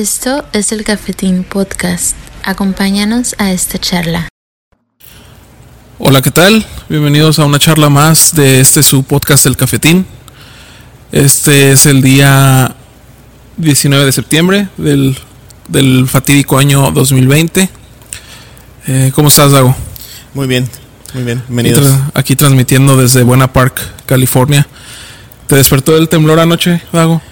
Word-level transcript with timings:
Esto 0.00 0.44
es 0.52 0.72
el 0.72 0.84
Cafetín 0.84 1.42
Podcast. 1.42 2.14
Acompáñanos 2.44 3.34
a 3.38 3.50
esta 3.50 3.78
charla. 3.78 4.28
Hola, 5.98 6.20
¿qué 6.20 6.30
tal? 6.30 6.66
Bienvenidos 6.90 7.38
a 7.38 7.46
una 7.46 7.58
charla 7.58 7.88
más 7.88 8.34
de 8.34 8.60
este 8.60 8.82
su 8.82 9.04
podcast 9.04 9.46
El 9.46 9.56
Cafetín. 9.56 10.04
Este 11.12 11.72
es 11.72 11.86
el 11.86 12.02
día 12.02 12.74
19 13.56 14.04
de 14.04 14.12
septiembre 14.12 14.68
del, 14.76 15.16
del 15.68 16.06
fatídico 16.06 16.58
año 16.58 16.90
2020. 16.90 17.70
Eh, 18.88 19.12
¿Cómo 19.14 19.28
estás, 19.28 19.50
Dago? 19.52 19.74
Muy 20.34 20.46
bien, 20.46 20.68
muy 21.14 21.22
bien. 21.22 21.38
Aquí, 21.38 21.46
Bienvenidos. 21.48 21.86
tra- 21.88 22.10
aquí 22.12 22.36
transmitiendo 22.36 22.98
desde 22.98 23.22
Buena 23.22 23.50
Park, 23.50 23.80
California. 24.04 24.68
¿Te 25.46 25.56
despertó 25.56 25.96
el 25.96 26.10
temblor 26.10 26.38
anoche, 26.38 26.82
Dago? 26.92 27.22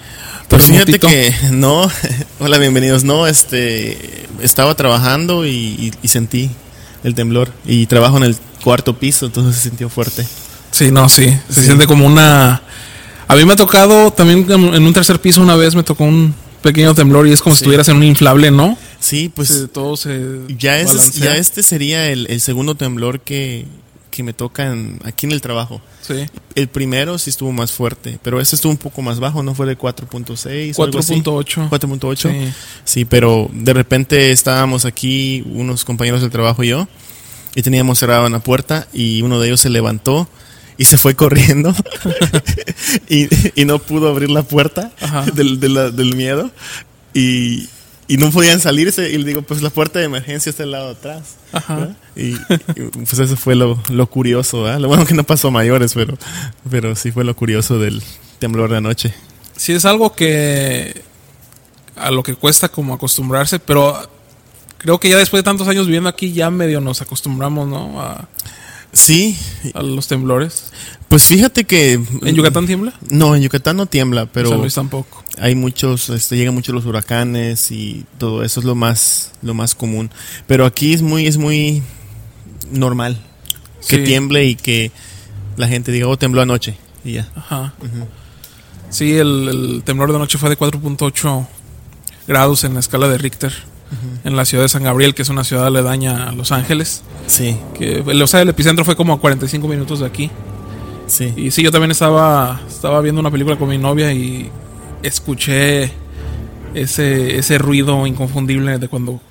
Pues 0.47 0.65
fíjate 0.65 0.99
que 0.99 1.33
no, 1.51 1.89
hola, 2.39 2.57
bienvenidos. 2.57 3.03
No, 3.03 3.27
este, 3.27 4.25
estaba 4.41 4.75
trabajando 4.75 5.45
y, 5.45 5.49
y- 5.51 5.91
y 6.01 6.07
sentí 6.07 6.49
el 7.03 7.15
temblor. 7.15 7.51
Y 7.65 7.85
trabajo 7.87 8.17
en 8.17 8.23
el 8.23 8.35
cuarto 8.63 8.97
piso, 8.97 9.25
entonces 9.25 9.55
se 9.61 9.69
sintió 9.69 9.89
fuerte. 9.89 10.25
Sí, 10.71 10.91
no, 10.91 11.09
sí. 11.09 11.25
Se 11.49 11.61
Sí. 11.61 11.65
siente 11.67 11.87
como 11.87 12.05
una... 12.05 12.61
A 13.27 13.35
mí 13.35 13.43
me 13.43 13.53
ha 13.53 13.55
tocado 13.55 14.11
también 14.11 14.45
en 14.49 14.83
un 14.85 14.93
tercer 14.93 15.19
piso 15.19 15.41
una 15.41 15.55
vez 15.55 15.73
me 15.73 15.81
tocó 15.83 16.03
un 16.03 16.35
pequeño 16.61 16.93
temblor 16.93 17.27
y 17.27 17.31
es 17.31 17.41
como 17.41 17.55
si 17.55 17.59
estuvieras 17.61 17.89
en 17.89 17.97
un 17.97 18.03
inflable, 18.03 18.51
¿no? 18.51 18.77
Sí, 18.99 19.31
pues 19.33 19.47
Se- 19.49 19.67
todo 19.67 19.97
se 19.97 20.19
ya, 20.59 20.77
balancea. 20.83 21.23
ya 21.33 21.35
este 21.37 21.63
sería 21.63 22.07
el, 22.07 22.27
el 22.29 22.39
segundo 22.39 22.75
temblor 22.75 23.19
que, 23.21 23.65
que 24.15 24.23
me 24.23 24.33
toca 24.33 24.65
en- 24.71 24.99
aquí 25.03 25.25
en 25.25 25.31
el 25.33 25.41
trabajo. 25.41 25.81
Sí. 26.01 26.25
El 26.55 26.67
primero 26.69 27.17
sí 27.17 27.29
estuvo 27.29 27.51
más 27.51 27.71
fuerte, 27.71 28.17
pero 28.23 28.39
este 28.39 28.55
estuvo 28.55 28.71
un 28.71 28.77
poco 28.77 29.01
más 29.01 29.19
bajo, 29.19 29.43
¿no? 29.43 29.53
Fue 29.53 29.65
de 29.65 29.77
4.6 29.77 30.73
o 30.79 30.83
algo 30.83 30.99
así. 30.99 31.13
4.8. 31.21 31.69
4.8. 31.69 32.31
Sí. 32.31 32.53
Sí, 32.85 33.05
pero 33.05 33.49
de 33.53 33.73
repente 33.73 34.31
estábamos 34.31 34.85
aquí, 34.85 35.43
unos 35.47 35.83
compañeros 35.83 36.21
del 36.21 36.31
trabajo 36.31 36.63
y 36.63 36.69
yo, 36.69 36.87
y 37.55 37.61
teníamos 37.61 37.99
cerrada 37.99 38.25
una 38.25 38.39
puerta 38.39 38.87
y 38.93 39.21
uno 39.21 39.39
de 39.39 39.47
ellos 39.47 39.59
se 39.61 39.69
levantó 39.69 40.27
y 40.77 40.85
se 40.85 40.97
fue 40.97 41.15
corriendo 41.17 41.73
y, 43.09 43.27
y 43.59 43.65
no 43.65 43.79
pudo 43.79 44.09
abrir 44.09 44.29
la 44.29 44.43
puerta 44.43 44.91
del, 45.33 45.59
del 45.59 46.15
miedo 46.15 46.51
y, 47.13 47.69
y 48.07 48.17
no 48.17 48.31
podían 48.31 48.59
salirse 48.59 49.09
y 49.11 49.17
le 49.17 49.25
digo, 49.25 49.41
pues 49.41 49.61
la 49.61 49.69
puerta 49.69 49.99
de 49.99 50.05
emergencia 50.05 50.49
está 50.49 50.63
al 50.63 50.71
lado 50.71 50.85
de 50.87 50.91
atrás. 50.91 51.35
Ajá. 51.51 51.95
Y, 52.15 52.33
y, 52.33 52.89
pues 52.93 53.17
eso 53.19 53.35
fue 53.35 53.55
lo, 53.55 53.81
lo 53.89 54.07
curioso, 54.07 54.63
¿verdad? 54.63 54.79
Lo 54.79 54.87
bueno 54.87 55.05
que 55.05 55.13
no 55.13 55.23
pasó 55.23 55.47
a 55.47 55.51
mayores, 55.51 55.93
pero, 55.93 56.17
pero 56.69 56.95
sí 56.95 57.11
fue 57.11 57.23
lo 57.23 57.35
curioso 57.35 57.79
del 57.79 58.03
temblor 58.39 58.69
de 58.69 58.77
anoche. 58.77 59.13
Sí, 59.57 59.73
es 59.73 59.85
algo 59.85 60.13
que 60.13 61.01
a 61.95 62.11
lo 62.11 62.23
que 62.23 62.35
cuesta 62.35 62.69
como 62.69 62.93
acostumbrarse, 62.93 63.59
pero 63.59 63.97
creo 64.77 64.99
que 64.99 65.09
ya 65.09 65.17
después 65.17 65.39
de 65.39 65.45
tantos 65.45 65.67
años 65.67 65.87
viviendo 65.87 66.09
aquí 66.09 66.33
ya 66.33 66.49
medio 66.49 66.81
nos 66.81 67.01
acostumbramos, 67.01 67.67
¿no? 67.67 68.01
A, 68.01 68.27
Sí, 68.95 69.37
a 69.73 69.83
los 69.83 70.07
temblores. 70.07 70.71
Pues 71.15 71.27
fíjate 71.27 71.63
que... 71.63 71.93
¿En 71.93 72.35
Yucatán 72.35 72.67
tiembla? 72.67 72.91
No, 73.09 73.37
en 73.37 73.41
Yucatán 73.41 73.77
no 73.77 73.85
tiembla, 73.85 74.25
pero 74.25 74.49
San 74.49 74.59
Luis 74.59 74.73
tampoco. 74.73 75.23
hay 75.37 75.55
muchos, 75.55 76.09
este, 76.09 76.35
llegan 76.35 76.53
muchos 76.53 76.75
los 76.75 76.85
huracanes 76.85 77.71
y 77.71 78.03
todo 78.17 78.43
eso 78.43 78.59
es 78.59 78.65
lo 78.65 78.75
más, 78.75 79.31
lo 79.41 79.53
más 79.53 79.75
común. 79.75 80.11
Pero 80.45 80.65
aquí 80.65 80.93
es 80.93 81.01
muy, 81.01 81.25
es 81.25 81.37
muy 81.37 81.81
normal 82.69 83.17
que 83.87 83.95
Sí. 83.99 84.03
tiemble 84.03 84.43
y 84.43 84.55
que 84.57 84.91
la 85.55 85.69
gente 85.69 85.93
diga, 85.93 86.09
oh, 86.09 86.17
tembló 86.17 86.41
anoche 86.41 86.75
y 87.05 87.13
ya. 87.13 87.31
Ajá. 87.33 87.73
Sí, 88.89 89.13
el, 89.13 89.47
el 89.47 89.83
temblor 89.85 90.11
de 90.11 90.19
noche 90.19 90.37
fue 90.37 90.49
de 90.49 90.57
4.8 90.57 91.47
grados 92.27 92.65
en 92.65 92.73
la 92.73 92.81
escala 92.81 93.07
de 93.07 93.17
Richter 93.17 93.53
en 94.25 94.35
la 94.35 94.43
ciudad 94.43 94.65
de 94.65 94.67
San 94.69 94.83
Gabriel, 94.83 95.15
que 95.15 95.21
es 95.21 95.29
una 95.29 95.45
ciudad 95.45 95.67
aledaña 95.67 96.27
a 96.27 96.33
Los 96.33 96.51
Ángeles. 96.51 97.03
Sí, 97.27 97.55
Que, 97.79 98.01
o 98.01 98.27
sea, 98.27 98.41
el 98.41 98.49
epicentro 98.49 98.83
fue 98.83 98.97
como 98.97 99.13
a 99.13 99.19
45 99.21 99.65
minutos 99.69 100.01
de 100.01 100.07
aquí. 100.07 100.29
Sí. 101.07 101.33
Y 101.35 101.51
sí, 101.51 101.63
yo 101.63 101.71
también 101.71 101.91
estaba, 101.91 102.61
estaba 102.67 103.01
viendo 103.01 103.21
una 103.21 103.31
película 103.31 103.57
con 103.57 103.69
mi 103.69 103.77
novia 103.77 104.11
y 104.13 104.49
escuché 105.03 105.91
ese, 106.73 107.37
ese 107.37 107.57
ruido 107.57 108.05
inconfundible 108.07 108.77
de 108.79 108.87
cuando 108.87 109.21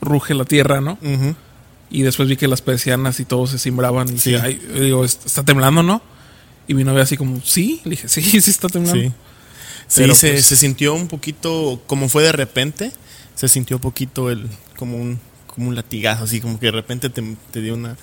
ruge 0.00 0.34
la 0.34 0.44
tierra, 0.44 0.80
¿no? 0.80 0.98
Ujú. 1.02 1.34
Y 1.90 2.02
después 2.02 2.28
vi 2.28 2.36
que 2.36 2.48
las 2.48 2.60
persianas 2.62 3.20
y 3.20 3.24
todo 3.24 3.46
se 3.46 3.58
cimbraban. 3.58 4.12
Y 4.12 4.18
Sí. 4.18 4.34
"Ay", 4.34 4.60
digo, 4.74 5.04
"¿Est- 5.04 5.24
¿está 5.26 5.42
temblando, 5.42 5.82
no? 5.82 6.02
Y 6.66 6.74
mi 6.74 6.84
novia 6.84 7.02
así 7.02 7.16
como, 7.16 7.40
sí. 7.42 7.80
Le 7.84 7.90
dije, 7.90 8.08
sí, 8.08 8.22
sí 8.40 8.50
está 8.50 8.68
temblando. 8.68 9.00
Sí. 9.02 9.12
Sí, 9.86 10.00
Pero, 10.00 10.14
se, 10.14 10.32
pues- 10.32 10.46
se 10.46 10.56
sintió 10.56 10.94
un 10.94 11.08
poquito, 11.08 11.80
como 11.86 12.08
fue 12.08 12.22
de 12.22 12.32
repente, 12.32 12.92
se 13.34 13.48
sintió 13.48 13.76
un 13.76 13.82
poquito 13.82 14.30
el, 14.30 14.48
como 14.76 14.96
un, 14.96 15.18
como 15.46 15.68
un 15.68 15.74
latigazo, 15.74 16.24
así 16.24 16.40
como 16.40 16.58
que 16.58 16.66
de 16.66 16.72
repente 16.72 17.10
te, 17.10 17.36
te 17.52 17.60
dio 17.60 17.74
una 17.74 17.96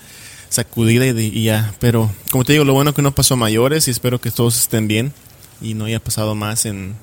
sacudida 0.52 1.08
y, 1.08 1.14
de- 1.14 1.24
y 1.26 1.44
ya. 1.46 1.74
Pero, 1.80 2.12
como 2.30 2.44
te 2.46 2.52
digo, 2.54 2.64
lo 2.66 2.74
bueno 2.74 2.94
que 2.94 3.02
no 3.02 3.16
pasó 3.16 3.34
a 3.34 3.38
mayores 3.38 3.88
y 3.88 3.92
espero 3.92 4.22
que 4.22 4.30
todos 4.30 4.56
estén 4.60 4.88
bien 4.88 5.12
y 5.62 5.74
no 5.74 5.86
haya 5.86 6.00
pasado 6.00 6.36
más 6.36 6.66
en, 6.68 6.94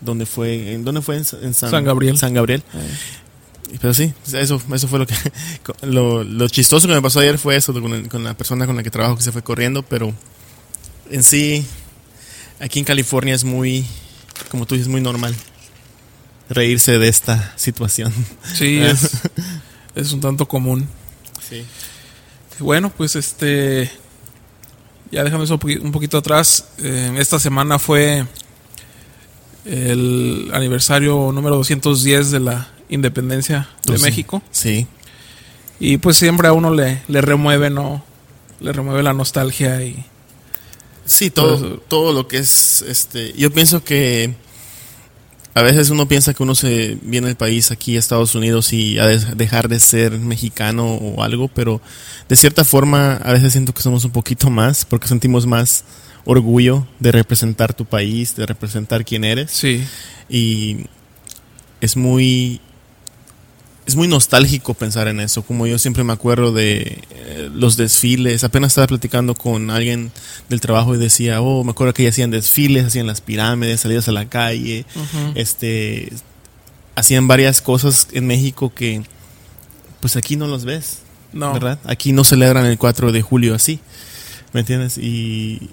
¿dónde 0.00 0.26
fue? 0.26 0.72
¿En 0.72 0.84
dónde 0.84 1.02
fue? 1.02 1.16
En, 1.18 1.24
Sa- 1.24 1.38
en 1.40 1.54
San 1.54 1.84
Gabriel. 1.84 2.18
San 2.18 2.34
Gabriel. 2.34 2.64
Pero 3.80 3.92
sí, 3.92 4.12
eso, 4.32 4.60
eso 4.74 4.88
fue 4.88 4.98
lo 4.98 5.06
que, 5.06 5.14
lo, 5.86 6.24
lo 6.24 6.48
chistoso 6.48 6.88
que 6.88 6.94
me 6.94 7.02
pasó 7.02 7.20
ayer 7.20 7.36
fue 7.38 7.54
eso, 7.56 7.72
con, 7.74 7.92
el- 7.92 8.08
con 8.08 8.24
la 8.24 8.34
persona 8.34 8.66
con 8.66 8.74
la 8.76 8.82
que 8.82 8.90
trabajo 8.90 9.16
que 9.16 9.22
se 9.22 9.30
fue 9.32 9.42
corriendo, 9.42 9.82
pero 9.82 10.12
en 11.10 11.22
sí, 11.22 11.66
aquí 12.60 12.78
en 12.78 12.86
California 12.86 13.34
es 13.34 13.44
muy, 13.44 13.84
como 14.50 14.64
tú 14.66 14.74
dices, 14.74 14.88
muy 14.88 15.00
normal 15.02 15.34
reírse 16.48 16.98
de 16.98 17.08
esta 17.08 17.52
situación. 17.56 18.10
Sí, 18.54 18.78
es, 18.82 19.10
es 19.94 20.12
un 20.12 20.20
tanto 20.22 20.48
común. 20.48 20.88
Sí. 21.46 21.64
Bueno, 22.58 22.90
pues 22.96 23.16
este. 23.16 23.90
Ya 25.10 25.24
dejando 25.24 25.44
eso 25.44 25.54
un 25.54 25.60
poqui- 25.60 25.80
un 25.80 25.90
poquito 25.92 26.18
atrás, 26.18 26.66
eh, 26.78 27.14
esta 27.18 27.38
semana 27.38 27.78
fue 27.78 28.26
el 29.64 30.50
aniversario 30.52 31.30
número 31.32 31.56
210 31.56 32.30
de 32.30 32.40
la 32.40 32.68
independencia 32.88 33.68
de. 33.84 33.98
México. 33.98 34.42
Sí, 34.50 34.86
Y 35.80 35.98
pues 35.98 36.16
siempre 36.16 36.48
a 36.48 36.52
uno 36.52 36.72
le, 36.74 37.02
le 37.08 37.20
remueve, 37.20 37.70
¿no? 37.70 38.04
Le 38.60 38.72
remueve 38.72 39.02
la 39.02 39.12
nostalgia 39.12 39.82
y. 39.82 40.04
sí, 41.04 41.30
todo, 41.30 41.54
eso- 41.56 41.82
todo 41.88 42.12
lo 42.12 42.28
que 42.28 42.38
es, 42.38 42.82
este, 42.82 43.32
yo 43.34 43.50
pienso 43.52 43.82
que 43.84 44.34
a 45.58 45.62
veces 45.62 45.90
uno 45.90 46.06
piensa 46.06 46.34
que 46.34 46.42
uno 46.44 46.54
se 46.54 46.98
viene 47.02 47.26
al 47.26 47.36
país 47.36 47.72
aquí 47.72 47.96
a 47.96 47.98
Estados 47.98 48.36
Unidos 48.36 48.72
y 48.72 48.96
a 49.00 49.06
dejar 49.06 49.68
de 49.68 49.80
ser 49.80 50.12
mexicano 50.12 50.86
o 50.94 51.24
algo, 51.24 51.48
pero 51.48 51.80
de 52.28 52.36
cierta 52.36 52.64
forma 52.64 53.14
a 53.16 53.32
veces 53.32 53.52
siento 53.52 53.74
que 53.74 53.82
somos 53.82 54.04
un 54.04 54.12
poquito 54.12 54.50
más 54.50 54.84
porque 54.84 55.08
sentimos 55.08 55.46
más 55.46 55.84
orgullo 56.24 56.86
de 57.00 57.10
representar 57.10 57.74
tu 57.74 57.84
país, 57.84 58.36
de 58.36 58.46
representar 58.46 59.04
quién 59.04 59.24
eres. 59.24 59.50
Sí, 59.50 59.82
y 60.28 60.86
es 61.80 61.96
muy 61.96 62.60
es 63.88 63.96
muy 63.96 64.06
nostálgico 64.06 64.74
pensar 64.74 65.08
en 65.08 65.18
eso 65.18 65.42
como 65.42 65.66
yo 65.66 65.78
siempre 65.78 66.04
me 66.04 66.12
acuerdo 66.12 66.52
de 66.52 67.02
eh, 67.10 67.50
los 67.52 67.76
desfiles 67.76 68.44
apenas 68.44 68.72
estaba 68.72 68.86
platicando 68.86 69.34
con 69.34 69.70
alguien 69.70 70.12
del 70.48 70.60
trabajo 70.60 70.94
y 70.94 70.98
decía 70.98 71.40
oh 71.40 71.64
me 71.64 71.72
acuerdo 71.72 71.94
que 71.94 72.04
ya 72.04 72.10
hacían 72.10 72.30
desfiles 72.30 72.84
hacían 72.84 73.06
las 73.06 73.20
pirámides 73.20 73.80
salidas 73.80 74.06
a 74.08 74.12
la 74.12 74.28
calle 74.28 74.84
este 75.34 76.12
hacían 76.94 77.26
varias 77.26 77.62
cosas 77.62 78.08
en 78.12 78.26
México 78.26 78.72
que 78.72 79.02
pues 80.00 80.16
aquí 80.16 80.36
no 80.36 80.46
los 80.46 80.64
ves 80.64 80.98
no. 81.32 81.52
¿verdad? 81.52 81.78
Aquí 81.84 82.12
no 82.12 82.24
celebran 82.24 82.66
el 82.66 82.78
4 82.78 83.12
de 83.12 83.22
julio 83.22 83.54
así, 83.54 83.80
¿me 84.52 84.60
entiendes? 84.60 84.98
Y, 84.98 85.70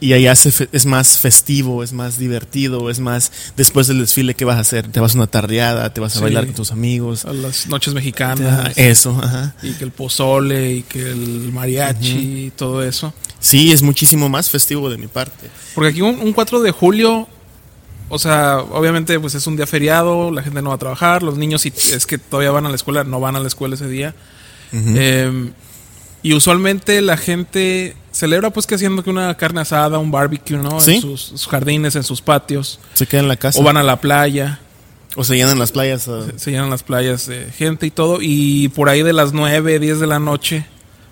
y 0.00 0.12
allá 0.12 0.32
es 0.32 0.86
más 0.86 1.18
festivo, 1.18 1.82
es 1.82 1.92
más 1.92 2.18
divertido, 2.18 2.88
es 2.90 3.00
más, 3.00 3.32
después 3.56 3.86
del 3.88 3.98
desfile, 4.00 4.34
¿qué 4.34 4.44
vas 4.44 4.56
a 4.56 4.60
hacer? 4.60 4.86
Te 4.88 5.00
vas 5.00 5.14
a 5.14 5.18
una 5.18 5.26
tardeada, 5.26 5.92
te 5.92 6.00
vas 6.00 6.12
a 6.14 6.18
Sí. 6.18 6.22
bailar 6.22 6.46
con 6.46 6.54
tus 6.54 6.70
amigos. 6.70 7.24
A 7.24 7.32
las 7.32 7.66
noches 7.66 7.94
mexicanas. 7.94 8.76
Eso, 8.76 9.18
ajá. 9.22 9.54
Y 9.62 9.72
que 9.72 9.84
el 9.84 9.90
pozole 9.90 10.72
y 10.74 10.82
que 10.82 11.00
el 11.10 11.50
mariachi 11.52 12.46
y 12.46 12.50
todo 12.54 12.82
eso. 12.82 13.12
Sí, 13.40 13.72
es 13.72 13.82
muchísimo 13.82 14.28
más 14.28 14.50
festivo 14.50 14.88
de 14.90 14.98
mi 14.98 15.06
parte. 15.08 15.48
Porque 15.74 15.90
aquí 15.90 16.00
un, 16.02 16.20
un 16.20 16.32
4 16.32 16.60
de 16.60 16.70
julio, 16.70 17.26
o 18.08 18.18
sea, 18.18 18.58
obviamente 18.60 19.18
pues 19.20 19.34
es 19.34 19.46
un 19.46 19.56
día 19.56 19.66
feriado, 19.66 20.30
la 20.30 20.42
gente 20.42 20.62
no 20.62 20.70
va 20.70 20.76
a 20.76 20.78
trabajar, 20.78 21.22
los 21.22 21.36
niños 21.38 21.62
si 21.62 21.72
es 21.92 22.06
que 22.06 22.18
todavía 22.18 22.50
van 22.52 22.66
a 22.66 22.68
la 22.68 22.76
escuela, 22.76 23.04
no 23.04 23.20
van 23.20 23.36
a 23.36 23.40
la 23.40 23.48
escuela 23.48 23.74
ese 23.74 23.88
día. 23.88 24.14
Eh, 24.72 25.50
y 26.22 26.34
usualmente 26.34 27.00
la 27.00 27.16
gente 27.16 27.96
celebra 28.18 28.50
pues 28.50 28.66
que 28.66 28.74
haciendo 28.74 29.02
que 29.04 29.10
una 29.10 29.34
carne 29.36 29.60
asada, 29.60 29.98
un 29.98 30.10
barbecue, 30.10 30.56
¿no? 30.58 30.80
Sí. 30.80 30.96
En 30.96 31.02
sus, 31.02 31.20
sus 31.22 31.46
jardines, 31.46 31.94
en 31.96 32.02
sus 32.02 32.20
patios. 32.20 32.80
se 32.94 33.06
queda 33.06 33.20
en 33.20 33.28
la 33.28 33.36
casa. 33.36 33.60
O 33.60 33.62
van 33.62 33.76
a 33.76 33.82
la 33.82 34.00
playa. 34.00 34.58
O 35.16 35.22
se 35.24 35.36
llenan 35.36 35.58
las 35.58 35.70
playas. 35.72 36.08
ah, 36.08 36.26
Se 36.36 36.50
llenan 36.50 36.68
las 36.70 36.82
playas 36.82 37.26
de 37.26 37.50
gente 37.52 37.86
y 37.86 37.90
todo. 37.90 38.18
Y 38.20 38.68
por 38.68 38.88
ahí 38.88 39.02
de 39.02 39.12
las 39.12 39.32
9, 39.32 39.78
10 39.78 40.00
de 40.00 40.06
la 40.06 40.18
noche. 40.18 40.66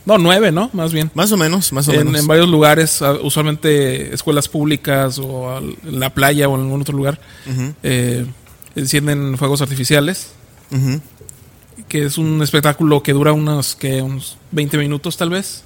No, 0.05 0.19
9, 0.19 0.53
¿no? 0.53 0.71
Más 0.73 0.93
bien. 0.93 1.11
Más 1.15 1.33
o 1.33 1.37
menos, 1.37 1.73
más 1.73 1.89
o 1.89 1.93
En, 1.93 2.07
menos. 2.07 2.21
en 2.21 2.27
varios 2.29 2.49
lugares, 2.49 3.03
ah, 3.03 3.13
usualmente 3.23 4.13
escuelas 4.15 4.49
públicas 4.49 5.19
o 5.19 5.59
en 5.59 6.01
la 6.01 6.11
playa 6.11 6.49
o 6.49 6.55
en 6.57 6.63
algún 6.63 6.81
otro 6.81 6.97
lugar, 6.97 7.19
eh, 7.83 8.25
encienden 8.77 9.37
fuegos 9.39 9.63
artificiales, 9.63 10.29
Ujú. 10.71 11.01
que 11.89 12.05
es 12.05 12.19
un 12.19 12.43
espectáculo 12.43 13.03
que 13.03 13.13
dura 13.13 13.33
unos, 13.33 13.75
que 13.75 14.03
unos 14.03 14.37
20 14.53 14.79
minutos 14.79 15.17
tal 15.17 15.31
vez. 15.31 15.63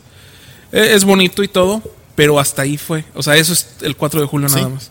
Eh, 0.72 0.92
Es 0.94 1.04
bonito 1.04 1.42
y 1.42 1.48
todo, 1.48 1.82
pero 2.14 2.38
hasta 2.38 2.62
ahí 2.62 2.76
fue. 2.76 3.04
O 3.14 3.22
sea, 3.22 3.36
eso 3.36 3.52
es 3.52 3.68
el 3.82 3.96
4 3.96 4.20
de 4.20 4.26
julio 4.26 4.48
Sí. 4.48 4.56
nada 4.56 4.68
más. 4.68 4.90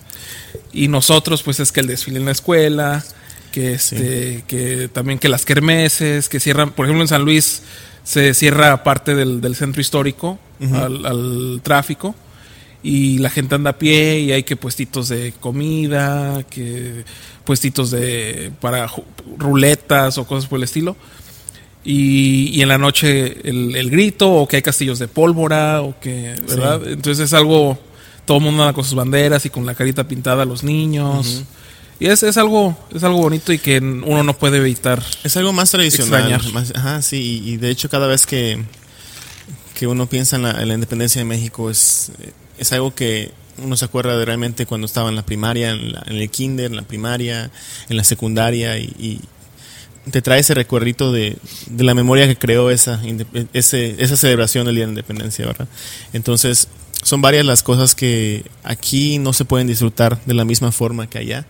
Y 0.73 0.87
nosotros, 0.87 1.43
pues 1.43 1.59
es 1.59 1.71
que 1.71 1.79
el 1.79 1.87
desfile 1.87 2.19
en 2.19 2.25
la 2.25 2.31
escuela, 2.31 3.03
que 3.51 3.73
este, 3.73 4.43
que 4.47 4.89
también 4.91 5.17
que 5.19 5.29
las 5.29 5.45
kermeses, 5.45 6.29
que 6.29 6.39
cierran, 6.39 6.71
por 6.71 6.85
ejemplo 6.85 7.03
en 7.03 7.07
San 7.07 7.23
Luis 7.23 7.63
se 8.03 8.33
cierra 8.33 8.83
parte 8.83 9.13
del, 9.15 9.41
del 9.41 9.55
centro 9.55 9.81
histórico 9.81 10.39
al, 10.73 11.05
al 11.05 11.59
tráfico 11.63 12.15
y 12.83 13.17
la 13.19 13.29
gente 13.29 13.55
anda 13.55 13.71
a 13.71 13.77
pie 13.77 14.19
y 14.19 14.31
hay 14.31 14.43
que 14.43 14.55
puestitos 14.55 15.09
de 15.09 15.33
comida, 15.39 16.43
que 16.49 17.03
puestitos 17.43 17.91
de 17.91 18.51
para 18.61 18.89
ruletas 19.37 20.17
o 20.17 20.25
cosas 20.25 20.47
por 20.49 20.57
el 20.57 20.63
estilo. 20.63 20.95
Y, 21.83 22.49
y 22.53 22.61
en 22.61 22.67
la 22.67 22.77
noche 22.77 23.37
el, 23.47 23.75
el 23.75 23.89
grito, 23.89 24.29
o 24.31 24.47
que 24.47 24.57
hay 24.57 24.61
castillos 24.61 24.99
de 24.99 25.07
pólvora, 25.07 25.81
o 25.81 25.99
que, 25.99 26.35
¿verdad? 26.47 26.81
Entonces 26.87 27.25
es 27.25 27.33
algo, 27.33 27.79
todo 28.25 28.37
el 28.37 28.43
mundo 28.43 28.63
anda 28.63 28.73
con 28.73 28.83
sus 28.83 28.95
banderas 28.95 29.45
y 29.45 29.49
con 29.49 29.65
la 29.65 29.73
carita 29.75 30.07
pintada 30.07 30.43
a 30.43 30.45
los 30.45 30.61
niños. 30.63 31.43
Y 32.01 32.07
es, 32.07 32.23
es 32.23 32.37
algo, 32.37 32.77
es 32.93 33.03
algo 33.03 33.17
bonito 33.19 33.51
y 33.53 33.59
que 33.59 33.79
uno 33.79 34.23
no 34.23 34.33
puede 34.37 34.57
evitar. 34.57 35.03
Es 35.23 35.35
algo 35.37 35.51
más 35.53 35.69
tradicional. 35.71 36.31
Más- 36.53 36.73
ajá, 36.75 37.01
sí, 37.01 37.41
y, 37.45 37.51
y 37.53 37.57
de 37.57 37.69
hecho 37.69 37.89
cada 37.89 38.07
vez 38.07 38.25
que, 38.25 38.61
que 39.73 39.87
uno 39.87 40.05
piensa 40.07 40.35
en 40.35 40.43
la, 40.43 40.51
en 40.61 40.67
la 40.67 40.73
independencia 40.75 41.19
de 41.19 41.25
México 41.25 41.69
es, 41.69 42.11
es 42.57 42.71
algo 42.73 42.93
que 42.93 43.31
uno 43.61 43.75
se 43.75 43.83
acuerda 43.85 44.17
de 44.17 44.23
realmente 44.25 44.65
cuando 44.65 44.85
estaba 44.85 45.09
en 45.09 45.15
la 45.15 45.25
primaria, 45.25 45.71
en, 45.71 45.91
la- 45.93 46.03
en 46.07 46.15
el 46.17 46.29
kinder, 46.29 46.67
en 46.67 46.75
la 46.77 46.83
primaria, 46.83 47.51
en 47.89 47.97
la 47.97 48.03
secundaria 48.05 48.77
y, 48.77 48.93
y 48.99 49.19
te 50.11 50.21
trae 50.21 50.39
ese 50.39 50.53
recuerdito 50.53 51.11
de, 51.11 51.37
de 51.67 51.83
la 51.83 51.93
memoria 51.93 52.27
que 52.27 52.35
creó 52.35 52.69
esa, 52.69 53.01
ese, 53.53 53.95
esa 53.99 54.17
celebración 54.17 54.65
del 54.65 54.75
Día 54.75 54.83
de 54.83 54.87
la 54.87 54.91
Independencia, 54.99 55.45
¿verdad? 55.45 55.67
Entonces, 56.13 56.67
son 57.03 57.21
varias 57.21 57.45
las 57.45 57.63
cosas 57.63 57.95
que 57.95 58.43
aquí 58.63 59.19
no 59.19 59.33
se 59.33 59.45
pueden 59.45 59.67
disfrutar 59.67 60.19
de 60.25 60.33
la 60.33 60.45
misma 60.45 60.71
forma 60.71 61.07
que 61.09 61.17
allá 61.19 61.45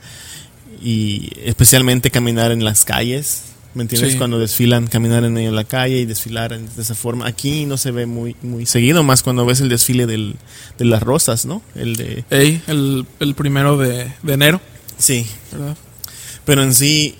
y 0.82 1.32
especialmente 1.44 2.12
caminar 2.12 2.52
en 2.52 2.64
las 2.64 2.86
calles, 2.86 3.44
¿me 3.74 3.82
entiendes? 3.84 4.14
Sí. 4.14 4.18
Cuando 4.18 4.40
desfilan, 4.40 4.88
caminar 4.88 5.24
en 5.26 5.34
medio 5.34 5.50
de 5.50 5.56
la 5.56 5.64
calle 5.64 5.98
y 6.00 6.06
desfilar 6.06 6.58
de 6.58 6.82
esa 6.82 6.96
forma. 6.96 7.28
Aquí 7.28 7.66
no 7.66 7.78
se 7.78 7.92
ve 7.92 8.06
muy 8.06 8.36
muy 8.42 8.66
seguido, 8.66 9.04
más 9.04 9.24
cuando 9.24 9.46
ves 9.46 9.60
el 9.62 9.70
desfile 9.70 10.06
del, 10.06 10.36
de 10.78 10.86
las 10.86 11.04
rosas, 11.04 11.46
¿no? 11.46 11.62
El 11.76 11.96
de... 11.96 12.24
Ey, 12.30 12.62
el, 12.68 13.06
el 13.20 13.36
primero 13.36 13.78
de, 13.78 14.12
de 14.24 14.34
enero, 14.34 14.62
Sí, 14.98 15.26
¿verdad? 15.52 15.78
pero 16.46 16.62
en 16.64 16.74
sí, 16.74 17.16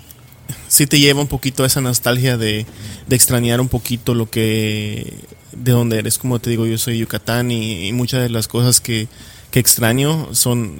sí 0.68 0.88
te 0.88 1.00
lleva 1.00 1.22
un 1.22 1.28
poquito 1.28 1.64
a 1.64 1.68
esa 1.68 1.82
nostalgia 1.82 2.38
de, 2.38 2.66
de 3.08 3.16
extrañar 3.16 3.62
un 3.62 3.70
poquito 3.70 4.14
lo 4.14 4.30
que... 4.30 5.14
de 5.52 5.72
donde 5.72 6.00
eres, 6.00 6.18
como 6.18 6.40
te 6.40 6.50
digo, 6.50 6.66
yo 6.66 6.78
soy 6.78 6.98
Yucatán 7.00 7.52
y, 7.52 7.88
y 7.88 7.94
muchas 7.94 8.22
de 8.22 8.30
las 8.30 8.48
cosas 8.48 8.82
que, 8.82 9.08
que 9.52 9.60
extraño 9.60 10.30
son... 10.34 10.80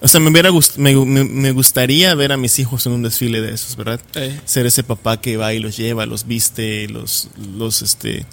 O 0.00 0.08
sea, 0.08 0.20
me, 0.20 0.28
hubiera 0.30 0.50
gust- 0.50 0.76
me, 0.76 0.94
me- 0.94 1.24
me 1.24 1.52
gustaría 1.52 2.14
ver 2.14 2.32
a 2.32 2.36
mis 2.36 2.58
hijos 2.58 2.84
en 2.84 2.92
un 2.92 3.02
desfile 3.02 3.40
de 3.40 3.54
esos, 3.54 3.76
¿verdad? 3.76 4.00
Ser 4.44 4.66
ese 4.66 4.82
papá 4.82 5.18
que 5.20 5.38
va 5.38 5.54
y 5.54 5.60
los 5.60 5.76
lleva, 5.78 6.04
los 6.04 6.26
viste, 6.26 6.88
los, 6.88 7.28
los 7.56 7.80
este, 7.80 8.26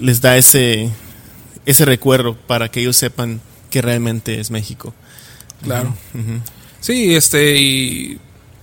les 0.00 0.22
da 0.22 0.38
ese, 0.38 0.88
ese 1.66 1.84
recuerdo 1.84 2.34
para 2.34 2.70
que 2.70 2.80
ellos 2.80 2.96
sepan 2.96 3.42
que 3.68 3.82
realmente 3.82 4.40
es 4.40 4.50
México. 4.50 4.94
Claro. 5.62 5.94
Sí, 6.80 7.14
este, 7.14 7.58
y 7.60 8.18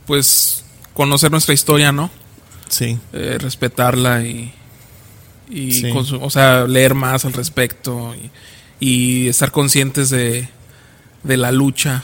pues 0.07 0.63
conocer 0.93 1.29
nuestra 1.29 1.53
historia, 1.53 1.91
¿no? 1.91 2.09
Sí, 2.69 2.97
Eh, 3.13 3.37
respetarla 3.39 4.23
y, 4.23 4.51
y 5.49 5.71
Sí. 5.71 5.91
o 5.91 6.29
sea, 6.29 6.65
leer 6.65 6.95
más 6.95 7.23
al 7.25 7.33
respecto 7.33 8.15
y, 8.15 8.31
y 8.85 9.27
estar 9.27 9.51
conscientes 9.51 10.09
de, 10.09 10.49
de 11.23 11.37
la 11.37 11.51
lucha 11.51 12.03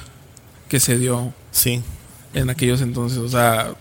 que 0.69 0.79
se 0.79 0.97
dio 0.97 1.33
sí, 1.51 1.81
en 2.33 2.49
aquellos 2.49 2.81
entonces, 2.81 3.17
o 3.19 3.29
sea, 3.29 3.73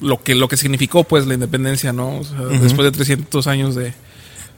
lo 0.00 0.22
que 0.22 0.34
lo 0.34 0.46
que 0.48 0.56
significó 0.56 1.04
pues 1.04 1.26
la 1.26 1.34
independencia, 1.34 1.92
¿no? 1.92 2.18
O 2.18 2.24
sea, 2.24 2.38
después 2.42 2.84
de 2.84 2.92
300 2.92 3.46
años 3.48 3.74
de 3.74 3.92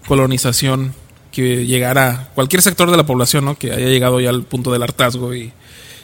colonización 0.07 0.93
que 1.33 1.65
llegara 1.67 2.31
cualquier 2.35 2.61
sector 2.63 2.91
de 2.91 2.97
la 2.97 3.07
población, 3.07 3.45
¿no? 3.45 3.57
Que 3.57 3.73
haya 3.73 3.87
llegado 3.87 4.21
ya 4.21 4.31
al 4.31 4.43
punto 4.43 4.73
del 4.73 4.83
hartazgo 4.83 5.35
y, 5.35 5.53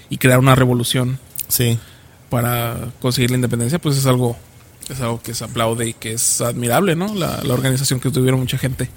y 0.08 0.18
crear 0.18 0.38
una 0.38 0.54
revolución 0.54 1.18
sí, 1.48 1.78
para 2.30 2.90
conseguir 3.00 3.30
la 3.30 3.36
independencia, 3.36 3.78
pues 3.78 3.96
es 3.96 4.06
algo 4.06 4.36
es 4.88 5.00
algo 5.00 5.20
que 5.20 5.34
se 5.34 5.44
aplaude 5.44 5.88
y 5.88 5.94
que 5.94 6.12
es 6.12 6.40
admirable, 6.40 6.94
¿no? 6.94 7.12
La, 7.14 7.40
la 7.42 7.54
organización 7.54 7.98
que 7.98 8.10
tuvieron 8.10 8.38
mucha 8.40 8.56
gente 8.58 8.88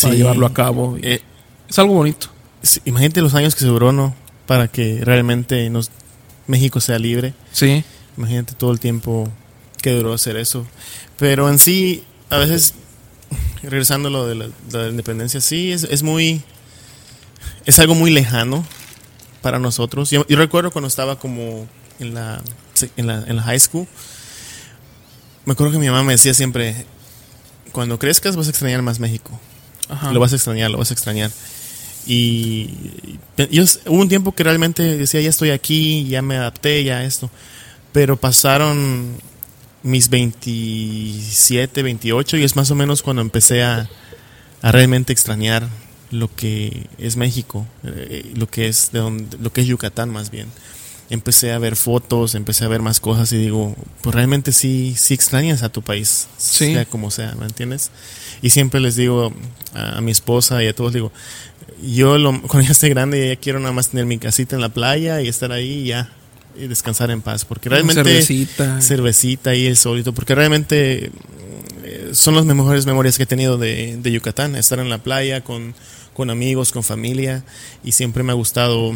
para 0.00 0.12
Sí. 0.12 0.18
llevarlo 0.18 0.46
a 0.46 0.54
cabo. 0.54 0.96
Eh, 1.02 1.20
es 1.68 1.78
algo 1.78 1.94
bonito. 1.94 2.28
sí, 2.62 2.80
Imagínate 2.84 3.20
los 3.20 3.34
años 3.34 3.54
que 3.54 3.60
se 3.62 3.66
duró, 3.66 3.90
¿no? 3.92 4.14
Para 4.46 4.68
que 4.68 5.00
realmente 5.04 5.68
nos, 5.70 5.90
México 6.46 6.80
sea 6.80 6.98
libre. 7.00 7.34
Sí, 7.52 7.82
Imagínate 8.16 8.54
todo 8.54 8.70
el 8.72 8.78
tiempo 8.80 9.28
que 9.82 9.90
duró 9.92 10.12
hacer 10.12 10.36
eso. 10.36 10.66
Pero 11.16 11.48
en 11.48 11.58
sí, 11.58 12.04
a 12.30 12.38
veces, 12.38 12.74
regresando 13.62 14.08
a 14.08 14.12
lo 14.12 14.26
de 14.26 14.34
la, 14.36 14.46
de 14.46 14.78
la 14.84 14.88
independencia, 14.88 15.40
sí, 15.40 15.72
es, 15.72 15.82
es 15.84 16.02
muy. 16.04 16.42
Es 17.64 17.78
algo 17.80 17.94
muy 17.94 18.10
lejano 18.10 18.64
para 19.42 19.58
nosotros. 19.58 20.10
Yo, 20.10 20.24
yo 20.28 20.36
recuerdo 20.36 20.70
cuando 20.70 20.88
estaba 20.88 21.18
como 21.18 21.66
en 21.98 22.14
la, 22.14 22.42
en 22.96 23.06
la, 23.06 23.24
en 23.26 23.36
la 23.36 23.42
high 23.42 23.60
school. 23.60 23.86
Me 25.44 25.52
acuerdo 25.52 25.72
que 25.72 25.78
mi 25.78 25.86
mamá 25.86 26.02
me 26.02 26.12
decía 26.12 26.34
siempre: 26.34 26.86
Cuando 27.72 27.98
crezcas, 27.98 28.36
vas 28.36 28.46
a 28.46 28.50
extrañar 28.50 28.82
más 28.82 29.00
México. 29.00 29.38
ajá. 29.88 30.12
Lo 30.12 30.20
vas 30.20 30.32
a 30.32 30.36
extrañar, 30.36 30.70
lo 30.70 30.78
vas 30.78 30.90
a 30.90 30.94
extrañar. 30.94 31.30
Y 32.06 32.70
yo, 33.50 33.64
hubo 33.86 34.00
un 34.00 34.08
tiempo 34.08 34.34
que 34.34 34.42
realmente 34.42 34.82
decía, 34.96 35.20
ya 35.20 35.28
estoy 35.28 35.50
aquí, 35.50 36.06
ya 36.08 36.22
me 36.22 36.36
adapté, 36.36 36.82
ya 36.82 37.04
esto. 37.04 37.30
Pero 37.92 38.16
pasaron 38.16 39.16
mis 39.82 40.08
27, 40.08 41.82
28 41.82 42.36
y 42.38 42.44
es 42.44 42.56
más 42.56 42.70
o 42.70 42.74
menos 42.74 43.02
cuando 43.02 43.20
empecé 43.20 43.62
a, 43.62 43.88
a 44.62 44.72
realmente 44.72 45.12
extrañar 45.12 45.68
lo 46.10 46.34
que 46.34 46.86
es 46.96 47.16
México, 47.16 47.66
eh, 47.84 48.32
lo 48.34 48.48
que 48.48 48.68
es 48.68 48.90
de 48.92 49.00
donde, 49.00 49.36
lo 49.38 49.52
que 49.52 49.60
es 49.60 49.66
Yucatán 49.66 50.10
más 50.10 50.30
bien. 50.30 50.48
Empecé 51.10 51.52
a 51.52 51.58
ver 51.58 51.74
fotos, 51.74 52.34
empecé 52.34 52.64
a 52.66 52.68
ver 52.68 52.82
más 52.82 53.00
cosas 53.00 53.32
y 53.32 53.38
digo, 53.38 53.74
pues 54.02 54.14
realmente 54.14 54.52
sí, 54.52 54.94
sí 54.96 55.14
extrañas 55.14 55.62
a 55.62 55.70
tu 55.70 55.80
país, 55.80 56.26
Sí. 56.36 56.72
sea 56.74 56.84
como 56.84 57.10
sea, 57.10 57.34
¿me 57.38 57.46
entiendes? 57.46 57.90
Y 58.42 58.50
siempre 58.50 58.78
les 58.80 58.94
digo 58.96 59.32
a, 59.74 59.96
a 59.96 60.00
mi 60.02 60.10
esposa 60.10 60.62
y 60.62 60.66
a 60.66 60.74
todos, 60.74 60.92
digo, 60.92 61.10
yo 61.82 62.18
lo- 62.18 62.42
cuando 62.48 62.66
ya 62.66 62.72
esté 62.72 62.90
grande 62.90 63.26
ya 63.28 63.36
quiero 63.36 63.58
nada 63.58 63.72
más 63.72 63.88
tener 63.88 64.04
mi 64.04 64.18
casita 64.18 64.54
en 64.54 64.60
la 64.60 64.68
playa 64.68 65.22
y 65.22 65.28
estar 65.28 65.50
ahí 65.50 65.80
y 65.80 65.84
ya 65.86 66.12
y 66.60 66.66
descansar 66.66 67.10
en 67.10 67.22
paz, 67.22 67.44
porque 67.46 67.68
Una 67.68 67.76
realmente 67.76 68.02
cervecita. 68.02 68.80
cervecita 68.82 69.54
y 69.54 69.64
el 69.66 69.76
solito, 69.78 70.12
porque 70.12 70.34
realmente 70.34 71.10
eh, 71.84 72.10
son 72.12 72.34
las 72.34 72.44
mejores 72.44 72.84
memorias 72.84 73.16
que 73.16 73.22
he 73.22 73.26
tenido 73.26 73.56
de, 73.56 73.96
de 73.96 74.12
Yucatán, 74.12 74.56
estar 74.56 74.78
en 74.80 74.90
la 74.90 74.98
playa 74.98 75.42
con, 75.42 75.74
con 76.14 76.28
amigos, 76.30 76.72
con 76.72 76.82
familia, 76.82 77.44
y 77.84 77.92
siempre 77.92 78.24
me 78.24 78.32
ha 78.32 78.34
gustado 78.34 78.92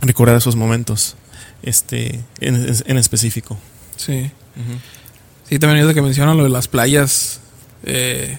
recordar 0.00 0.36
esos 0.36 0.56
momentos, 0.56 1.16
este, 1.62 2.20
en, 2.40 2.66
en 2.86 2.98
específico. 2.98 3.56
Sí. 3.96 4.30
Sí, 5.48 5.58
también 5.58 5.80
ahorita 5.82 5.94
que 5.94 6.02
mencionan 6.02 6.36
lo 6.36 6.44
de 6.44 6.50
las 6.50 6.68
playas. 6.68 7.40
eh, 7.84 8.38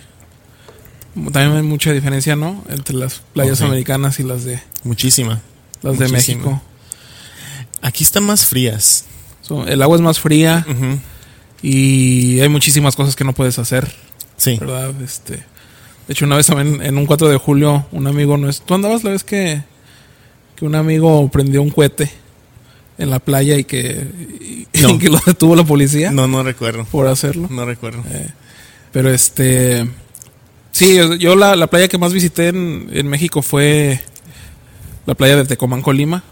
también 1.32 1.54
hay 1.56 1.62
mucha 1.64 1.92
diferencia, 1.94 2.36
¿no? 2.36 2.64
Entre 2.70 2.94
las 2.96 3.22
playas 3.34 3.62
americanas 3.62 4.20
y 4.20 4.24
las 4.24 4.44
de 4.44 4.60
Muchísima. 4.84 5.42
las 5.82 5.98
de. 5.98 6.10
México. 6.10 6.62
Aquí 7.82 8.04
están 8.04 8.24
más 8.26 8.46
frías. 8.46 9.06
So, 9.42 9.66
el 9.68 9.82
agua 9.82 9.96
es 9.96 10.02
más 10.02 10.20
fría 10.20 10.66
y 11.62 12.40
hay 12.42 12.50
muchísimas 12.50 12.96
cosas 12.96 13.16
que 13.16 13.24
no 13.24 13.34
puedes 13.34 13.60
hacer, 13.60 13.94
Sí. 14.38 14.58
¿verdad? 14.60 15.00
Este, 15.02 15.36
de 15.38 15.44
hecho, 16.10 16.26
una 16.26 16.36
vez 16.36 16.48
también 16.48 16.82
en 16.84 16.98
un 16.98 17.06
4 17.06 17.30
de 17.30 17.38
julio, 17.38 17.86
un 17.92 18.08
amigo 18.08 18.38
nuestro. 18.38 18.66
¿Tú 18.66 18.74
andabas 18.74 19.04
la 19.04 19.12
vez 19.12 19.24
que, 19.24 19.64
que 20.56 20.66
un 20.66 20.76
amigo 20.76 21.28
prendió 21.30 21.62
un 21.62 21.70
cohete 21.70 22.10
en 22.98 23.10
la 23.10 23.20
playa 23.20 23.58
y 23.58 23.64
que, 23.66 24.08
y- 24.74 24.82
No. 24.82 24.98
que 25.00 25.10
lo 25.10 25.20
detuvo 25.26 25.56
la 25.56 25.64
policía 25.64 26.12
No, 26.12 26.28
no 26.28 26.44
recuerdo. 26.44 26.86
por 26.86 27.08
hacerlo? 27.08 27.48
No 27.52 27.66
recuerdo. 27.66 28.04
Eh, 28.12 28.30
pero 28.92 29.12
este. 29.14 29.88
Sí, 30.72 30.98
yo, 31.20 31.36
la, 31.36 31.56
la 31.56 31.68
playa 31.68 31.88
que 31.88 31.98
más 31.98 32.12
visité 32.14 32.50
en, 32.50 32.90
en 32.92 33.08
México 33.08 33.42
fue 33.42 34.02
la 35.06 35.14
playa 35.16 35.38
de 35.38 35.46
Tecomán, 35.46 35.82
Colima, 35.82 36.24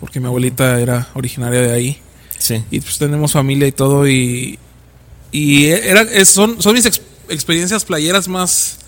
porque 0.00 0.20
mi 0.20 0.26
abuelita 0.26 0.80
era 0.80 1.08
originaria 1.14 1.60
de 1.60 1.72
ahí. 1.72 1.98
Sí. 2.38 2.62
Y 2.70 2.80
pues 2.80 2.96
tenemos 2.98 3.32
familia 3.32 3.66
y 3.68 3.72
todo. 3.72 4.08
Y, 4.08 4.58
y 5.32 5.66
era, 5.66 6.02
es- 6.02 6.28
son, 6.30 6.62
son 6.62 6.72
mis 6.74 6.86
ex- 6.86 7.02
experiencias 7.28 7.84
playeras 7.84 8.26
más, 8.28 8.78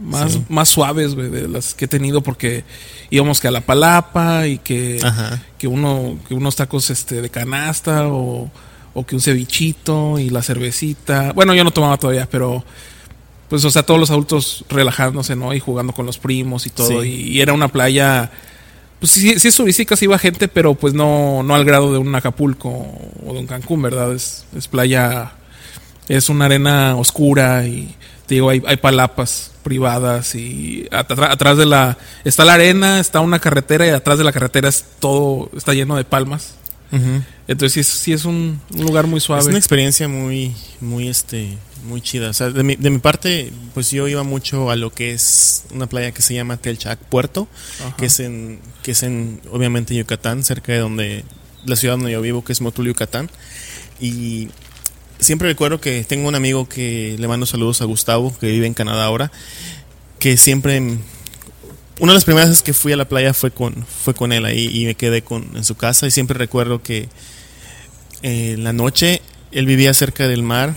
más, 0.00 0.32
Sí. 0.32 0.44
más 0.48 0.68
suaves, 0.68 1.14
güey, 1.14 1.28
de 1.28 1.48
las 1.48 1.74
que 1.74 1.84
he 1.84 1.88
tenido 1.88 2.22
porque 2.22 2.64
íbamos 3.10 3.40
que 3.40 3.48
a 3.48 3.50
la 3.50 3.60
palapa 3.60 4.46
y 4.46 4.58
que, 4.58 4.98
Ajá. 5.02 5.42
que 5.58 5.66
uno, 5.66 6.18
que 6.26 6.34
unos 6.34 6.56
tacos 6.56 6.90
este 6.90 7.20
de 7.22 7.28
canasta 7.30 8.08
o, 8.08 8.50
o 8.94 9.06
que 9.06 9.14
un 9.14 9.20
cevichito 9.20 10.18
y 10.18 10.30
la 10.30 10.42
cervecita. 10.42 11.32
Bueno, 11.32 11.54
yo 11.54 11.64
no 11.64 11.70
tomaba 11.70 11.96
todavía, 11.98 12.28
pero 12.30 12.64
pues, 13.48 13.64
o 13.64 13.70
sea, 13.70 13.82
todos 13.82 13.98
los 13.98 14.10
adultos 14.10 14.64
relajándose, 14.68 15.34
¿no? 15.36 15.52
Y 15.52 15.60
jugando 15.60 15.92
con 15.92 16.06
los 16.06 16.18
primos 16.18 16.66
y 16.66 16.70
todo. 16.70 17.02
Sí. 17.02 17.08
Y, 17.08 17.36
y 17.36 17.40
era 17.40 17.52
una 17.52 17.68
playa, 17.68 18.30
pues 19.00 19.12
sí, 19.12 19.38
sí 19.40 19.48
es 19.48 19.54
turística, 19.56 19.96
sí 19.96 20.04
iba 20.04 20.18
gente, 20.18 20.46
pero 20.48 20.74
pues 20.74 20.94
no, 20.94 21.42
no 21.42 21.54
al 21.54 21.64
grado 21.64 21.92
de 21.92 21.98
un 21.98 22.14
Acapulco 22.14 22.68
o 23.26 23.32
de 23.34 23.40
un 23.40 23.46
Cancún, 23.46 23.82
¿verdad? 23.82 24.12
Es, 24.14 24.44
es 24.56 24.68
playa, 24.68 25.32
es 26.08 26.28
una 26.28 26.44
arena 26.44 26.94
oscura 26.96 27.66
y 27.66 27.94
digo, 28.34 28.50
hay, 28.50 28.62
hay 28.66 28.76
palapas 28.76 29.52
privadas 29.62 30.34
y 30.34 30.86
atrás 30.90 31.58
de 31.58 31.66
la, 31.66 31.98
está 32.24 32.44
la 32.44 32.54
arena, 32.54 33.00
está 33.00 33.20
una 33.20 33.38
carretera 33.38 33.86
y 33.86 33.90
atrás 33.90 34.18
de 34.18 34.24
la 34.24 34.32
carretera 34.32 34.68
es 34.68 34.84
todo, 34.98 35.50
está 35.56 35.74
lleno 35.74 35.96
de 35.96 36.04
palmas. 36.04 36.54
Entonces 37.46 37.72
sí 37.72 37.80
es, 37.80 37.86
sí 37.86 38.12
es 38.12 38.24
un, 38.24 38.60
un 38.74 38.82
lugar 38.82 39.06
muy 39.06 39.18
Es 39.18 39.24
suave. 39.24 39.44
una 39.46 39.58
experiencia 39.58 40.08
muy, 40.08 40.56
muy, 40.80 41.08
este, 41.08 41.56
muy 41.86 42.00
chida. 42.00 42.30
O 42.30 42.32
sea, 42.32 42.50
de 42.50 42.64
mi, 42.64 42.74
de 42.74 42.90
mi 42.90 42.98
parte, 42.98 43.52
pues 43.74 43.90
yo 43.92 44.08
iba 44.08 44.24
mucho 44.24 44.70
a 44.70 44.76
lo 44.76 44.90
que 44.92 45.12
es 45.12 45.64
una 45.72 45.86
playa 45.86 46.10
que 46.10 46.20
se 46.22 46.34
llama 46.34 46.56
Telchac 46.56 46.98
Puerto, 46.98 47.46
Ajá. 47.80 47.94
que 47.96 48.06
es 48.06 48.18
en, 48.18 48.58
que 48.82 48.90
es 48.90 49.04
en, 49.04 49.40
obviamente, 49.52 49.94
Yucatán, 49.94 50.42
cerca 50.42 50.72
de 50.72 50.78
donde, 50.78 51.24
la 51.64 51.76
ciudad 51.76 51.94
donde 51.94 52.10
yo 52.10 52.20
vivo, 52.22 52.42
que 52.42 52.52
es 52.52 52.60
Motul, 52.60 52.86
Yucatán. 52.88 53.30
Y 54.00 54.48
siempre 55.20 55.48
recuerdo 55.48 55.80
que 55.80 56.04
tengo 56.04 56.28
un 56.28 56.34
amigo 56.34 56.68
que 56.68 57.16
le 57.18 57.28
mando 57.28 57.46
saludos 57.46 57.80
a 57.82 57.84
Gustavo, 57.84 58.36
que 58.38 58.48
vive 58.48 58.66
en 58.66 58.74
Canadá 58.74 59.04
ahora, 59.04 59.30
que 60.18 60.36
siempre 60.36 60.98
una 62.00 62.12
de 62.12 62.16
las 62.16 62.24
primeras 62.24 62.48
veces 62.48 62.62
que 62.62 62.72
fui 62.72 62.92
a 62.92 62.96
la 62.96 63.06
playa 63.06 63.34
fue 63.34 63.50
con, 63.50 63.84
fue 63.86 64.14
con 64.14 64.32
él 64.32 64.44
ahí 64.46 64.70
y 64.72 64.86
me 64.86 64.94
quedé 64.94 65.22
con, 65.22 65.50
en 65.54 65.64
su 65.64 65.76
casa 65.76 66.06
y 66.06 66.10
siempre 66.10 66.36
recuerdo 66.36 66.82
que 66.82 67.08
eh, 68.22 68.56
la 68.58 68.72
noche 68.72 69.20
él 69.52 69.66
vivía 69.66 69.92
cerca 69.92 70.26
del 70.26 70.42
mar 70.42 70.74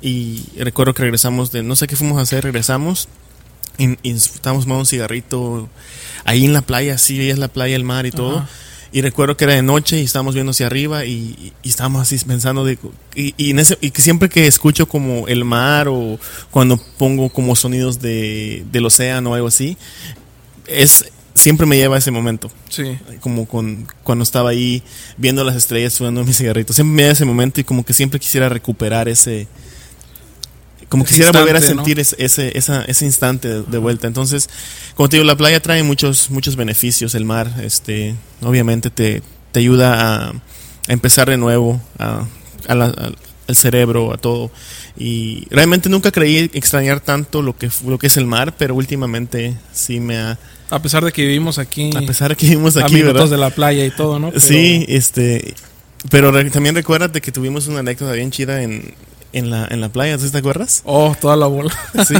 y 0.00 0.44
recuerdo 0.58 0.94
que 0.94 1.02
regresamos 1.02 1.52
de, 1.52 1.62
no 1.62 1.76
sé 1.76 1.86
qué 1.86 1.96
fuimos 1.96 2.18
a 2.18 2.22
hacer, 2.22 2.44
regresamos 2.44 3.08
y, 3.78 3.98
y 4.02 4.12
estábamos 4.12 4.66
un 4.66 4.86
cigarrito 4.86 5.68
ahí 6.24 6.44
en 6.44 6.52
la 6.52 6.62
playa, 6.62 6.94
así 6.94 7.18
veías 7.18 7.38
la 7.38 7.48
playa, 7.48 7.76
el 7.76 7.84
mar 7.84 8.06
y 8.06 8.10
todo. 8.10 8.46
Y 8.92 9.02
recuerdo 9.02 9.36
que 9.36 9.44
era 9.44 9.54
de 9.54 9.62
noche 9.62 10.00
y 10.00 10.04
estábamos 10.04 10.34
viendo 10.34 10.50
hacia 10.50 10.66
arriba 10.66 11.04
y, 11.04 11.52
y 11.62 11.68
estábamos 11.68 12.02
así 12.02 12.18
pensando 12.24 12.64
de... 12.64 12.78
Y, 13.14 13.34
y 13.36 13.50
en 13.50 13.58
ese, 13.58 13.76
y 13.80 13.90
que 13.90 14.02
siempre 14.02 14.28
que 14.28 14.46
escucho 14.46 14.86
como 14.86 15.28
el 15.28 15.44
mar 15.44 15.88
o 15.88 16.18
cuando 16.50 16.80
pongo 16.98 17.28
como 17.28 17.56
sonidos 17.56 18.00
de, 18.00 18.64
del 18.70 18.86
océano 18.86 19.30
o 19.30 19.34
algo 19.34 19.48
así, 19.48 19.76
es 20.66 21.06
siempre 21.36 21.66
me 21.66 21.76
lleva 21.76 21.96
a 21.96 21.98
ese 21.98 22.10
momento. 22.10 22.50
Sí. 22.68 22.98
Como 23.20 23.46
con, 23.46 23.86
cuando 24.02 24.24
estaba 24.24 24.50
ahí 24.50 24.82
viendo 25.16 25.44
las 25.44 25.56
estrellas, 25.56 25.96
fumando 25.96 26.24
mis 26.24 26.38
cigarritos. 26.38 26.74
Siempre 26.74 26.94
me 26.94 27.02
lleva 27.02 27.10
a 27.10 27.12
ese 27.12 27.24
momento 27.24 27.60
y 27.60 27.64
como 27.64 27.84
que 27.84 27.92
siempre 27.92 28.18
quisiera 28.18 28.48
recuperar 28.48 29.08
ese... 29.08 29.46
Como 30.88 31.04
quisiera 31.04 31.32
volver 31.32 31.56
a 31.56 31.58
instante, 31.58 31.74
¿no? 31.76 31.84
sentir 31.84 32.00
ese, 32.00 32.16
ese, 32.18 32.56
esa- 32.58 32.84
ese 32.84 33.04
instante 33.04 33.48
de, 33.48 33.62
de 33.62 33.78
vuelta. 33.78 34.06
Entonces, 34.06 34.48
como 34.94 35.08
te 35.08 35.16
digo, 35.16 35.26
la 35.26 35.36
playa 35.36 35.60
trae 35.60 35.82
muchos, 35.82 36.30
muchos 36.30 36.54
beneficios. 36.56 37.14
El 37.14 37.24
mar, 37.24 37.52
este, 37.62 38.14
obviamente 38.42 38.90
te, 38.90 39.22
te 39.52 39.60
ayuda 39.60 40.26
a, 40.26 40.28
a 40.30 40.32
empezar 40.92 41.28
de 41.28 41.36
nuevo, 41.38 41.80
a, 41.98 42.24
a 42.68 42.74
la- 42.74 42.84
al- 42.86 43.16
al 43.48 43.54
cerebro, 43.56 44.12
a 44.12 44.16
todo. 44.16 44.50
Y 44.96 45.46
realmente 45.50 45.88
nunca 45.88 46.10
creí 46.10 46.50
extrañar 46.52 46.98
tanto 47.00 47.42
lo 47.42 47.56
que, 47.56 47.70
lo 47.86 47.96
que 47.98 48.08
es 48.08 48.16
el 48.16 48.26
mar, 48.26 48.54
pero 48.56 48.74
últimamente 48.74 49.54
sí 49.72 50.00
me 50.00 50.18
ha... 50.18 50.38
A 50.70 50.82
pesar 50.82 51.04
de 51.04 51.12
que 51.12 51.22
vivimos 51.22 51.58
aquí, 51.58 51.90
A 51.96 52.00
pesar 52.00 52.30
de 52.30 52.36
que 52.36 52.46
vivimos 52.48 52.76
a 52.76 52.80
aquí, 52.84 53.02
¿verdad? 53.02 53.28
de 53.28 53.36
la 53.36 53.50
playa 53.50 53.84
y 53.84 53.90
todo, 53.92 54.18
¿no? 54.18 54.30
Pero- 54.30 54.40
Sí, 54.40 54.84
este... 54.88 55.54
Pero 56.10 56.30
re- 56.32 56.50
también 56.50 56.74
recuérdate 56.74 57.20
que 57.20 57.30
tuvimos 57.32 57.66
una 57.68 57.80
anécdota 57.80 58.12
bien 58.12 58.30
chida 58.32 58.62
en, 58.62 58.94
en, 59.38 59.50
la, 59.50 59.66
en 59.70 59.80
la 59.80 59.88
playa, 59.88 60.18
¿sí 60.18 60.30
te 60.30 60.38
acuerdas? 60.38 60.82
Oh, 60.84 61.14
toda 61.20 61.36
la 61.36 61.46
bola. 61.46 61.72
Sí. 62.06 62.14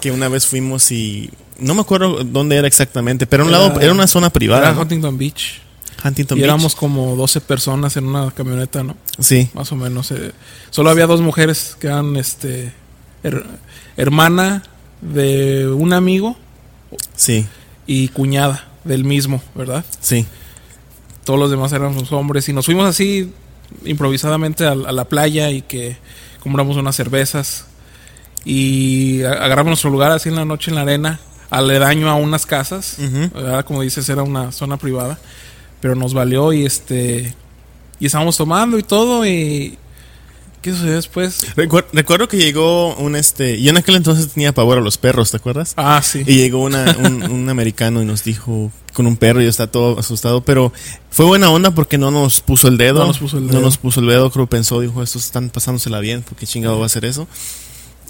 que 0.00 0.10
una 0.10 0.28
vez 0.28 0.46
fuimos 0.46 0.90
y... 0.92 1.30
No 1.58 1.74
me 1.74 1.80
acuerdo 1.82 2.24
dónde 2.24 2.56
era 2.56 2.66
exactamente, 2.66 3.26
pero 3.26 3.44
era 3.44 3.46
un 3.46 3.52
lado, 3.68 3.80
era 3.80 3.92
una 3.92 4.06
zona 4.06 4.30
privada. 4.30 4.70
Era. 4.70 4.80
Huntington 4.80 5.16
Beach. 5.16 5.60
Huntington 6.04 6.36
y 6.36 6.40
Beach. 6.40 6.48
éramos 6.48 6.74
como 6.74 7.14
12 7.16 7.40
personas 7.40 7.96
en 7.96 8.06
una 8.06 8.30
camioneta, 8.32 8.82
¿no? 8.82 8.96
Sí, 9.20 9.48
Más 9.54 9.70
o 9.72 9.76
menos. 9.76 10.10
eh. 10.10 10.32
Solo 10.70 10.90
había 10.90 11.06
dos 11.06 11.20
mujeres 11.20 11.76
que 11.80 11.86
eran 11.86 12.16
este 12.16 12.72
her- 13.22 13.46
hermana 13.96 14.64
de 15.00 15.68
un 15.68 15.92
amigo 15.92 16.36
sí, 17.14 17.46
y 17.86 18.08
cuñada 18.08 18.66
del 18.84 19.04
mismo, 19.04 19.40
¿verdad? 19.54 19.84
sí. 20.00 20.26
Todos 21.24 21.38
los 21.40 21.50
demás 21.50 21.72
eran 21.72 21.94
los 21.94 22.12
hombres 22.12 22.48
y 22.50 22.52
nos 22.52 22.66
fuimos 22.66 22.86
así 22.86 23.32
improvisadamente 23.86 24.66
a, 24.66 24.72
a 24.72 24.92
la 24.92 25.04
playa 25.06 25.50
y 25.50 25.62
que 25.62 25.96
compramos 26.44 26.76
unas 26.76 26.94
cervezas 26.94 27.64
y 28.44 29.22
agarramos 29.22 29.70
nuestro 29.70 29.90
lugar 29.90 30.12
así 30.12 30.28
en 30.28 30.36
la 30.36 30.44
noche 30.44 30.70
en 30.70 30.76
la 30.76 30.82
arena, 30.82 31.18
aledaño 31.50 32.08
a 32.08 32.14
unas 32.14 32.46
casas. 32.46 32.98
¿verdad? 33.32 33.64
como 33.64 33.82
dices, 33.82 34.08
era 34.08 34.22
una 34.22 34.52
zona 34.52 34.76
privada, 34.76 35.18
pero 35.80 35.96
nos 35.96 36.14
valió 36.14 36.52
y 36.52 36.64
este 36.64 37.34
y 37.98 38.06
estábamos 38.06 38.36
tomando 38.36 38.78
y 38.78 38.82
todo 38.82 39.26
y 39.26 39.78
¿qué 40.64 40.72
sucedió 40.72 40.94
después? 40.94 41.46
Recuer- 41.56 41.84
recuerdo 41.92 42.26
que 42.26 42.38
llegó 42.38 42.94
un 42.96 43.16
este... 43.16 43.60
Yo 43.60 43.68
en 43.68 43.76
aquel 43.76 43.96
entonces 43.96 44.28
tenía 44.32 44.54
pavor 44.54 44.78
a 44.78 44.80
los 44.80 44.96
perros, 44.96 45.30
¿te 45.30 45.36
acuerdas? 45.36 45.74
Ah, 45.76 46.00
sí. 46.02 46.22
Y 46.26 46.36
llegó 46.38 46.60
una- 46.62 46.96
un, 46.98 47.22
un 47.30 47.48
americano 47.50 48.00
y 48.02 48.06
nos 48.06 48.24
dijo 48.24 48.72
con 48.94 49.06
un 49.06 49.16
perro 49.18 49.42
y 49.42 49.46
estaba 49.46 49.70
todo 49.70 49.98
asustado, 49.98 50.40
pero 50.40 50.72
fue 51.10 51.26
buena 51.26 51.50
onda 51.50 51.72
porque 51.72 51.98
no 51.98 52.10
nos 52.10 52.40
puso 52.40 52.68
el 52.68 52.78
dedo. 52.78 53.00
No 53.00 53.08
nos 53.08 53.18
puso 53.18 53.36
el 53.38 53.46
No 53.46 53.52
dedo. 53.52 53.60
nos 53.60 53.76
puso 53.76 54.00
el 54.00 54.06
dedo, 54.06 54.30
creo 54.30 54.46
pensó, 54.46 54.80
dijo, 54.80 55.02
estos 55.02 55.24
están 55.26 55.50
pasándosela 55.50 56.00
bien, 56.00 56.22
porque 56.22 56.46
chingado 56.46 56.78
va 56.78 56.84
a 56.84 56.86
hacer 56.86 57.04
eso. 57.04 57.28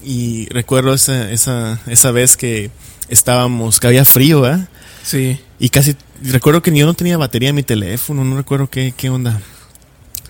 Y 0.05 0.47
recuerdo 0.51 0.95
esa, 0.95 1.31
esa, 1.33 1.81
esa 1.89 2.11
vez 2.13 2.37
que 2.37 2.71
estábamos, 3.09 3.81
que 3.81 3.87
había 3.89 4.05
frío, 4.05 4.47
¿eh? 4.47 4.67
Sí. 5.03 5.39
Y 5.59 5.71
casi, 5.71 5.97
recuerdo 6.23 6.63
que 6.63 6.77
yo 6.77 6.87
no 6.87 6.95
tenía 6.95 7.17
batería 7.17 7.49
en 7.49 7.55
mi 7.57 7.63
teléfono, 7.63 8.23
no 8.25 8.37
recuerdo 8.37 8.69
qué, 8.69 8.93
qué 8.97 9.09
onda. 9.11 9.41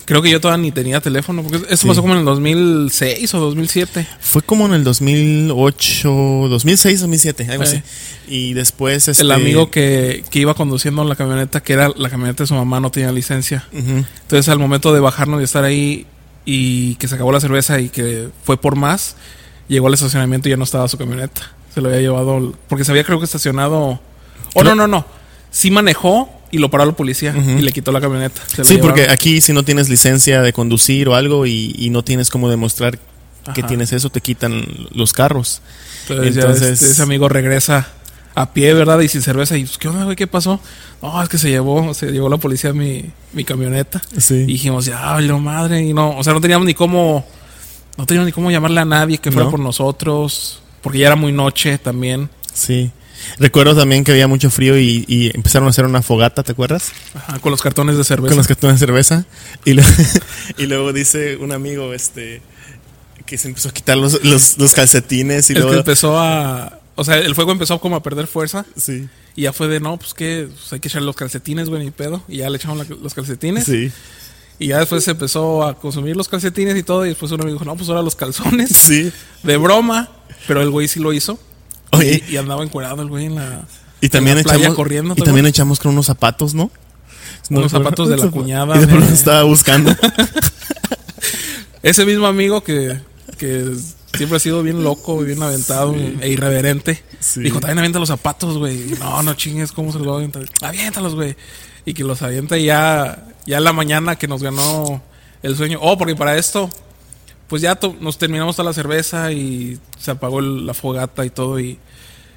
Creo 0.07 0.21
que 0.21 0.31
yo 0.31 0.41
todavía 0.41 0.63
ni 0.63 0.71
tenía 0.71 1.01
teléfono, 1.01 1.43
porque 1.43 1.59
eso 1.69 1.77
Sí. 1.83 1.89
pasó 1.89 2.03
como 2.03 2.13
en 2.15 2.21
el 2.21 2.25
2006 2.27 3.33
o 3.35 3.41
2007. 3.41 4.07
Fue 4.21 4.43
como 4.43 4.67
en 4.67 4.75
el 4.75 4.85
2008, 4.85 6.11
2006, 6.49 7.01
2007, 7.01 7.47
algo 7.51 7.65
Eh. 7.65 7.67
así. 7.67 7.83
Y 8.29 8.53
después 8.55 9.09
este, 9.09 9.23
El 9.23 9.33
amigo 9.33 9.71
que, 9.71 10.25
que 10.31 10.39
iba 10.41 10.55
conduciendo 10.55 11.05
la 11.05 11.17
camioneta, 11.17 11.63
que 11.63 11.73
era 11.73 11.91
la 11.97 12.09
camioneta 12.11 12.43
de 12.43 12.47
su 12.49 12.55
mamá, 12.55 12.81
no 12.81 12.91
tenía 12.91 13.13
licencia. 13.13 13.67
Entonces 13.73 14.49
al 14.49 14.59
momento 14.59 14.93
de 14.93 15.01
bajarnos 15.01 15.41
y 15.41 15.45
estar 15.45 15.65
ahí 15.65 16.07
y 16.45 16.97
que 16.97 17.09
se 17.09 17.15
acabó 17.15 17.33
la 17.33 17.41
cerveza 17.41 17.81
y 17.81 17.89
que 17.89 18.29
fue 18.43 18.57
por 18.59 18.77
más, 18.77 19.17
llegó 19.69 19.87
al 19.87 19.95
estacionamiento 19.95 20.49
y 20.49 20.51
ya 20.51 20.57
no 20.57 20.65
estaba 20.65 20.89
su 20.89 20.99
camioneta. 20.99 21.53
Se 21.75 21.81
lo 21.81 21.89
había 21.89 22.01
llevado, 22.01 22.55
porque 22.69 22.85
se 22.85 22.93
había 22.93 23.05
creo 23.05 23.19
que 23.19 23.25
estacionado... 23.25 24.01
O 24.57 24.61
Creo- 24.61 24.75
no, 24.75 24.87
no, 24.87 24.87
no. 24.87 25.07
Sí 25.51 25.71
manejó 25.71 26.31
y 26.55 26.59
lo 26.59 26.71
paró 26.71 26.87
la 26.87 26.93
policía 26.93 27.35
y 27.37 27.63
le 27.63 27.73
quitó 27.73 27.91
la 27.93 28.01
camioneta. 28.01 28.41
Sí, 28.63 28.79
porque 28.79 29.09
aquí 29.11 29.41
si 29.41 29.53
no 29.53 29.63
tienes 29.65 29.89
licencia 29.89 30.41
de 30.43 30.53
conducir 30.53 31.09
o 31.09 31.15
algo 31.15 31.47
y, 31.47 31.75
y 31.79 31.91
no 31.91 32.03
tienes 32.05 32.31
cómo 32.31 32.49
demostrar 32.49 32.99
que 33.55 33.63
tienes 33.63 33.93
eso, 33.93 34.09
te 34.11 34.21
quitan 34.21 34.65
los 34.93 35.13
carros. 35.13 35.61
Entonces, 36.09 36.37
Entonces- 36.37 36.73
este- 36.81 36.93
ese 36.93 37.03
amigo 37.03 37.29
regresa 37.29 37.89
a 38.37 38.53
pie, 38.53 38.73
¿verdad? 38.75 38.99
Y 39.01 39.09
sin 39.09 39.23
cerveza. 39.23 39.57
Y 39.57 39.65
pues, 39.65 39.79
¿qué 39.79 39.89
onda, 39.89 40.05
güey? 40.05 40.17
¿Qué 40.17 40.27
pasó? 40.27 40.59
No, 41.03 41.23
es 41.23 41.29
que 41.29 41.39
se 41.39 41.51
llevó, 41.51 41.93
se 41.95 42.11
llevó 42.11 42.29
la 42.29 42.37
policía 42.39 42.73
mi, 42.73 43.05
mi 43.33 43.45
camioneta. 43.45 44.01
Sí. 44.19 44.35
Y 44.35 44.45
dijimos, 44.47 44.87
ya, 44.87 44.99
valió 45.13 45.39
madre. 45.39 45.83
Y 45.83 45.93
no, 45.93 46.17
o 46.17 46.25
sea, 46.25 46.33
no 46.33 46.41
teníamos 46.41 46.67
ni 46.67 46.75
cómo, 46.75 47.27
no 47.97 48.07
teníamos 48.07 48.27
ni 48.27 48.33
cómo 48.33 48.51
llamarle 48.51 48.81
a 48.81 48.85
nadie 48.85 49.19
que 49.19 49.31
fuera 49.31 49.45
No. 49.45 49.51
por 49.51 49.61
nosotros. 49.61 50.61
Porque 50.83 50.99
ya 50.99 51.07
era 51.09 51.17
muy 51.17 51.33
noche 51.33 51.79
también. 51.79 52.29
Sí. 52.53 52.91
Recuerdo 53.39 53.75
también 53.77 54.05
que 54.05 54.13
había 54.13 54.27
mucho 54.29 54.51
frío 54.51 54.79
y, 54.79 55.05
y 55.09 55.31
empezaron 55.35 55.67
a 55.67 55.71
hacer 55.71 55.85
una 55.85 56.03
fogata, 56.03 56.43
¿te 56.43 56.53
acuerdas? 56.53 56.93
Ajá, 57.15 57.39
con 57.41 57.51
los 57.51 57.63
cartones 57.63 57.97
de 57.97 58.05
cerveza. 58.05 58.29
Con 58.31 58.39
los 58.39 58.47
cartones 58.47 58.79
de 58.81 58.87
cerveza. 58.87 59.25
Y, 59.65 59.75
lo- 59.75 59.83
y 60.59 60.67
luego 60.67 60.93
dice 60.93 61.37
un 61.37 61.53
amigo 61.53 61.93
este 61.95 62.43
que 63.27 63.39
se 63.39 63.49
empezó 63.49 63.71
a 63.71 63.73
quitar 63.73 63.97
los, 63.97 64.23
los, 64.25 64.59
los 64.59 64.75
calcetines 64.75 65.49
y 65.49 65.53
es 65.55 65.57
que 65.57 65.63
luego... 65.65 65.79
empezó 65.79 66.19
a, 66.19 66.79
o 66.95 67.05
sea, 67.05 67.17
el 67.19 67.35
fuego 67.35 67.53
empezó 67.53 67.81
como 67.81 67.97
a 67.97 68.03
perder 68.03 68.27
fuerza. 68.27 68.67
Sí. 68.77 69.09
Y 69.35 69.43
ya 69.43 69.53
fue 69.53 69.67
de, 69.69 69.81
no, 69.81 69.97
pues 69.97 70.15
que 70.15 70.49
pues, 70.53 70.73
hay 70.73 70.81
que 70.81 70.89
echarle 70.89 71.07
los 71.07 71.17
calcetines, 71.17 71.69
güey, 71.69 71.85
ni 71.85 71.91
pedo. 71.91 72.23
Y 72.29 72.39
ya 72.39 72.51
le 72.51 72.57
echamos 72.59 72.77
la- 72.79 72.97
los 72.97 73.15
calcetines. 73.15 73.65
Sí. 73.65 73.91
Y 74.59 74.69
ya 74.69 74.79
después 74.79 75.03
se 75.03 75.11
empezó 75.13 75.65
a 75.65 75.77
consumir 75.81 76.17
los 76.17 76.29
calcetines 76.29 76.77
y 76.77 76.83
todo. 76.85 77.05
Y 77.05 77.09
después 77.09 77.33
uno 77.33 77.45
me 77.45 77.51
dijo, 77.53 77.65
no, 77.65 77.75
pues 77.75 77.89
ahora 77.89 78.03
los 78.03 78.15
calzones. 78.15 78.71
Sí. 78.71 79.11
De 79.43 79.57
broma. 79.57 80.11
Pero 80.47 80.61
el 80.63 80.71
güey 80.71 80.87
sí 80.87 81.01
lo 81.01 81.13
hizo. 81.13 81.39
Oye, 81.97 82.23
Y, 82.29 82.35
y 82.35 82.37
andaba 82.37 82.63
encuerado 82.65 83.03
el 83.03 83.09
güey 83.09 83.27
en 83.27 83.35
la. 83.37 83.63
y 84.01 84.09
también 84.09 84.39
en 84.39 84.45
la 84.45 84.49
playa 84.49 84.59
echamos 84.61 84.77
corriendo, 84.77 85.13
y 85.15 85.17
¿te 85.17 85.23
también 85.25 85.47
echamos 85.47 85.79
con 85.81 85.93
unos 85.93 86.07
zapatos, 86.07 86.55
¿no? 86.55 86.71
Unos 87.51 87.73
zapatos 87.73 88.09
de 88.09 88.17
la 88.17 88.29
cuñada 88.31 88.77
Y 88.81 88.87
de- 88.87 88.99
estaba 89.13 89.43
buscando. 89.43 89.95
Ese 91.83 92.07
mismo 92.07 92.27
amigo 92.27 92.63
que, 92.63 92.99
que 93.37 93.75
siempre 94.15 94.37
ha 94.37 94.41
sido 94.41 94.63
bien 94.63 94.83
loco, 94.83 95.19
bien 95.19 95.43
aventado 95.43 95.95
e 96.21 96.29
irreverente. 96.31 97.03
Sí. 97.21 97.41
Dijo, 97.41 97.61
también 97.61 97.79
avienta 97.79 97.99
los 97.99 98.09
zapatos, 98.09 98.57
güey. 98.59 98.79
No, 98.99 99.23
no 99.23 99.35
chingues, 99.35 99.73
¿cómo 99.73 99.93
se 99.93 99.99
los 99.99 100.09
va 100.09 100.13
a 100.13 100.17
aventar? 100.17 100.45
Aviéntalos, 100.63 101.15
güey. 101.15 101.37
Y 101.85 101.93
que 101.93 102.03
los 102.05 102.23
avienta 102.23 102.57
y 102.57 102.67
ya, 102.67 103.27
ya 103.47 103.61
la 103.61 103.73
mañana 103.75 104.17
que 104.17 104.27
nos 104.29 104.43
ganó 104.43 105.03
el 105.43 105.57
sueño. 105.57 105.79
Oh, 105.83 105.99
porque 105.99 106.17
para 106.17 106.39
esto, 106.39 106.71
pues 107.49 107.61
ya 107.61 107.79
nos 108.01 108.17
terminamos 108.17 108.57
toda 108.57 108.71
la 108.71 108.75
cerveza 108.75 109.31
y 109.33 109.79
se 109.99 110.11
apagó 110.13 110.39
el- 110.41 110.65
la 110.67 110.73
fogata 110.73 111.27
y 111.27 111.31
todo 111.31 111.61
y, 111.61 111.79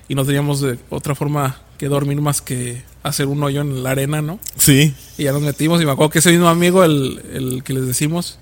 y 0.07 0.15
no 0.15 0.25
teníamos 0.25 0.61
de 0.61 0.77
otra 0.89 1.15
forma 1.15 1.61
que 1.77 1.87
dormir 1.87 2.21
más 2.21 2.41
que 2.41 2.81
hacer 3.03 3.27
un 3.27 3.41
hoyo 3.43 3.61
en 3.61 3.83
la 3.83 3.91
arena, 3.91 4.21
¿no? 4.21 4.39
Sí. 4.57 4.93
Y 5.17 5.23
ya 5.23 5.31
nos 5.31 5.41
metimos 5.41 5.81
y 5.81 5.85
me 5.85 5.91
acuerdo 5.91 6.09
que 6.09 6.19
ese 6.19 6.31
mismo 6.31 6.47
amigo, 6.47 6.83
el, 6.83 7.21
el 7.33 7.63
que 7.63 7.73
les 7.73 7.85
decimos, 7.85 8.39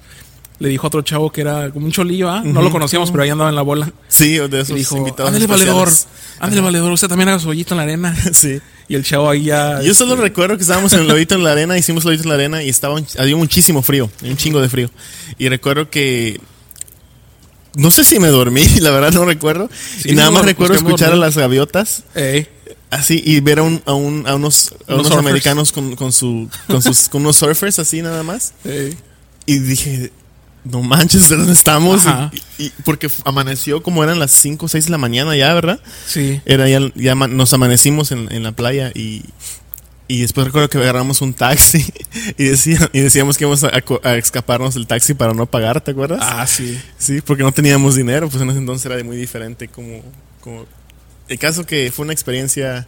le 0.60 0.70
dijo 0.70 0.86
a 0.86 0.88
otro 0.88 1.02
chavo 1.02 1.32
que 1.32 1.42
era 1.42 1.70
como 1.72 1.86
un 1.86 1.92
cholillo, 1.92 2.30
¿ah? 2.30 2.42
No 2.46 2.62
lo 2.62 2.72
conocíamos, 2.72 3.12
pero 3.12 3.24
ahí 3.24 3.30
andaba 3.30 3.50
en 3.50 3.56
la 3.56 3.62
bola. 3.62 3.92
Sí, 4.08 4.38
de 4.38 4.58
Y 4.58 4.62
esos 4.62 4.76
dijo, 4.76 4.98
invitados 4.98 5.28
ándale 5.30 5.48
valedor, 5.48 5.90
ándale 6.40 6.62
valedor, 6.62 6.92
usted 6.92 7.08
también 7.08 7.30
haga 7.30 7.40
su 7.40 7.50
hoyito 7.50 7.74
en 7.74 7.78
la 7.78 7.84
arena. 7.84 8.16
Sí. 8.34 8.60
Y 8.88 8.96
el 8.96 9.04
chavo 9.04 9.30
ahí 9.30 9.46
ya... 9.46 9.82
Yo 9.82 9.96
solo 9.96 10.16
recuerdo 10.16 10.58
que 10.58 10.62
estábamos 10.62 10.94
en 10.94 11.00
el 11.00 11.08
lobito 11.08 11.34
en 11.34 11.44
la 11.44 11.54
arena, 11.54 11.78
hicimos 11.78 12.06
el 12.06 12.12
lobito 12.12 12.24
en 12.24 12.30
la 12.30 12.36
arena 12.36 12.64
y 12.64 12.70
estaba 12.70 13.00
había 13.18 13.36
muchísimo 13.36 13.82
frío, 13.82 14.12
un 14.22 14.38
chingo 14.38 14.62
de 14.62 14.70
frío. 14.70 14.92
Y 15.40 15.50
recuerdo 15.50 15.90
que 15.90 16.40
no 17.76 17.92
sé 17.92 18.04
si 18.04 18.20
me 18.20 18.28
dormí, 18.30 18.64
la 18.82 18.92
verdad 18.92 19.12
no 19.12 19.26
recuerdo. 19.26 19.70
Sí, 20.00 20.10
y 20.12 20.16
nada 20.16 20.30
no, 20.30 20.36
más 20.36 20.46
recuerdo 20.46 20.76
escuchar 20.76 21.12
a 21.14 21.16
las 21.16 21.38
gaviotas 21.38 22.04
Ey, 22.16 22.48
así 22.90 23.22
y 23.26 23.40
ver 23.42 23.60
a, 23.60 23.64
un, 23.64 23.82
a, 23.86 23.94
un- 23.94 24.28
a 24.28 24.36
unos, 24.36 24.74
a 24.88 24.96
Unos 24.96 25.12
americanos 25.12 25.72
con, 25.72 25.96
con 25.96 26.12
su 26.12 26.50
con 26.68 26.82
sus 26.82 27.10
con 27.10 27.22
unos 27.22 27.38
surfers 27.38 27.80
así 27.80 28.02
nada 28.02 28.24
más. 28.24 28.54
ey. 28.64 28.98
Y 29.46 29.60
dije, 29.60 30.12
no 30.64 30.82
manches, 30.82 31.30
¿de 31.30 31.38
dónde 31.38 31.54
estamos? 31.54 32.02
Y, 32.58 32.64
y- 32.66 32.72
porque 32.84 33.10
amaneció 33.26 33.84
como 33.84 34.04
eran 34.04 34.18
las 34.18 34.32
5 34.32 34.66
o 34.66 34.70
6 34.70 34.86
de 34.86 34.92
la 34.92 34.98
mañana 34.98 35.36
ya, 35.36 35.54
¿verdad? 35.54 35.80
Sí. 36.08 36.42
Era 36.46 36.68
ya, 36.68 36.80
ya 36.96 37.14
nos 37.14 37.54
amanecimos 37.54 38.12
en, 38.12 38.32
en 38.32 38.42
la 38.44 38.54
playa 38.54 38.92
y, 38.96 39.24
y 40.08 40.22
después 40.22 40.46
recuerdo 40.48 40.70
que 40.70 40.78
agarramos 40.78 41.22
un 41.22 41.34
taxi 41.34 41.84
y, 42.38 42.44
decía, 42.46 42.90
y 42.94 43.00
decíamos 43.00 43.38
que 43.38 43.44
íbamos 43.46 43.64
a, 43.64 43.76
a 43.76 43.82
co- 43.82 44.02
a 44.04 44.16
escaparnos 44.16 44.76
del 44.76 44.86
taxi 44.88 45.14
para 45.14 45.34
no 45.34 45.46
pagar, 45.46 45.82
¿te 45.82 45.92
acuerdas? 45.92 46.20
Ah, 46.22 46.46
sí. 46.48 46.80
Sí, 46.98 47.22
porque 47.22 47.44
no 47.44 47.52
teníamos 47.52 47.96
dinero, 47.96 48.30
pues 48.30 48.42
en 48.42 48.50
ese 48.50 48.60
entonces 48.60 48.86
era 48.92 49.04
muy 49.04 49.18
diferente 49.18 49.68
como, 49.68 50.02
como... 50.42 50.66
El 51.28 51.40
caso 51.40 51.66
que 51.66 51.92
fue 51.92 52.04
una 52.04 52.14
experiencia 52.14 52.88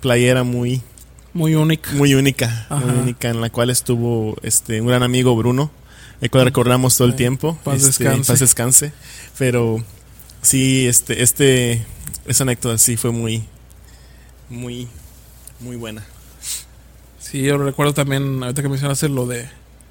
playera 0.00 0.42
muy, 0.42 0.80
Muy 1.34 1.54
único. 1.54 1.90
muy 1.92 2.14
única, 2.14 2.66
muy 2.70 2.90
única, 2.98 3.28
en 3.28 3.40
la 3.42 3.50
cual 3.50 3.68
estuvo 3.68 4.36
este 4.42 4.80
un 4.80 4.86
gran 4.86 5.02
amigo 5.02 5.36
Bruno, 5.36 5.70
el 6.22 6.30
cual 6.30 6.46
recordamos 6.46 6.96
todo 6.96 7.08
el 7.08 7.14
tiempo. 7.14 7.58
Paz 7.64 7.82
Este, 7.82 8.04
descanse. 8.04 8.32
paz 8.32 8.40
descanse. 8.40 8.92
Pero 9.38 9.84
sí, 10.40 10.86
este, 10.86 11.22
este, 11.22 11.84
esa 12.26 12.44
anécdota 12.44 12.78
sí 12.78 12.96
fue 12.96 13.10
muy, 13.10 13.44
muy, 14.48 14.88
muy 15.60 15.76
buena. 15.76 16.04
Sí, 17.30 17.42
yo 17.42 17.58
recuerdo 17.58 17.92
también, 17.94 18.42
ahorita 18.42 18.62
que 18.62 18.68
mencionaste 18.68 19.08
lo 19.08 19.26
de 19.26 19.48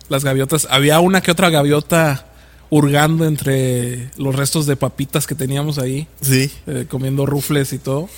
las 0.09 0.23
gaviotas, 0.23 0.67
había 0.69 0.99
una 0.99 1.21
que 1.21 1.31
otra 1.31 1.49
gaviota 1.49 2.25
hurgando 2.69 3.25
entre 3.25 4.09
los 4.17 4.35
restos 4.35 4.65
de 4.65 4.75
papitas 4.75 5.27
que 5.27 5.35
teníamos 5.35 5.77
ahí, 5.77 6.07
Sí, 6.21 6.51
eh, 6.67 6.85
comiendo 6.89 7.25
rufles 7.25 7.71
y 7.73 7.77
todo. 7.79 8.09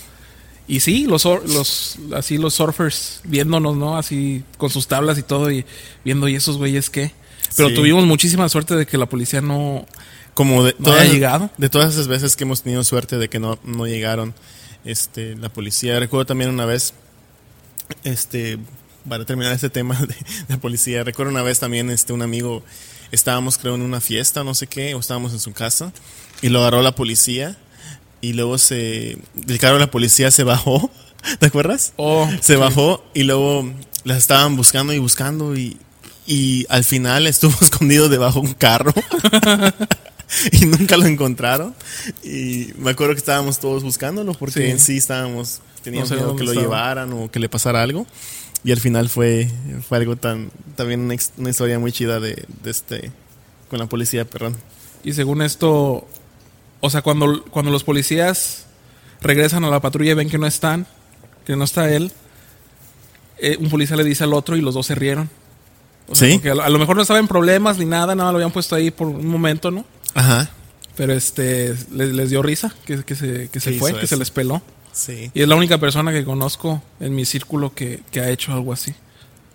Y 0.67 0.79
sí, 0.81 1.05
los, 1.05 1.25
los 1.25 1.97
así 2.15 2.37
los 2.37 2.53
surfers 2.53 3.21
viéndonos, 3.23 3.75
¿no? 3.75 3.97
Así 3.97 4.43
con 4.57 4.69
sus 4.69 4.87
tablas 4.87 5.17
y 5.17 5.23
todo 5.23 5.49
y 5.51 5.65
viendo 6.05 6.27
y 6.27 6.35
esos 6.35 6.57
güeyes 6.57 6.89
qué. 6.91 7.11
Pero 7.57 7.69
Sí. 7.69 7.75
tuvimos 7.75 8.05
muchísima 8.05 8.47
suerte 8.49 8.75
de 8.75 8.85
que 8.85 8.97
la 8.99 9.07
policía 9.07 9.41
no 9.41 9.85
como 10.35 10.63
de 10.63 10.75
No 10.79 10.91
había 10.93 11.11
llegado. 11.11 11.49
de 11.57 11.69
todas 11.69 11.93
esas 11.93 12.07
veces 12.07 12.35
que 12.35 12.43
hemos 12.43 12.61
tenido 12.61 12.83
suerte 12.83 13.17
de 13.17 13.27
que 13.29 13.39
no, 13.39 13.57
no 13.63 13.85
llegaron 13.87 14.33
este 14.85 15.35
la 15.35 15.49
policía. 15.49 15.99
Recuerdo 15.99 16.27
también 16.27 16.51
una 16.51 16.65
vez, 16.65 16.93
este, 18.03 18.59
para 19.09 19.25
terminar 19.25 19.51
este 19.53 19.69
tema 19.69 19.95
de, 19.99 20.15
la 20.47 20.57
policía, 20.57 21.03
recuerdo 21.03 21.31
una 21.31 21.41
vez 21.43 21.59
también 21.59 21.89
este 21.89 22.13
un 22.13 22.21
amigo, 22.21 22.63
estábamos 23.11 23.57
creo 23.57 23.75
en 23.75 23.81
una 23.81 23.99
fiesta, 23.99 24.43
no 24.43 24.53
sé 24.53 24.67
qué, 24.67 24.93
o 24.93 24.99
estábamos 24.99 25.33
en 25.33 25.39
su 25.39 25.51
casa, 25.51 25.91
y 26.41 26.49
lo 26.49 26.59
agarró 26.59 26.81
la 26.81 26.95
policía, 26.95 27.57
y 28.21 28.33
luego 28.33 28.57
se, 28.57 29.17
el 29.47 29.59
carro 29.59 29.75
de 29.75 29.79
la 29.81 29.91
policía 29.91 30.31
se 30.31 30.43
bajó, 30.43 30.91
¿te 31.39 31.47
acuerdas? 31.47 31.93
Oh, 31.97 32.29
Se 32.41 32.55
bajó 32.55 33.03
y 33.13 33.23
luego 33.23 33.69
las 34.05 34.17
estaban 34.19 34.55
buscando 34.55 34.93
y 34.93 34.99
buscando 34.99 35.57
y, 35.57 35.77
y 36.25 36.65
al 36.69 36.83
final 36.83 37.27
estuvo 37.27 37.55
escondido 37.61 38.07
debajo 38.09 38.41
de 38.41 38.47
un 38.47 38.53
carro 38.53 38.93
y 40.51 40.65
nunca 40.65 40.95
lo 40.97 41.05
encontraron. 41.05 41.73
Y 42.23 42.67
me 42.77 42.91
acuerdo 42.91 43.13
que 43.13 43.19
estábamos 43.19 43.59
todos 43.59 43.83
buscándolo 43.83 44.33
porque 44.33 44.65
Sí. 44.65 44.71
en 44.71 44.79
sí 44.79 44.97
estábamos, 44.97 45.61
teníamos 45.83 46.09
No 46.11 46.15
sé 46.17 46.21
miedo 46.21 46.35
que 46.35 46.43
lo 46.43 46.51
estaba. 46.51 46.65
llevaran 46.65 47.13
o 47.13 47.31
que 47.31 47.39
le 47.39 47.49
pasara 47.49 47.81
algo. 47.81 48.05
Y 48.63 48.71
al 48.71 48.79
final 48.79 49.09
fue, 49.09 49.49
fue 49.87 49.97
algo 49.97 50.15
tan, 50.15 50.51
también 50.75 51.01
una, 51.01 51.15
historia 51.49 51.79
muy 51.79 51.91
chida 51.91 52.19
de, 52.19 52.43
de 52.61 52.71
este, 52.71 53.11
con 53.69 53.79
la 53.79 53.87
policía, 53.87 54.25
perdón. 54.25 54.57
Y 55.03 55.13
según 55.13 55.41
esto, 55.41 56.05
o 56.81 56.89
sea, 56.89 57.01
cuando, 57.01 57.43
cuando 57.45 57.71
los 57.71 57.83
policías 57.83 58.65
regresan 59.21 59.63
a 59.63 59.69
la 59.69 59.79
patrulla 59.79 60.11
y 60.11 60.15
ven 60.15 60.29
que 60.29 60.37
no 60.37 60.45
están, 60.45 60.87
que 61.45 61.55
no 61.55 61.63
está 61.63 61.89
él, 61.93 62.11
eh, 63.37 63.57
un 63.59 63.69
policía 63.69 63.95
le 63.95 64.03
dice 64.03 64.25
al 64.25 64.33
otro 64.33 64.57
y 64.57 64.61
los 64.61 64.73
dos 64.73 64.87
se 64.87 64.95
rieron. 64.95 65.29
O 66.09 66.15
sea, 66.15 66.27
¿Sí? 66.27 66.35
porque 66.35 66.49
a 66.49 66.55
lo, 66.55 66.63
a 66.63 66.69
lo 66.69 66.79
mejor 66.79 66.95
no 66.95 67.01
estaba 67.01 67.19
en 67.19 67.27
problemas 67.27 67.77
ni 67.77 67.85
nada, 67.85 68.15
nada 68.15 68.31
lo 68.31 68.37
habían 68.37 68.51
puesto 68.51 68.75
ahí 68.75 68.91
por 68.91 69.07
un 69.07 69.27
momento, 69.27 69.71
¿no? 69.71 69.85
Ajá. 70.15 70.49
Pero 70.97 71.13
este 71.13 71.75
les, 71.91 72.11
les 72.11 72.29
dio 72.29 72.41
risa 72.41 72.73
que, 72.85 73.03
que 73.03 73.15
se, 73.15 73.47
que 73.49 73.59
se 73.59 73.73
fue, 73.73 73.97
que 73.97 74.07
se 74.07 74.17
les 74.17 74.31
peló. 74.31 74.61
Sí. 74.99 75.31
Y 75.33 75.41
es 75.41 75.47
la 75.47 75.55
única 75.55 75.77
persona 75.77 76.11
que 76.11 76.25
conozco 76.25 76.81
en 76.99 77.15
mi 77.15 77.23
círculo 77.23 77.73
que, 77.73 78.01
que 78.11 78.19
ha 78.19 78.29
hecho 78.29 78.51
algo 78.51 78.73
así. 78.73 78.93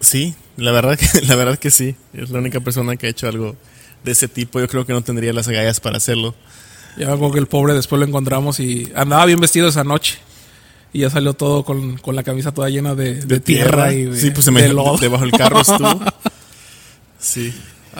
Sí, 0.01 0.35
la 0.57 0.73
verdad 0.73 0.99
que, 0.99 1.21
la 1.27 1.37
verdad 1.37 1.59
que 1.59 1.71
sí. 1.71 1.95
Es 2.15 2.31
la 2.31 2.39
única 2.39 2.61
persona 2.61 2.97
que 2.97 3.09
ha 3.09 3.11
hecho 3.11 3.29
algo 3.29 3.55
de 4.03 4.13
ese 4.13 4.27
tipo. 4.27 4.59
Yo 4.59 4.69
creo 4.69 4.87
que 4.87 4.95
no 4.95 5.03
tendría 5.03 5.35
las 5.35 5.47
agallas 5.47 5.81
para 5.81 5.99
hacerlo. 5.99 6.35
Ya 6.97 7.09
algo 7.09 7.31
que 7.31 7.41
el 7.41 7.47
pobre 7.47 7.75
después 7.75 8.01
lo 8.01 8.07
encontramos 8.07 8.59
y 8.59 8.91
andaba 8.95 9.27
bien 9.27 9.39
vestido 9.39 9.69
esa 9.69 9.85
noche. 9.85 10.19
Y 10.95 11.01
ya 11.01 11.11
salió 11.11 11.35
todo 11.35 11.63
con, 11.63 11.99
con 11.99 12.17
la 12.17 12.23
camisa 12.23 12.53
toda 12.53 12.71
llena 12.71 12.95
de, 12.95 13.17
de 13.17 13.41
tierra, 13.41 13.93
y 13.93 14.05
de, 14.05 14.17
sí, 14.19 14.31
pues 14.31 14.47
se 14.47 14.51
me 14.51 14.63
de 14.63 14.69
lodo. 14.73 14.97
debajo 14.97 15.25
del 15.25 15.33
carro 15.33 15.61
estuvo. 15.61 16.01
Sí. 17.19 17.55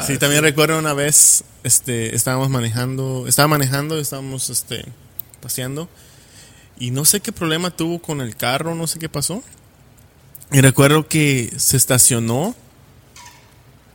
Sí, 0.07 0.19
también 0.19 0.43
recuerdo 0.43 0.79
una 0.79 0.93
vez, 0.93 1.45
este, 1.63 2.15
estábamos 2.15 2.51
manejando, 2.51 3.25
estaba 3.27 3.49
manejando, 3.49 3.99
estábamos, 3.99 4.51
este, 4.51 4.85
paseando 5.41 5.89
y 6.79 6.91
no 6.91 7.05
sé 7.05 7.21
qué 7.21 7.33
problema 7.33 7.71
tuvo 7.71 8.01
con 8.01 8.21
el 8.21 8.37
carro, 8.37 8.75
no 8.75 8.87
sé 8.87 8.99
qué 8.99 9.09
pasó. 9.09 9.43
Y 10.53 10.61
recuerdo 10.61 11.09
que 11.09 11.53
se 11.57 11.77
estacionó. 11.77 12.55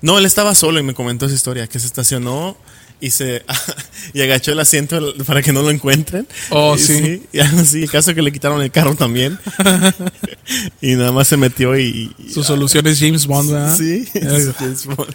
No, 0.02 0.18
él 0.18 0.26
estaba 0.26 0.56
solo 0.56 0.80
y 0.80 0.84
me 0.84 0.94
comentó 0.94 1.26
esa 1.26 1.36
historia, 1.36 1.68
que 1.68 1.80
se 1.80 1.86
estacionó 1.88 2.58
y 3.02 3.12
se 3.12 3.46
y 4.14 4.22
agachó 4.22 4.52
el 4.52 4.60
asiento 4.60 5.14
para 5.26 5.42
que 5.42 5.52
no 5.54 5.62
lo 5.62 5.72
encuentren. 5.72 6.28
Oh, 6.50 6.76
Y 6.76 6.80
sí. 6.80 7.24
y 7.34 7.40
así, 7.40 7.84
el 7.84 7.92
caso 7.92 8.14
que 8.16 8.22
le 8.22 8.32
quitaron 8.32 8.62
el 8.62 8.72
carro 8.72 8.96
también. 8.96 9.38
y 10.82 10.96
nada 10.96 11.12
más 11.12 11.28
se 11.28 11.38
metió 11.38 11.78
y, 11.78 12.14
y- 12.18 12.32
Su 12.34 12.44
solución 12.44 12.88
es 12.88 13.00
James 13.00 13.26
Bond, 13.28 13.52
¿verdad? 13.52 13.78
Sí, 13.78 14.08
James 14.14 14.86
Bond. 14.86 15.14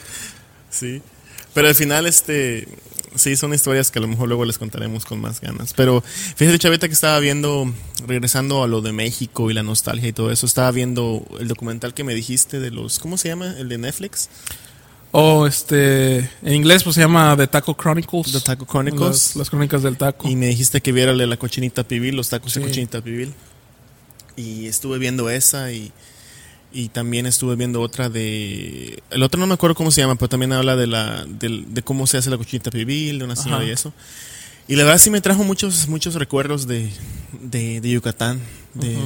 sí. 0.70 1.02
Pero 1.54 1.68
al 1.68 1.74
final, 1.76 2.06
este, 2.06 2.66
sí, 3.14 3.36
son 3.36 3.54
historias 3.54 3.90
que 3.90 3.98
a 3.98 4.02
lo 4.02 4.08
mejor 4.08 4.28
luego 4.28 4.44
les 4.44 4.58
contaremos 4.58 5.04
con 5.04 5.20
más 5.20 5.40
ganas. 5.40 5.72
Pero 5.74 6.02
fíjate, 6.02 6.58
Chavita, 6.58 6.88
que 6.88 6.94
estaba 6.94 7.18
viendo, 7.20 7.72
regresando 8.06 8.62
a 8.62 8.68
lo 8.68 8.80
de 8.80 8.92
México 8.92 9.50
y 9.50 9.54
la 9.54 9.62
nostalgia 9.62 10.08
y 10.08 10.12
todo 10.12 10.30
eso, 10.30 10.46
estaba 10.46 10.70
viendo 10.70 11.26
el 11.40 11.48
documental 11.48 11.94
que 11.94 12.04
me 12.04 12.14
dijiste 12.14 12.60
de 12.60 12.70
los, 12.70 12.98
¿cómo 12.98 13.16
se 13.16 13.28
llama? 13.28 13.54
El 13.58 13.68
de 13.68 13.78
Netflix. 13.78 14.28
O 15.16 15.46
este, 15.46 16.18
en 16.42 16.54
inglés 16.54 16.82
pues 16.82 16.96
se 16.96 17.00
llama 17.02 17.36
The 17.36 17.46
Taco 17.46 17.76
Chronicles. 17.80 18.32
The 18.32 18.40
Taco 18.40 18.66
Chronicles. 18.66 19.00
Las, 19.08 19.36
las 19.36 19.50
crónicas 19.50 19.82
del 19.84 19.96
taco. 19.96 20.28
Y 20.28 20.34
me 20.34 20.46
dijiste 20.46 20.80
que 20.80 20.90
viera 20.90 21.12
la 21.12 21.36
cochinita 21.36 21.84
pibil, 21.84 22.16
los 22.16 22.28
tacos 22.28 22.52
Sí. 22.52 22.58
de 22.58 22.66
cochinita 22.66 23.00
pibil. 23.00 23.32
Y 24.36 24.66
estuve 24.66 24.98
viendo 24.98 25.30
esa 25.30 25.70
y, 25.70 25.92
y 26.74 26.88
también 26.88 27.24
estuve 27.24 27.54
viendo 27.56 27.80
otra 27.80 28.08
de... 28.10 29.00
El 29.10 29.22
otro 29.22 29.40
no 29.40 29.46
me 29.46 29.54
acuerdo 29.54 29.76
cómo 29.76 29.90
se 29.92 30.00
llama, 30.00 30.16
pero 30.16 30.28
también 30.28 30.52
habla 30.52 30.74
de, 30.76 30.88
la, 30.88 31.24
del- 31.24 31.72
de, 31.72 31.82
cómo 31.82 32.06
se 32.08 32.18
hace 32.18 32.28
la 32.30 32.36
cochinita 32.36 32.70
pibil, 32.72 33.20
de 33.20 33.24
una 33.24 33.36
señora 33.36 33.58
Ajá. 33.58 33.66
y 33.68 33.70
eso. 33.70 33.92
Y 34.66 34.74
la 34.76 34.82
verdad 34.84 34.98
sí 34.98 35.08
me 35.08 35.20
trajo 35.20 35.44
muchos, 35.44 35.86
muchos 35.88 36.14
recuerdos 36.16 36.66
de, 36.66 36.90
de, 37.40 37.80
de 37.80 37.90
Yucatán, 37.90 38.40
de, 38.74 38.96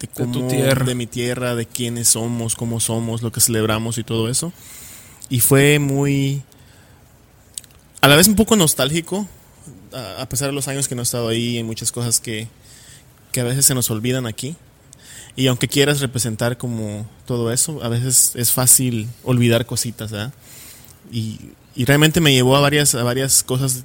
de 0.00 0.06
tu 0.06 0.32
cómo, 0.32 0.48
tierra. 0.48 0.86
de 0.86 0.94
mi 0.94 1.06
tierra, 1.06 1.54
de 1.54 1.66
quiénes 1.66 2.08
somos, 2.08 2.54
cómo 2.56 2.80
somos, 2.80 3.20
lo 3.20 3.30
que 3.30 3.40
celebramos 3.40 3.98
y 3.98 4.02
todo 4.04 4.30
eso. 4.30 4.52
Y 5.28 5.40
fue 5.40 5.78
muy, 5.78 6.42
a 8.00 8.08
la 8.08 8.16
vez 8.16 8.28
un 8.28 8.34
poco 8.36 8.56
nostálgico, 8.56 9.28
a, 9.92 10.22
a 10.22 10.28
pesar 10.28 10.48
de 10.48 10.54
los 10.54 10.68
años 10.68 10.88
que 10.88 10.94
no 10.94 11.02
he 11.02 11.04
estado 11.04 11.28
ahí, 11.28 11.58
hay 11.58 11.64
muchas 11.64 11.92
cosas 11.92 12.18
que, 12.20 12.48
que 13.32 13.40
a 13.40 13.44
veces 13.44 13.66
se 13.66 13.74
nos 13.74 13.90
olvidan 13.90 14.26
aquí. 14.26 14.56
Y 15.36 15.46
aunque 15.48 15.66
quieras 15.68 16.00
representar 16.00 16.56
como 16.58 17.08
todo 17.26 17.52
eso, 17.52 17.82
a 17.82 17.88
veces 17.88 18.32
es 18.34 18.52
fácil 18.52 19.08
olvidar 19.24 19.66
cositas, 19.66 20.10
¿verdad? 20.12 20.32
Y 21.12 21.38
y 21.76 21.86
realmente 21.86 22.20
me 22.20 22.32
llevó 22.32 22.56
a 22.56 22.60
varias, 22.60 22.94
a 22.94 23.02
varias 23.02 23.42
cosas. 23.42 23.82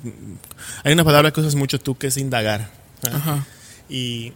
Hay 0.84 0.94
una 0.94 1.04
palabra 1.04 1.32
que 1.32 1.42
usas 1.42 1.56
mucho 1.56 1.80
tú 1.80 1.98
que 1.98 2.06
es 2.06 2.18
indagar. 2.18 2.70
Ajá. 3.02 3.48
Y, 3.90 4.32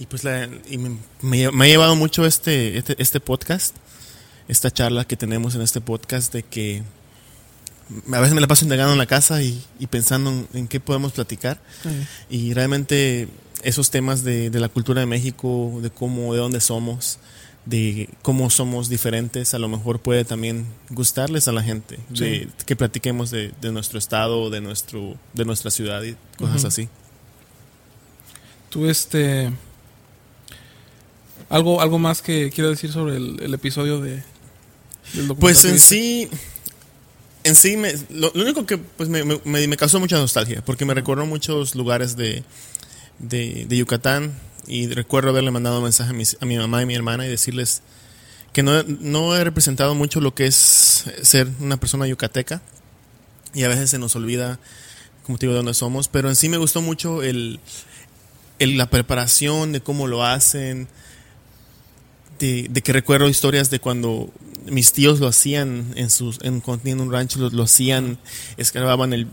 y 0.00 0.06
pues 0.06 0.24
la- 0.24 0.48
y 0.68 0.76
me, 0.76 0.96
me- 1.20 1.52
me 1.52 1.64
ha 1.64 1.68
llevado 1.68 1.94
mucho 1.94 2.26
este, 2.26 2.76
este, 2.78 3.00
este 3.00 3.20
podcast, 3.20 3.76
esta 4.48 4.72
charla 4.72 5.04
que 5.04 5.16
tenemos 5.16 5.54
en 5.54 5.62
este 5.62 5.80
podcast 5.80 6.32
de 6.32 6.42
que 6.42 6.82
a 8.12 8.18
veces 8.18 8.34
me 8.34 8.40
la 8.40 8.48
paso 8.48 8.64
indagando 8.64 8.92
en 8.92 8.98
la 8.98 9.06
casa 9.06 9.40
y, 9.40 9.62
y 9.78 9.86
pensando 9.86 10.30
en, 10.30 10.48
en 10.52 10.66
qué 10.66 10.80
podemos 10.80 11.12
platicar. 11.12 11.60
Y 12.28 12.54
realmente 12.54 13.28
esos 13.62 13.90
temas 13.90 14.24
de, 14.24 14.50
de 14.50 14.60
la 14.60 14.68
cultura 14.68 15.00
de 15.00 15.06
México, 15.06 15.78
de 15.82 15.90
cómo, 15.90 16.32
de 16.34 16.40
dónde 16.40 16.60
somos, 16.60 17.18
de 17.64 18.08
cómo 18.22 18.50
somos 18.50 18.88
diferentes, 18.88 19.54
a 19.54 19.58
lo 19.58 19.68
mejor 19.68 20.00
puede 20.00 20.24
también 20.24 20.66
gustarles 20.90 21.46
a 21.48 21.52
la 21.52 21.62
gente, 21.62 21.98
de, 22.10 22.48
que 22.66 22.74
platiquemos 22.76 23.30
de, 23.30 23.52
de 23.60 23.70
nuestro 23.72 23.98
estado, 23.98 24.50
de 24.50 24.60
nuestro, 24.60 25.14
de 25.32 25.44
nuestra 25.44 25.70
ciudad 25.70 26.02
y 26.02 26.16
cosas 26.38 26.58
Ujú. 26.58 26.66
así. 26.66 26.88
Tú, 28.70 28.88
este. 28.88 29.52
Algo, 31.48 31.80
algo 31.80 31.98
más 31.98 32.22
que 32.22 32.50
quiero 32.50 32.70
decir 32.70 32.90
sobre 32.92 33.16
el, 33.16 33.38
el 33.42 33.54
episodio 33.54 34.00
de. 34.00 34.22
del 35.12 35.28
documental 35.28 35.38
Pues 35.38 35.64
en 35.66 35.78
sí, 35.78 36.28
en 37.44 37.54
sí, 37.54 37.76
me, 37.76 37.92
lo, 38.10 38.32
lo 38.34 38.42
único 38.42 38.64
que 38.64 38.78
pues, 38.78 39.08
me- 39.10 39.24
me 39.44 39.76
causó 39.76 40.00
mucha 40.00 40.16
nostalgia, 40.16 40.64
porque 40.64 40.84
me 40.86 40.94
recordó 40.94 41.26
muchos 41.26 41.74
lugares 41.74 42.16
de, 42.16 42.42
de, 43.22 43.64
de 43.68 43.76
Yucatán 43.78 44.32
y 44.66 44.86
recuerdo 44.88 45.30
haberle 45.30 45.50
mandado 45.50 45.78
un 45.78 45.84
mensaje 45.84 46.10
a, 46.10 46.12
mis- 46.12 46.36
a 46.40 46.44
mi 46.46 46.56
mamá 46.58 46.82
y 46.82 46.86
mi 46.86 46.94
hermana 46.94 47.26
y 47.26 47.30
decirles 47.30 47.82
que 48.52 48.62
no, 48.62 48.82
no 48.82 49.34
he 49.34 49.42
representado 49.42 49.94
mucho 49.94 50.20
lo 50.20 50.34
que 50.34 50.46
es 50.46 51.04
ser 51.22 51.48
una 51.60 51.78
persona 51.78 52.06
yucateca 52.06 52.60
y 53.54 53.62
a 53.64 53.68
veces 53.68 53.90
se 53.90 53.98
nos 53.98 54.14
olvida, 54.14 54.58
como 55.24 55.38
te 55.38 55.46
digo, 55.46 55.54
de 55.54 55.58
dónde 55.58 55.74
somos, 55.74 56.08
pero 56.08 56.28
en 56.28 56.36
sí 56.36 56.48
me 56.48 56.58
gustó 56.58 56.82
mucho 56.82 57.22
el, 57.22 57.60
el- 58.58 58.76
la 58.76 58.90
preparación 58.90 59.72
de 59.72 59.80
cómo 59.80 60.06
lo 60.06 60.24
hacen, 60.24 60.86
de, 62.38 62.66
de 62.70 62.82
que 62.82 62.92
recuerdo 62.92 63.28
historias 63.28 63.70
de 63.70 63.78
cuando 63.78 64.30
mis 64.66 64.92
tíos 64.92 65.18
lo 65.20 65.26
hacían 65.28 65.92
en 65.96 66.08
sus 66.10 66.38
en 66.42 66.60
tenían 66.60 67.00
un 67.00 67.10
rancho 67.12 67.38
lo, 67.40 67.50
lo 67.50 67.64
hacían 67.64 68.18
escarbaban 68.56 69.12
el 69.12 69.26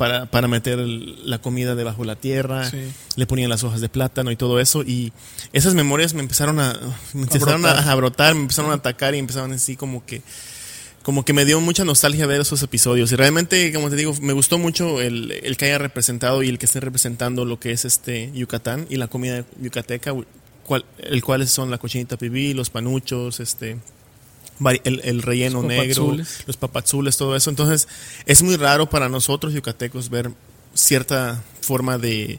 para, 0.00 0.24
para 0.30 0.48
meter 0.48 0.78
el- 0.78 1.18
la 1.28 1.38
comida 1.42 1.74
debajo 1.74 2.00
de 2.00 2.06
la 2.06 2.16
tierra 2.16 2.70
Sí. 2.70 2.78
le 3.16 3.26
ponían 3.26 3.50
las 3.50 3.64
hojas 3.64 3.82
de 3.82 3.90
plátano 3.90 4.30
y 4.30 4.36
todo 4.36 4.58
eso 4.58 4.82
y 4.82 5.12
esas 5.52 5.74
memorias 5.74 6.14
me 6.14 6.22
empezaron 6.22 6.58
a 6.58 6.72
me 7.12 7.22
empezaron 7.24 7.66
a, 7.66 7.72
brotar. 7.74 7.88
a 7.90 7.94
brotar 7.94 8.34
me 8.34 8.40
empezaron 8.40 8.70
a 8.70 8.74
atacar 8.76 9.14
y 9.14 9.18
empezaron 9.18 9.52
así 9.52 9.76
como 9.76 10.04
que 10.06 10.22
como 11.02 11.24
que 11.24 11.32
me 11.34 11.44
dio 11.44 11.60
mucha 11.60 11.84
nostalgia 11.84 12.26
ver 12.26 12.40
esos 12.40 12.62
episodios 12.62 13.12
y 13.12 13.16
realmente 13.16 13.72
como 13.74 13.90
te 13.90 13.96
digo 13.96 14.14
me 14.22 14.32
gustó 14.32 14.58
mucho 14.58 15.02
el, 15.02 15.32
el 15.32 15.56
que 15.58 15.66
haya 15.66 15.76
representado 15.78 16.42
y 16.42 16.48
el 16.48 16.58
que 16.58 16.64
esté 16.64 16.80
representando 16.80 17.44
lo 17.44 17.60
que 17.60 17.72
es 17.72 17.84
este 17.84 18.30
Yucatán 18.34 18.86
y 18.88 18.96
la 18.96 19.06
comida 19.08 19.44
yucateca 19.60 20.12
cual- 20.66 20.86
el 20.98 21.22
cual 21.22 21.46
son 21.46 21.70
la 21.70 21.76
cochinita 21.76 22.16
pibil 22.16 22.56
los 22.56 22.70
panuchos 22.70 23.38
este 23.40 23.76
el, 24.84 25.00
el 25.04 25.22
relleno 25.22 25.58
Los 25.62 25.68
negro 25.68 26.04
papazules. 26.04 26.44
los 26.46 26.56
papazules 26.56 27.16
todo 27.16 27.34
eso 27.36 27.50
entonces 27.50 27.88
es 28.26 28.42
muy 28.42 28.56
raro 28.56 28.88
para 28.90 29.08
nosotros 29.08 29.52
yucatecos 29.54 30.10
ver 30.10 30.30
cierta 30.74 31.42
forma 31.62 31.98
de 31.98 32.38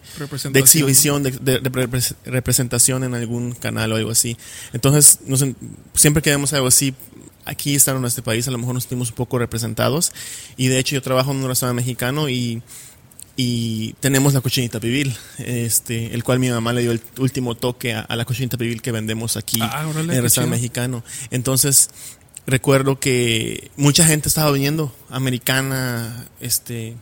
exhibición, 0.59 1.23
de, 1.23 1.31
de- 1.31 1.59
de 1.59 1.71
repres- 1.71 2.15
representación 2.25 3.03
en 3.03 3.13
algún 3.13 3.51
canal 3.53 3.91
o 3.91 3.95
algo 3.97 4.11
así. 4.11 4.37
Entonces, 4.73 5.19
nos 5.25 5.43
siempre 5.95 6.21
que 6.23 6.29
vemos 6.29 6.53
algo 6.53 6.67
así, 6.67 6.93
aquí 7.45 7.75
estando 7.75 7.99
en 7.99 8.05
este 8.05 8.21
país, 8.21 8.47
a 8.47 8.51
lo 8.51 8.57
mejor 8.57 8.73
nos 8.73 8.83
sentimos 8.83 9.09
un 9.09 9.15
poco 9.15 9.37
representados. 9.37 10.13
Y 10.57 10.67
de 10.67 10.79
hecho, 10.79 10.95
yo 10.95 11.01
trabajo 11.01 11.31
en 11.31 11.37
un 11.37 11.47
restaurante 11.49 11.81
mexicano 11.81 12.29
y, 12.29 12.61
y 13.37 13.93
tenemos 13.99 14.33
la 14.33 14.41
cochinita 14.41 14.79
pibil, 14.79 15.15
este, 15.39 16.13
el 16.13 16.23
cual 16.23 16.39
mi 16.39 16.49
mamá 16.49 16.73
le 16.73 16.81
dio 16.81 16.91
el 16.91 17.01
último 17.17 17.55
toque 17.55 17.93
a, 17.93 18.01
a 18.01 18.15
la 18.15 18.25
cochinita 18.25 18.57
pibil 18.57 18.81
que 18.81 18.91
vendemos 18.91 19.37
aquí 19.37 19.59
Ah, 19.61 19.87
órale, 19.87 20.11
en 20.11 20.17
el 20.17 20.23
restaurante 20.23 20.57
mexicano. 20.57 21.03
Entonces, 21.31 21.89
recuerdo 22.45 22.99
que 22.99 23.71
mucha 23.77 24.05
gente 24.05 24.27
estaba 24.27 24.51
viniendo, 24.51 24.93
americana, 25.09 26.27
este, 26.39 26.95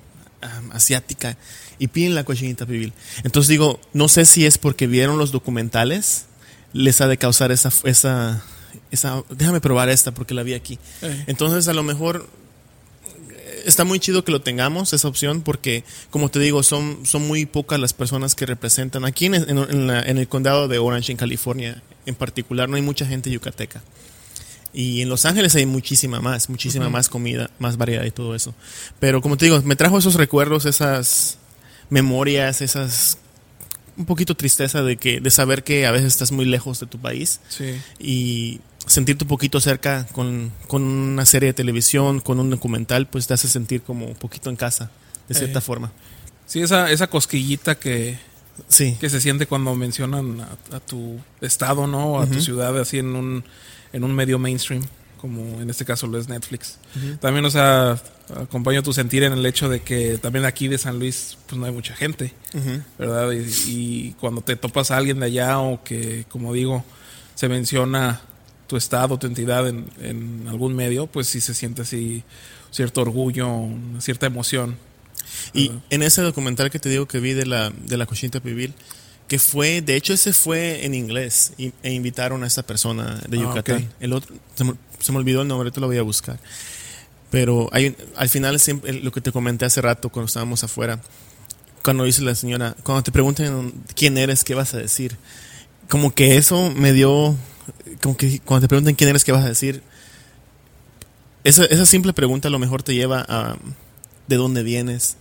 asiática, 0.72 1.38
y 1.80 1.88
piden 1.88 2.14
la 2.16 2.24
cochinita 2.24 2.66
pibil. 2.66 2.94
Entonces 3.24 3.48
digo, 3.50 3.80
no 3.94 4.08
sé 4.08 4.26
si 4.26 4.46
es 4.46 4.58
porque 4.58 4.86
vieron 4.88 5.18
los 5.18 5.32
documentales, 5.32 6.26
les 6.74 7.02
ha 7.02 7.08
de 7.08 7.18
causar 7.18 7.52
esa, 7.52 7.72
esa, 7.86 8.44
esa, 8.92 9.24
déjame 9.30 9.62
probar 9.62 9.90
esta 9.90 10.12
porque 10.14 10.34
la 10.34 10.44
vi 10.44 10.54
aquí. 10.54 10.78
Eh, 11.02 11.24
Entonces 11.28 11.68
a 11.68 11.74
lo 11.74 11.84
mejor 11.84 12.28
está 13.66 13.84
muy 13.84 14.00
chido 14.00 14.24
que 14.24 14.32
lo 14.32 14.42
tengamos, 14.42 14.94
esa 14.94 15.08
opción, 15.08 15.42
porque 15.42 15.84
como 16.10 16.30
te 16.30 16.40
digo, 16.40 16.64
son, 16.64 17.06
son 17.06 17.28
muy 17.28 17.46
pocas 17.46 17.80
las 17.80 17.94
personas 17.94 18.36
que 18.36 18.46
representan. 18.46 19.06
Aquí 19.06 19.26
en, 19.28 19.36
en- 19.36 19.50
en 19.58 19.88
la- 19.88 20.02
en 20.02 20.18
el 20.18 20.28
condado 20.28 20.68
de 20.68 20.78
Orange, 20.80 21.12
en 21.12 21.18
California, 21.18 21.82
en 22.06 22.16
particular, 22.16 22.70
no 22.70 22.76
hay 22.76 22.82
mucha 22.82 23.06
gente 23.06 23.30
yucateca. 23.32 23.82
Y 24.72 25.02
en 25.02 25.10
Los 25.10 25.26
Ángeles 25.26 25.56
hay 25.56 25.66
muchísima 25.66 26.22
más, 26.22 26.48
muchísima 26.50 26.90
más 26.90 27.10
comida, 27.10 27.50
más 27.58 27.78
variedad 27.78 28.04
y 28.06 28.12
todo 28.12 28.36
eso. 28.36 28.54
Pero 29.00 29.20
como 29.22 29.36
te 29.36 29.46
digo, 29.46 29.60
me 29.64 29.76
trajo 29.76 29.98
esos 29.98 30.14
recuerdos, 30.14 30.66
esas 30.66 31.38
memorias, 31.90 32.62
esas 32.62 33.18
un 33.98 34.06
poquito 34.06 34.36
tristeza 34.36 34.82
de 34.82 34.96
que 34.96 35.20
de 35.20 35.30
saber 35.32 35.64
que 35.64 35.86
a 35.86 35.92
veces 35.92 36.08
estás 36.08 36.32
muy 36.32 36.46
lejos 36.46 36.80
de 36.80 36.86
tu 36.88 37.00
país 37.00 37.42
sí. 37.50 37.74
y 38.00 38.62
sentirte 38.90 39.24
un 39.24 39.28
poquito 39.28 39.60
cerca 39.62 40.06
con, 40.12 40.52
con 40.68 40.82
una 40.84 41.26
serie 41.26 41.48
de 41.48 41.54
televisión, 41.54 42.20
con 42.22 42.40
un 42.40 42.50
documental, 42.50 43.08
pues 43.08 43.28
te 43.28 43.34
hace 43.36 43.48
sentir 43.48 43.84
como 43.84 44.08
un 44.08 44.16
poquito 44.16 44.50
en 44.50 44.56
casa, 44.56 44.90
de 45.28 45.36
cierta 45.36 45.60
Eh. 45.60 45.62
forma. 45.62 45.92
Sí, 46.48 46.62
esa, 46.62 46.90
esa 46.92 47.08
cosquillita 47.08 47.76
que, 47.80 48.18
Sí, 48.68 48.98
que 49.00 49.10
se 49.10 49.22
siente 49.22 49.46
cuando 49.46 49.74
mencionan 49.76 50.42
a, 50.42 50.76
a 50.76 50.80
tu 50.82 51.18
estado, 51.40 51.88
¿no? 51.88 52.14
O 52.14 52.20
a 52.20 52.26
tu 52.28 52.42
ciudad 52.42 52.78
así 52.78 52.98
en 52.98 53.16
un, 53.16 53.44
en 53.94 54.04
un 54.04 54.14
medio 54.14 54.38
mainstream, 54.40 54.84
como 55.22 55.62
en 55.62 55.70
este 55.70 55.86
caso 55.86 56.08
lo 56.08 56.18
es 56.18 56.28
Netflix. 56.28 56.78
También, 57.22 57.46
o 57.46 57.50
sea, 57.52 58.02
acompaño 58.36 58.84
tu 58.84 58.92
sentir 58.92 59.24
en 59.24 59.32
el 59.34 59.46
hecho 59.46 59.70
de 59.70 59.82
que 59.82 60.18
también 60.18 60.44
aquí 60.46 60.68
de 60.68 60.78
San 60.78 61.00
Luis, 61.00 61.38
pues 61.48 61.58
no 61.60 61.66
hay 61.68 61.72
mucha 61.72 61.96
gente. 61.96 62.34
¿verdad? 62.98 63.32
Y, 63.32 63.46
y 63.68 64.12
cuando 64.20 64.42
te 64.42 64.56
topas 64.58 64.92
a 64.92 64.98
alguien 64.98 65.20
de 65.22 65.28
allá 65.28 65.60
o 65.60 65.82
que, 65.84 66.26
como 66.28 66.52
digo, 66.54 66.84
se 67.36 67.48
menciona 67.48 68.20
tu 68.70 68.78
estado, 68.78 69.18
tu 69.20 69.28
entidad 69.28 69.68
en, 69.68 69.86
en 70.00 70.46
algún 70.48 70.76
medio, 70.76 71.08
pues 71.08 71.28
sí 71.28 71.42
se 71.42 71.54
siente 71.54 71.82
así 71.82 72.24
cierto 72.72 73.02
orgullo, 73.02 73.50
una 73.50 74.00
cierta 74.00 74.28
emoción. 74.28 74.78
Y 75.54 75.72
en 75.90 76.04
ese 76.04 76.22
documental 76.22 76.70
que 76.70 76.80
te 76.80 76.88
digo 76.88 77.08
que 77.08 77.20
vi 77.20 77.34
de 77.34 77.46
la, 77.46 77.72
de 77.72 77.98
la 77.98 78.06
cochinita 78.06 78.40
pibil, 78.40 78.74
que 79.28 79.40
fue, 79.40 79.82
de 79.82 79.96
hecho 79.96 80.14
ese 80.14 80.34
fue 80.34 80.86
en 80.86 80.94
inglés 80.96 81.54
y- 81.58 81.74
e 81.84 81.92
invitaron 81.94 82.44
a 82.44 82.48
esta 82.48 82.64
persona 82.64 83.20
de 83.28 83.38
Ah, 83.38 83.42
Yucatán. 83.42 83.84
ok. 83.84 83.90
El 84.00 84.14
otro, 84.14 84.36
se 84.56 84.64
me, 84.64 84.74
se 85.00 85.12
me 85.12 85.18
olvidó 85.18 85.42
el 85.42 85.48
nombre, 85.48 85.66
ahorita 85.68 85.82
lo 85.82 85.88
voy 85.88 85.98
a 85.98 86.02
buscar. 86.04 86.40
Pero 87.32 87.70
hay, 87.72 87.96
al 88.16 88.30
final 88.30 88.60
siempre, 88.60 88.94
lo 88.94 89.12
que 89.12 89.22
te 89.22 89.32
comenté 89.32 89.66
hace 89.66 89.82
rato 89.82 90.10
cuando 90.10 90.28
estábamos 90.28 90.64
afuera, 90.64 91.00
cuando 91.84 92.04
dice 92.06 92.22
la 92.24 92.34
señora, 92.36 92.76
cuando 92.84 93.04
te 93.04 93.12
pregunten 93.12 93.72
quién 93.96 94.18
eres, 94.18 94.44
¿qué 94.44 94.56
vas 94.56 94.74
a 94.74 94.78
decir? 94.78 95.16
Como 95.90 96.14
que 96.14 96.38
eso 96.38 96.72
me 96.76 96.92
dio, 96.94 97.36
como 98.02 98.16
que 98.18 98.40
cuando 98.40 98.66
te 98.66 98.70
pregunten 98.70 98.96
quién 98.96 99.10
eres, 99.10 99.24
¿qué 99.24 99.32
vas 99.32 99.44
a 99.46 99.50
decir? 99.50 99.82
Esa, 101.44 101.66
esa 101.66 101.86
simple 101.86 102.14
pregunta 102.14 102.48
a 102.48 102.52
lo 102.52 102.60
mejor 102.60 102.84
te 102.84 102.94
lleva 102.94 103.26
a 103.28 103.58
de 104.28 104.36
dónde 104.36 104.62
vienes, 104.64 105.18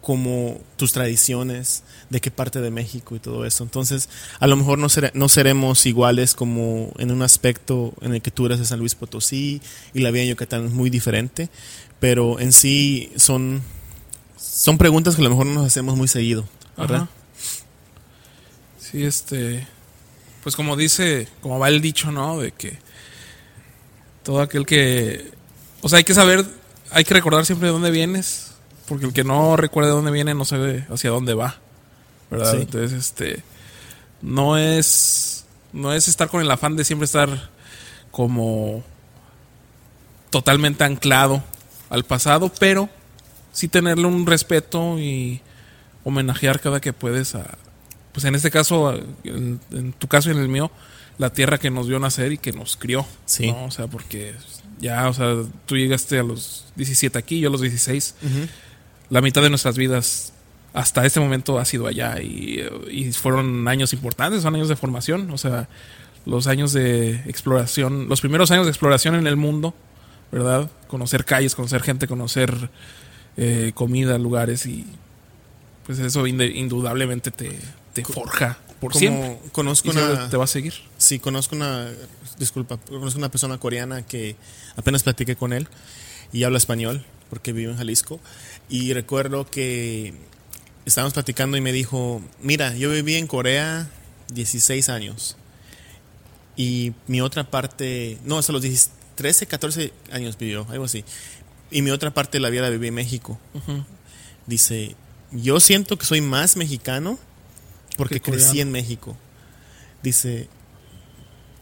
como 0.00 0.60
tus 0.76 0.92
tradiciones, 0.92 1.82
de 2.10 2.20
qué 2.20 2.30
parte 2.30 2.60
de 2.60 2.70
México 2.70 3.14
y 3.16 3.18
todo 3.20 3.44
eso. 3.44 3.62
Entonces, 3.64 4.08
a 4.40 4.46
lo 4.46 4.56
mejor 4.56 4.78
no, 4.78 4.88
sere- 4.88 5.12
no 5.14 5.28
seremos 5.28 5.86
iguales 5.86 6.34
como 6.34 6.92
en 6.98 7.10
un 7.12 7.22
aspecto 7.22 7.94
en 8.00 8.14
el 8.14 8.22
que 8.22 8.30
tú 8.30 8.46
eres 8.46 8.58
de 8.58 8.64
San 8.64 8.78
Luis 8.78 8.94
Potosí 8.94 9.60
y 9.94 10.00
la 10.00 10.10
vida 10.10 10.22
en 10.24 10.30
Yucatán 10.30 10.66
es 10.66 10.72
muy 10.72 10.90
diferente, 10.90 11.48
pero 12.00 12.40
en 12.40 12.52
sí 12.52 13.12
son, 13.16 13.62
son 14.36 14.78
preguntas 14.78 15.14
que 15.16 15.20
a 15.20 15.24
lo 15.24 15.30
mejor 15.30 15.46
no 15.46 15.54
nos 15.54 15.66
hacemos 15.66 15.96
muy 15.96 16.08
seguido, 16.08 16.48
¿verdad? 16.76 17.08
Sí, 18.78 19.04
este. 19.04 19.66
Pues 20.42 20.56
como 20.56 20.76
dice, 20.76 21.28
como 21.42 21.58
va 21.58 21.68
el 21.68 21.80
dicho, 21.80 22.10
¿no? 22.12 22.38
De 22.38 22.52
que 22.52 22.78
todo 24.22 24.40
aquel 24.40 24.66
que. 24.66 25.30
O 25.82 25.88
sea, 25.88 25.98
hay 25.98 26.04
que 26.04 26.14
saber, 26.14 26.44
hay 26.90 27.04
que 27.04 27.14
recordar 27.14 27.44
siempre 27.46 27.68
de 27.68 27.72
dónde 27.72 27.90
vienes, 27.90 28.52
porque 28.88 29.06
el 29.06 29.12
que 29.12 29.24
no 29.24 29.56
recuerda 29.56 29.90
de 29.90 29.96
dónde 29.96 30.10
viene 30.10 30.34
no 30.34 30.44
sabe 30.44 30.86
hacia 30.90 31.10
dónde 31.10 31.34
va, 31.34 31.58
¿verdad? 32.30 32.52
Sí. 32.52 32.58
Entonces, 32.62 32.92
este. 32.92 33.42
No 34.22 34.56
es. 34.56 35.44
No 35.72 35.92
es 35.92 36.08
estar 36.08 36.28
con 36.28 36.40
el 36.40 36.50
afán 36.50 36.76
de 36.76 36.84
siempre 36.84 37.04
estar 37.04 37.50
como 38.10 38.82
totalmente 40.30 40.84
anclado 40.84 41.42
al 41.90 42.04
pasado, 42.04 42.50
pero 42.58 42.88
sí 43.52 43.68
tenerle 43.68 44.06
un 44.06 44.26
respeto 44.26 44.98
y 44.98 45.40
homenajear 46.04 46.60
cada 46.60 46.80
que 46.80 46.92
puedes 46.92 47.34
a, 47.34 47.58
pues 48.12 48.24
en 48.24 48.34
este 48.34 48.50
caso, 48.50 48.94
en, 49.24 49.60
en 49.70 49.92
tu 49.92 50.08
caso 50.08 50.28
y 50.30 50.32
en 50.32 50.38
el 50.38 50.48
mío, 50.48 50.70
la 51.20 51.30
tierra 51.30 51.58
que 51.58 51.70
nos 51.70 51.86
vio 51.86 51.98
nacer 51.98 52.32
y 52.32 52.38
que 52.38 52.52
nos 52.52 52.76
crió. 52.76 53.06
Sí. 53.26 53.52
¿no? 53.52 53.66
O 53.66 53.70
sea, 53.70 53.86
porque 53.88 54.34
ya, 54.80 55.06
o 55.08 55.12
sea, 55.12 55.36
tú 55.66 55.76
llegaste 55.76 56.18
a 56.18 56.22
los 56.22 56.64
17 56.76 57.18
aquí, 57.18 57.40
yo 57.40 57.50
a 57.50 57.52
los 57.52 57.60
16. 57.60 58.14
La 59.10 59.20
mitad 59.20 59.42
de 59.42 59.50
nuestras 59.50 59.76
vidas 59.76 60.32
hasta 60.72 61.04
este 61.04 61.20
momento 61.20 61.58
ha 61.58 61.64
sido 61.66 61.86
allá 61.86 62.22
y, 62.22 62.64
y 62.90 63.12
fueron 63.12 63.68
años 63.68 63.92
importantes, 63.92 64.42
son 64.42 64.54
años 64.54 64.68
de 64.68 64.76
formación, 64.76 65.30
o 65.30 65.36
sea, 65.36 65.68
los 66.24 66.46
años 66.46 66.72
de 66.72 67.16
exploración, 67.26 68.08
los 68.08 68.20
primeros 68.20 68.50
años 68.50 68.64
de 68.64 68.70
exploración 68.70 69.14
en 69.14 69.26
el 69.26 69.36
mundo, 69.36 69.74
¿verdad? 70.32 70.70
Conocer 70.86 71.24
calles, 71.26 71.54
conocer 71.54 71.82
gente, 71.82 72.06
conocer 72.06 72.70
eh, 73.36 73.72
comida, 73.74 74.16
lugares 74.16 74.64
y 74.64 74.86
pues 75.84 75.98
eso 75.98 76.26
indudablemente 76.26 77.30
te, 77.30 77.58
te 77.92 78.04
forja 78.04 78.58
por 78.80 78.92
Como 78.92 79.00
siempre. 79.00 79.38
conozco 79.52 79.90
una, 79.90 80.28
te 80.30 80.36
va 80.36 80.44
a 80.44 80.46
seguir. 80.46 80.74
sí, 80.96 81.18
conozco 81.18 81.54
una, 81.56 81.88
disculpa, 82.38 82.78
conozco 82.78 83.18
una 83.18 83.30
persona 83.30 83.58
coreana 83.58 84.02
que 84.02 84.36
apenas 84.76 85.02
platiqué 85.02 85.36
con 85.36 85.52
él 85.52 85.68
y 86.32 86.44
habla 86.44 86.58
español 86.58 87.04
porque 87.28 87.52
vive 87.52 87.70
en 87.70 87.78
Jalisco 87.78 88.20
y 88.68 88.92
recuerdo 88.94 89.48
que 89.48 90.14
estábamos 90.86 91.12
platicando 91.12 91.56
y 91.56 91.60
me 91.60 91.72
dijo, 91.72 92.22
mira, 92.40 92.74
yo 92.74 92.90
viví 92.90 93.16
en 93.16 93.26
Corea 93.26 93.90
16 94.32 94.88
años 94.88 95.36
y 96.56 96.92
mi 97.06 97.20
otra 97.20 97.50
parte, 97.50 98.18
no, 98.24 98.38
hasta 98.38 98.52
los 98.52 98.62
10 98.62 98.90
13, 99.20 99.46
14 99.46 99.92
años 100.12 100.38
vivió, 100.38 100.66
algo 100.70 100.86
así. 100.86 101.04
Y 101.70 101.82
mi 101.82 101.90
otra 101.90 102.10
parte 102.10 102.38
de 102.38 102.40
la 102.42 102.48
vida 102.48 102.62
la 102.62 102.70
viví 102.70 102.88
en 102.88 102.94
México. 102.94 103.38
Dice, 104.46 104.96
yo 105.30 105.60
siento 105.60 105.98
que 105.98 106.06
soy 106.06 106.22
más 106.22 106.56
mexicano 106.56 107.18
porque 108.00 108.20
Que 108.20 108.32
crecí 108.32 108.60
en 108.60 108.70
México. 108.72 109.16
Dice, 110.02 110.48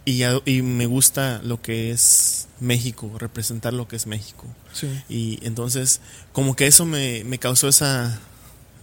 y, 0.05 0.63
me 0.63 0.87
gusta 0.87 1.41
lo 1.45 1.61
que 1.61 1.91
es 1.91 2.49
México, 2.61 3.13
representar 3.19 3.73
lo 3.75 3.87
que 3.89 3.97
es 3.97 4.07
México. 4.07 4.47
Sí. 4.73 4.89
Y 5.09 5.39
entonces, 5.47 6.01
como 6.33 6.57
que 6.57 6.67
eso 6.67 6.87
me, 6.87 7.25
me 7.25 7.39
causó 7.39 7.69
esa, 7.69 8.19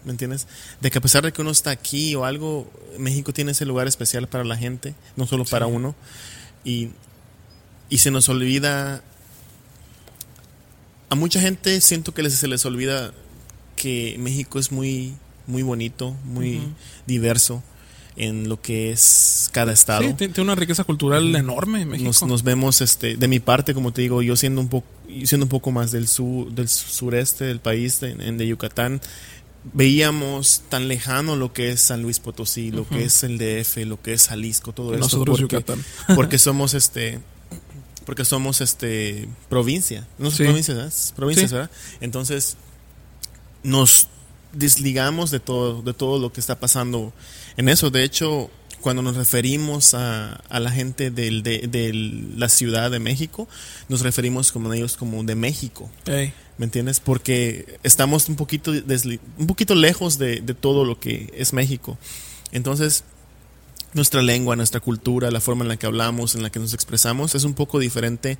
¿me 0.03 0.11
entiendes? 0.11 0.45
De 0.81 0.91
que 0.91 0.99
a 0.99 1.01
pesar 1.01 1.23
de 1.23 1.31
que 1.33 1.41
uno 1.41 1.49
está 1.51 1.71
aquí 1.71 2.13
o 2.15 2.25
algo, 2.25 2.71
México 2.99 3.33
tiene 3.33 3.51
ese 3.53 3.65
lugar 3.65 3.87
especial 3.87 4.27
para 4.27 4.43
la 4.43 4.55
gente, 4.55 4.93
no 5.15 5.25
solo 5.25 5.45
para 5.45 5.65
uno. 5.65 5.95
Y, 6.63 6.89
y 7.89 7.97
se 7.99 8.11
nos 8.11 8.29
olvida, 8.29 9.01
a 11.09 11.15
mucha 11.15 11.39
gente 11.39 11.81
siento 11.81 12.13
que 12.13 12.23
les- 12.23 12.33
se 12.35 12.47
les 12.47 12.65
olvida 12.65 13.13
que 13.75 14.15
México 14.19 14.59
es 14.59 14.71
muy, 14.71 15.15
muy 15.47 15.63
bonito, 15.63 16.15
muy 16.23 16.61
diverso 17.05 17.63
en 18.17 18.47
lo 18.47 18.61
que 18.61 18.91
es 18.91 19.49
cada 19.51 19.73
estado 19.73 20.01
Sí, 20.07 20.13
tiene 20.13 20.33
una 20.41 20.55
riqueza 20.55 20.85
cultural 20.85 21.35
enorme 21.35 21.85
México. 21.85 22.07
nos, 22.07 22.23
nos 22.23 22.43
vemos 22.43 22.79
este 22.79 23.17
de 23.17 23.27
mi 23.27 23.39
parte 23.41 23.73
como 23.73 23.91
te 23.91 24.01
digo 24.03 24.21
yo 24.21 24.37
siendo 24.37 24.61
un 24.61 24.69
poco 24.69 24.87
siendo 25.25 25.43
un 25.45 25.49
poco 25.49 25.71
más 25.71 25.91
del 25.91 26.07
sur 26.07 26.49
del 26.51 26.69
sureste 26.69 27.43
del 27.43 27.59
país 27.59 27.99
de, 27.99 28.11
en 28.11 28.37
de 28.37 28.47
Yucatán 28.47 29.01
veíamos 29.73 30.61
tan 30.69 30.87
lejano 30.87 31.35
lo 31.35 31.51
que 31.51 31.71
es 31.71 31.81
San 31.81 32.01
Luis 32.03 32.19
Potosí 32.19 32.71
lo 32.71 32.87
que 32.87 33.03
es 33.03 33.23
el 33.23 33.37
DF 33.37 33.77
lo 33.85 34.01
que 34.01 34.13
es 34.13 34.27
Jalisco 34.29 34.71
todo 34.73 34.93
esto 34.93 35.03
Nosotros 35.05 35.39
porque, 35.41 35.55
Yucatán. 35.57 35.83
porque 36.15 36.37
somos 36.37 36.73
este 36.73 37.19
porque 38.05 38.23
somos 38.23 38.61
este 38.61 39.27
provincia 39.49 40.07
no 40.19 40.31
Sí. 40.31 40.43
provincias 40.43 40.77
¿verdad? 40.77 40.93
provincias 41.17 41.49
Sí. 41.49 41.55
verdad 41.55 41.71
entonces 41.99 42.55
nos 43.63 44.07
desligamos 44.55 45.31
de 45.31 45.39
todo 45.39 45.81
de 45.81 45.93
todo 45.93 46.19
lo 46.19 46.31
que 46.33 46.39
está 46.39 46.59
pasando 46.59 47.13
en 47.57 47.69
eso 47.69 47.89
de 47.91 48.03
hecho 48.03 48.49
cuando 48.81 49.01
nos 49.01 49.15
referimos 49.15 49.93
a, 49.95 50.35
a 50.47 50.59
la 50.59 50.69
gente 50.69 51.09
del, 51.09 51.41
de, 51.41 51.67
de 51.67 51.91
la 52.37 52.49
Ciudad 52.49 52.91
de 52.91 52.99
México, 52.99 53.47
nos 53.89 54.01
referimos 54.01 54.51
como 54.51 54.69
a 54.69 54.75
ellos 54.77 54.95
como 54.95 55.23
de 55.23 55.33
México, 55.33 55.89
¿me 56.05 56.65
entiendes? 56.65 56.99
Porque 56.99 57.79
estamos 57.81 58.29
un 58.29 58.35
poquito, 58.35 58.71
desli- 58.75 59.19
un 59.39 59.47
poquito 59.47 59.73
lejos 59.73 60.19
de, 60.19 60.39
de 60.41 60.53
todo 60.53 60.85
lo 60.85 60.99
que 60.99 61.33
es 61.35 61.51
México. 61.51 61.97
Entonces, 62.51 63.03
nuestra 63.93 64.21
lengua, 64.21 64.55
nuestra 64.55 64.79
cultura, 64.81 65.31
la 65.31 65.41
forma 65.41 65.63
en 65.63 65.69
la 65.69 65.77
que 65.77 65.87
hablamos, 65.87 66.35
en 66.35 66.43
la 66.43 66.51
que 66.51 66.59
nos 66.59 66.75
expresamos, 66.75 67.33
es 67.33 67.43
un 67.43 67.55
poco 67.55 67.79
diferente 67.79 68.37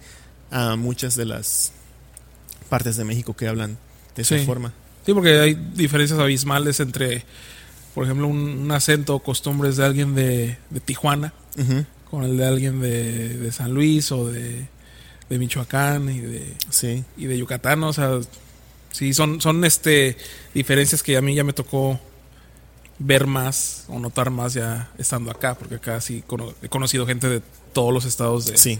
a 0.52 0.76
muchas 0.76 1.16
de 1.16 1.26
las 1.26 1.72
partes 2.70 2.98
de 2.98 3.04
México 3.04 3.36
que 3.36 3.48
hablan 3.48 3.80
de 4.16 4.22
esa 4.22 4.38
Sí. 4.38 4.46
forma. 4.46 4.74
Sí, 5.06 5.14
porque 5.14 5.40
hay 5.40 5.54
diferencias 5.76 6.20
abismales 6.20 6.80
entre, 6.80 7.24
por 7.94 8.06
ejemplo, 8.06 8.28
un, 8.28 8.38
un 8.40 8.72
acento 8.72 9.16
o 9.16 9.20
costumbres 9.20 9.78
de 9.78 9.86
alguien 9.86 10.16
de, 10.16 10.58
de 10.70 10.80
Tijuana 10.80 11.34
con 12.10 12.24
el 12.24 12.38
de 12.38 12.46
alguien 12.48 12.82
de, 12.82 13.38
de 13.38 13.52
San 13.52 13.72
Luis 13.74 14.12
o 14.12 14.28
de, 14.28 14.66
de 15.30 15.40
Michoacán 15.40 16.10
y 16.10 16.20
de, 16.20 16.54
Sí, 16.70 17.04
y 17.18 17.26
de 17.26 17.38
Yucatán. 17.38 17.84
O 17.84 17.94
sea, 17.94 18.20
sí, 18.92 19.14
son, 19.14 19.42
son 19.42 19.64
este, 19.66 20.18
diferencias 20.54 21.04
que 21.04 21.18
a 21.18 21.22
mí 21.22 21.36
ya 21.36 21.44
me 21.44 21.54
tocó 21.54 22.00
ver 22.98 23.28
más 23.28 23.86
o 23.90 24.00
notar 24.00 24.30
más 24.32 24.54
ya 24.54 24.90
estando 24.98 25.30
acá, 25.32 25.56
porque 25.56 25.76
acá 25.76 26.00
sí 26.02 26.24
cono- 26.26 26.54
he 26.64 26.70
conocido 26.70 27.06
gente 27.06 27.28
de 27.28 27.42
todos 27.74 27.94
los 27.94 28.06
estados 28.06 28.46
de, 28.46 28.58
sí. 28.58 28.80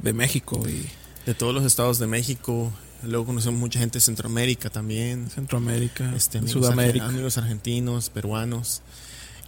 de 0.00 0.12
México 0.12 0.60
y 0.68 0.86
De 1.26 1.34
todos 1.34 1.54
los 1.54 1.64
estados 1.64 1.98
de 1.98 2.06
México. 2.08 2.72
Luego 3.02 3.26
conocemos 3.26 3.58
mucha 3.60 3.78
gente 3.78 3.98
de 3.98 4.00
Centroamérica 4.00 4.70
también. 4.70 5.30
Centroamérica, 5.30 6.12
este, 6.16 6.38
amigos, 6.38 6.52
Sudamérica. 6.52 7.06
amigos 7.06 7.38
argentinos, 7.38 8.10
peruanos. 8.10 8.82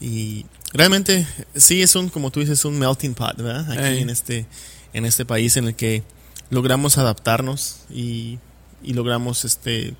Y 0.01 0.47
realmente 0.73 1.27
sí 1.55 1.83
es 1.83 1.97
un, 1.97 2.09
como 2.09 2.31
tú 2.31 2.41
dices, 2.41 2.65
un 2.65 2.79
melting 2.79 3.15
pot, 3.15 3.37
¿verdad? 3.37 3.71
Aquí 3.71 3.83
Ey. 3.83 4.03
en 4.03 4.11
este, 4.11 4.47
en 4.93 5.05
este 5.05 5.25
país 5.25 5.57
en 5.57 5.67
el 5.69 5.75
que 5.75 6.03
logramos 6.51 6.99
adaptarnos 6.99 7.81
y, 7.91 8.39
y 8.83 8.95
logramos 8.95 9.45
este 9.45 9.95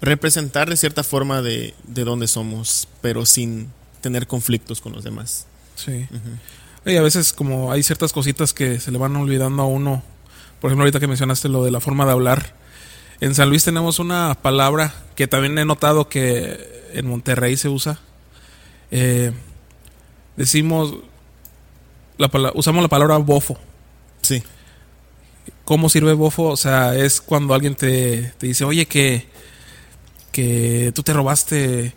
representar 0.00 0.70
de 0.70 0.76
cierta 0.76 1.04
forma 1.04 1.42
de, 1.42 1.74
de 1.86 2.04
dónde 2.04 2.26
somos, 2.26 2.88
pero 3.02 3.26
sin 3.26 3.68
tener 4.00 4.26
conflictos 4.26 4.80
con 4.80 4.92
los 4.92 5.04
demás. 5.04 5.46
Sí. 5.76 6.06
Y 6.86 6.96
a 6.96 7.02
veces 7.02 7.32
como 7.32 7.70
hay 7.70 7.82
ciertas 7.82 8.12
cositas 8.12 8.52
que 8.52 8.80
se 8.80 8.90
le 8.90 8.98
van 8.98 9.14
olvidando 9.16 9.62
a 9.62 9.66
uno. 9.66 10.02
Por 10.60 10.70
ejemplo, 10.70 10.84
ahorita 10.84 11.00
que 11.00 11.06
mencionaste 11.06 11.48
lo 11.48 11.64
de 11.64 11.70
la 11.70 11.80
forma 11.80 12.04
de 12.04 12.12
hablar. 12.12 12.54
En 13.20 13.34
San 13.34 13.48
Luis 13.48 13.64
tenemos 13.64 13.98
una 13.98 14.36
palabra 14.40 14.94
que 15.14 15.26
también 15.26 15.58
he 15.58 15.64
notado 15.64 16.08
que 16.08 16.88
en 16.92 17.06
Monterrey 17.06 17.56
se 17.56 17.68
usa. 17.68 17.98
Eh, 18.90 19.32
decimos, 20.36 20.96
la 22.18 22.30
usamos 22.54 22.82
la 22.82 22.88
palabra 22.88 23.16
bofo. 23.18 23.58
Sí, 24.22 24.42
¿Cómo 25.64 25.88
sirve 25.88 26.14
bofo? 26.14 26.44
O 26.44 26.56
sea, 26.56 26.96
es 26.96 27.20
cuando 27.20 27.54
alguien 27.54 27.74
te, 27.74 28.32
te 28.38 28.46
dice, 28.48 28.64
oye, 28.64 28.86
que, 28.86 29.28
que 30.32 30.90
tú 30.94 31.02
te 31.02 31.12
robaste 31.12 31.94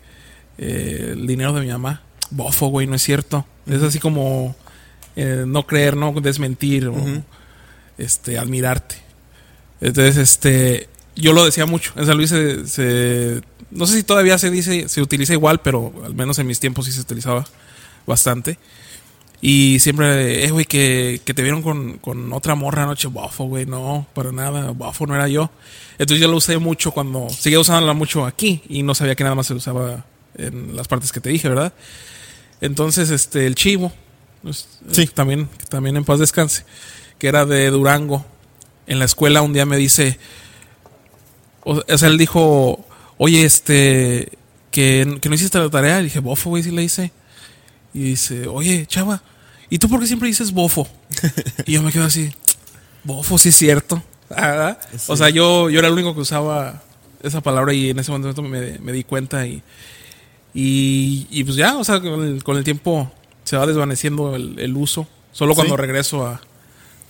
eh, 0.58 1.10
el 1.12 1.26
dinero 1.26 1.52
de 1.52 1.60
mi 1.60 1.72
mamá. 1.72 2.02
Bofo, 2.30 2.68
güey, 2.68 2.86
no 2.86 2.94
es 2.94 3.02
cierto. 3.02 3.44
Es 3.66 3.82
así 3.82 3.98
como 3.98 4.54
eh, 5.16 5.44
no 5.46 5.66
creer, 5.66 5.96
no 5.96 6.12
desmentir 6.12 6.86
o. 6.86 6.94
este, 7.98 8.38
admirarte. 8.38 8.96
Entonces, 9.80 10.16
este, 10.16 10.88
yo 11.16 11.32
lo 11.32 11.44
decía 11.44 11.66
mucho. 11.66 11.92
En 11.96 12.06
San 12.06 12.16
Luis 12.16 12.30
se, 12.30 12.66
se- 12.66 13.40
no 13.70 13.86
sé 13.86 13.96
si 13.96 14.02
todavía 14.02 14.38
se 14.38 14.50
dice, 14.50 14.88
se 14.88 15.02
utiliza 15.02 15.32
igual, 15.32 15.60
pero 15.60 15.92
al 16.04 16.14
menos 16.14 16.38
en 16.38 16.46
mis 16.46 16.60
tiempos 16.60 16.86
sí 16.86 16.92
se 16.92 17.00
utilizaba 17.00 17.44
bastante. 18.06 18.58
Y 19.40 19.78
siempre, 19.80 20.44
eh, 20.46 20.50
güey, 20.50 20.64
que, 20.64 21.20
que 21.24 21.34
te 21.34 21.42
vieron 21.42 21.60
con, 21.62 21.98
con 21.98 22.32
otra 22.32 22.54
morra 22.54 22.84
anoche, 22.84 23.08
bofo, 23.08 23.44
güey, 23.44 23.66
no, 23.66 24.06
para 24.14 24.32
nada, 24.32 24.70
bofo 24.70 25.06
no 25.06 25.14
era 25.14 25.28
yo. 25.28 25.50
Entonces 25.98 26.20
yo 26.20 26.28
lo 26.30 26.38
usé 26.38 26.56
mucho 26.58 26.92
cuando, 26.92 27.28
seguía 27.28 27.60
usándola 27.60 27.92
mucho 27.92 28.24
aquí 28.24 28.62
y 28.68 28.82
no 28.82 28.94
sabía 28.94 29.14
que 29.14 29.22
nada 29.24 29.34
más 29.36 29.46
se 29.48 29.54
usaba 29.54 30.06
en 30.36 30.74
las 30.74 30.88
partes 30.88 31.12
que 31.12 31.20
te 31.20 31.28
dije, 31.28 31.48
¿verdad? 31.48 31.74
Entonces, 32.60 33.10
este, 33.10 33.46
el 33.46 33.54
chivo, 33.54 33.92
pues, 34.42 34.66
Sí. 34.90 35.02
eh, 35.02 35.10
también, 35.12 35.48
también 35.68 35.96
en 35.96 36.04
paz 36.04 36.20
descanse, 36.20 36.64
que 37.18 37.28
era 37.28 37.44
de 37.46 37.70
Durango. 37.70 38.24
En 38.86 38.98
la 38.98 39.04
escuela 39.06 39.42
un 39.42 39.52
día 39.52 39.64
me 39.66 39.76
dice, 39.76 40.18
o, 41.64 41.82
sea, 41.96 42.08
él 42.08 42.18
dijo, 42.18 42.84
oye, 43.16 43.44
este, 43.44 44.30
que, 44.70 45.18
que 45.20 45.28
no 45.28 45.34
hiciste 45.34 45.58
la 45.58 45.70
tarea. 45.70 46.00
Y 46.00 46.04
dije, 46.04 46.18
bofo, 46.20 46.50
güey, 46.50 46.62
sí 46.62 46.70
la 46.70 46.82
hice. 46.82 47.12
Y 47.94 48.00
dice, 48.00 48.46
oye, 48.48 48.86
chava, 48.86 49.22
¿y 49.70 49.78
tú 49.78 49.88
por 49.88 50.00
qué 50.00 50.06
siempre 50.06 50.28
dices 50.28 50.52
bofo? 50.52 50.86
y 51.64 51.72
yo 51.72 51.82
me 51.82 51.92
quedo 51.92 52.04
así, 52.04 52.30
bofo, 53.04 53.38
sí 53.38 53.50
es 53.50 53.56
cierto. 53.56 54.02
Ah, 54.30 54.76
O 55.06 55.16
sea, 55.16 55.28
yo, 55.30 55.70
yo 55.70 55.78
era 55.78 55.88
el 55.88 55.94
único 55.94 56.14
que 56.14 56.20
usaba 56.22 56.82
esa 57.22 57.40
palabra 57.40 57.72
y 57.72 57.90
en 57.90 57.98
ese 57.98 58.10
momento 58.10 58.42
me, 58.42 58.78
me 58.80 58.92
di 58.92 59.04
cuenta 59.04 59.46
y, 59.46 59.62
y, 60.52 61.26
y 61.30 61.44
pues 61.44 61.56
ya, 61.56 61.76
o 61.76 61.84
sea, 61.84 62.00
con 62.00 62.22
el, 62.24 62.42
con 62.44 62.56
el 62.56 62.64
tiempo 62.64 63.10
se 63.44 63.56
va 63.56 63.66
desvaneciendo 63.66 64.34
el, 64.36 64.58
el 64.58 64.76
uso. 64.76 65.06
Solo 65.32 65.54
cuando 65.54 65.74
Sí. 65.76 65.80
regreso 65.80 66.26
a 66.26 66.40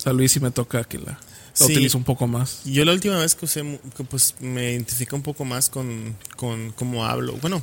San 0.04 0.16
Luis 0.16 0.36
y 0.36 0.40
me 0.40 0.50
toca 0.50 0.84
que 0.84 0.98
la, 0.98 1.12
la 1.12 1.18
Sí. 1.54 1.64
utilizo 1.64 1.96
un 1.98 2.04
poco 2.04 2.26
más. 2.26 2.60
Yo 2.64 2.84
la 2.84 2.92
última 2.92 3.16
vez 3.18 3.34
que 3.34 3.44
usé, 3.46 3.80
que 3.96 4.04
pues 4.04 4.34
me 4.40 4.72
identifica 4.72 5.16
un 5.16 5.22
poco 5.22 5.44
más 5.44 5.68
con, 5.70 6.16
con 6.36 6.72
cómo 6.72 7.04
hablo. 7.06 7.34
Bueno, 7.40 7.62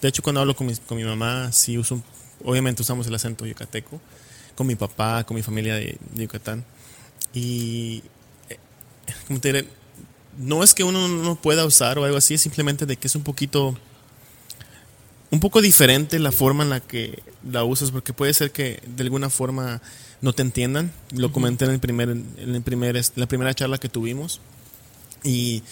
de 0.00 0.08
hecho 0.08 0.22
cuando 0.22 0.40
hablo 0.40 0.54
con 0.56 0.66
mi, 0.68 0.74
con 0.76 0.96
mi 0.96 1.04
mamá, 1.04 1.50
sí 1.52 1.76
uso, 1.76 2.02
obviamente 2.44 2.82
usamos 2.82 3.06
el 3.06 3.14
acento 3.14 3.44
yucateco, 3.44 4.00
con 4.54 4.66
mi 4.66 4.76
papá, 4.76 5.24
con 5.24 5.34
mi 5.36 5.42
familia 5.42 5.74
de, 5.74 5.98
de 6.12 6.22
Yucatán. 6.22 6.64
Y, 7.32 8.02
eh, 8.48 8.58
como 9.26 9.40
te 9.40 9.48
diré, 9.52 9.68
no 10.38 10.62
es 10.62 10.72
que 10.74 10.84
uno 10.84 11.08
no 11.08 11.34
pueda 11.36 11.64
usar 11.64 11.98
o 11.98 12.04
algo 12.04 12.16
así, 12.16 12.34
es 12.34 12.40
simplemente 12.40 12.86
de 12.86 12.96
que 12.96 13.08
es 13.08 13.16
un 13.16 13.22
poquito, 13.24 13.76
un 15.34 15.40
poco 15.40 15.60
diferente 15.60 16.18
la 16.18 16.32
forma 16.32 16.64
en 16.64 16.70
la 16.70 16.80
que 16.80 17.22
la 17.50 17.64
usas, 17.64 17.90
porque 17.90 18.12
puede 18.12 18.32
ser 18.32 18.52
que 18.52 18.80
de 18.86 19.02
alguna 19.02 19.28
forma 19.28 19.82
no 20.20 20.32
te 20.32 20.42
entiendan. 20.42 20.92
Lo 21.10 21.32
comenté 21.32 21.64
en 21.66 21.72
el 21.72 21.80
primer, 21.80 22.08
en 22.08 22.54
el 22.54 22.62
primer, 22.62 23.00
la 23.16 23.26
primera 23.26 23.52
charla 23.52 23.78
que 23.78 23.88
tuvimos. 23.88 24.40
Y, 25.22 25.62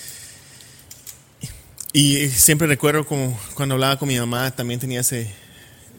y 1.92 2.28
siempre 2.28 2.66
recuerdo 2.66 3.06
como 3.06 3.38
cuando 3.54 3.76
hablaba 3.76 3.98
con 3.98 4.08
mi 4.08 4.18
mamá, 4.18 4.50
también 4.50 4.80
tenía 4.80 5.00
ese 5.00 5.32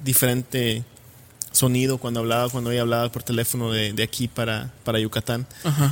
diferente 0.04 0.84
sonido 1.52 2.00
cuando 2.00 2.20
hablaba, 2.20 2.50
cuando 2.50 2.72
ella 2.72 2.82
hablaba 2.82 3.12
por 3.12 3.24
teléfono 3.24 3.72
de, 3.72 3.94
de 3.94 4.04
aquí 4.04 4.28
para, 4.28 4.74
para 4.84 5.00
Yucatán. 5.00 5.48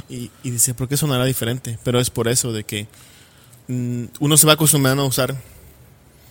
Y, 0.10 0.30
y 0.44 0.52
dice, 0.52 0.74
¿por 0.74 0.90
qué 0.90 0.98
sonará 0.98 1.24
diferente? 1.24 1.80
Pero 1.84 2.00
es 2.00 2.10
por 2.10 2.28
eso, 2.28 2.52
de 2.52 2.64
que 2.64 2.88
mm, 3.68 4.06
uno 4.20 4.38
se 4.38 4.48
va 4.48 4.54
acostumbrando 4.54 5.04
a 5.04 5.06
usar, 5.06 5.36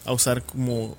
a 0.04 0.12
usar 0.12 0.42
como 0.42 0.96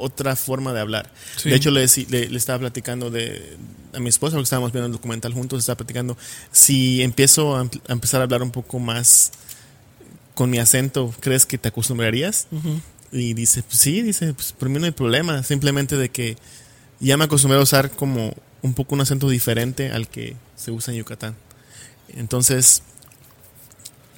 otra 0.00 0.36
forma 0.36 0.72
de 0.72 0.80
hablar. 0.80 1.10
Sí. 1.36 1.50
De 1.50 1.56
hecho, 1.56 1.70
le, 1.70 1.86
le, 2.08 2.28
le 2.28 2.38
estaba 2.38 2.58
platicando 2.58 3.10
de, 3.10 3.56
a 3.92 4.00
mi 4.00 4.08
esposa, 4.08 4.32
porque 4.36 4.44
estábamos 4.44 4.72
viendo 4.72 4.86
el 4.86 4.92
documental 4.92 5.32
juntos, 5.32 5.58
estaba 5.60 5.76
platicando, 5.76 6.16
si 6.52 7.02
empiezo 7.02 7.56
a, 7.56 7.68
empezar 7.88 8.20
a 8.20 8.24
hablar 8.24 8.42
un 8.42 8.50
poco 8.50 8.78
más 8.78 9.32
con 10.34 10.50
mi 10.50 10.58
acento, 10.58 11.14
¿crees 11.20 11.46
que 11.46 11.58
te 11.58 11.68
acostumbrarías? 11.68 12.46
Y 13.12 13.34
dice, 13.34 13.62
pues 13.62 13.78
sí, 13.78 14.02
dice, 14.02 14.32
pues 14.34 14.52
por 14.52 14.68
mí 14.68 14.78
no 14.78 14.86
hay 14.86 14.92
problema, 14.92 15.42
simplemente 15.42 15.96
de 15.96 16.08
que 16.08 16.36
ya 17.00 17.16
me 17.16 17.24
acostumbré 17.24 17.58
a 17.58 17.62
usar 17.62 17.90
como 17.90 18.34
un 18.62 18.74
poco 18.74 18.94
un 18.94 19.00
acento 19.00 19.28
diferente 19.28 19.90
al 19.90 20.08
que 20.08 20.36
se 20.56 20.70
usa 20.70 20.92
en 20.92 20.98
Yucatán. 20.98 21.34
Entonces, 22.08 22.82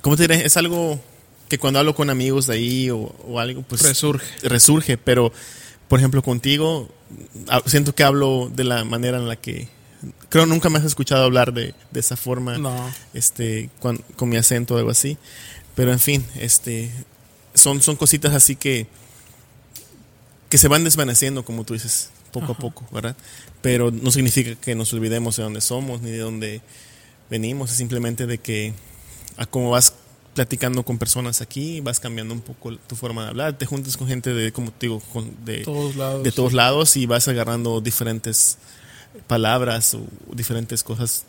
¿cómo 0.01 0.17
te 0.17 0.25
diré? 0.25 0.45
Es 0.45 0.57
algo 0.57 1.01
que 1.49 1.59
cuando 1.59 1.79
hablo 1.79 1.95
con 1.95 2.11
amigos 2.11 2.47
de 2.47 2.55
ahí 2.55 2.91
o, 2.91 2.99
o 2.99 3.39
algo, 3.39 3.63
pues 3.63 3.83
Resurge. 3.83 4.25
resurge, 4.43 4.97
pero 4.99 5.33
por 5.93 5.99
ejemplo 5.99 6.23
contigo, 6.23 6.89
ah, 7.49 7.61
siento 7.67 7.95
que 7.95 8.03
hablo 8.03 8.51
de 8.51 8.65
la 8.65 8.83
manera 8.83 9.19
en 9.19 9.29
la 9.29 9.37
que, 9.37 9.69
creo 10.31 10.47
nunca 10.47 10.71
me 10.71 10.79
has 10.79 10.87
escuchado 10.87 11.23
hablar 11.23 11.53
de, 11.53 11.75
de 11.91 12.01
esa 12.01 12.17
forma 12.17 12.57
No. 12.57 12.91
este 13.13 13.69
con 13.79 14.03
mi 14.23 14.39
acento 14.39 14.75
o 14.75 14.79
algo 14.79 14.91
así. 14.91 15.19
Pero 15.75 15.93
en 15.93 15.99
fin 15.99 16.25
este 16.41 16.91
son 17.53 17.83
son 17.83 17.97
cositas 17.97 18.33
así 18.33 18.57
que 18.57 18.87
que 20.49 20.57
se 20.57 20.67
van 20.67 20.83
desvaneciendo 20.83 21.45
como 21.45 21.65
tú 21.65 21.75
dices 21.75 22.09
poco 22.33 22.53
a 22.53 22.57
poco 22.57 22.87
verdad 22.91 23.15
pero 23.61 23.91
no 23.91 24.11
significa 24.13 24.55
que 24.55 24.75
nos 24.75 24.95
olvidemos 24.95 25.37
de 25.37 25.43
dónde 25.43 25.61
somos 25.61 26.01
ni 26.01 26.11
de 26.11 26.21
dónde 26.21 26.63
venimos. 27.29 27.71
Es 27.71 27.77
simplemente 27.77 28.27
de 28.27 28.39
que 28.39 28.73
a 29.37 29.45
cómo 29.45 29.69
vas 29.69 29.93
platicando 30.35 30.83
con 30.83 30.97
personas 30.99 31.41
aquí 31.43 31.81
vas 31.83 32.01
cambiando 32.01 32.33
un 32.33 32.41
poco 32.41 32.75
tu 32.87 32.97
forma 32.97 33.23
de 33.25 33.29
hablar 33.31 33.59
te 33.59 33.67
juntas 33.67 33.97
con 33.99 34.09
gente 34.09 34.33
de 34.33 34.51
como 34.53 34.71
te 34.71 34.87
digo 34.87 35.01
con- 35.13 35.45
de 35.45 35.59
Todos 35.59 35.95
lados. 35.97 36.23
de 36.23 36.33
todos 36.33 36.53
lados 36.55 36.97
y 36.97 37.05
vas 37.07 37.29
agarrando 37.29 37.81
diferentes 37.83 38.57
palabras 39.27 39.95
o 39.95 40.01
diferentes 40.35 40.83
cosas 40.83 41.25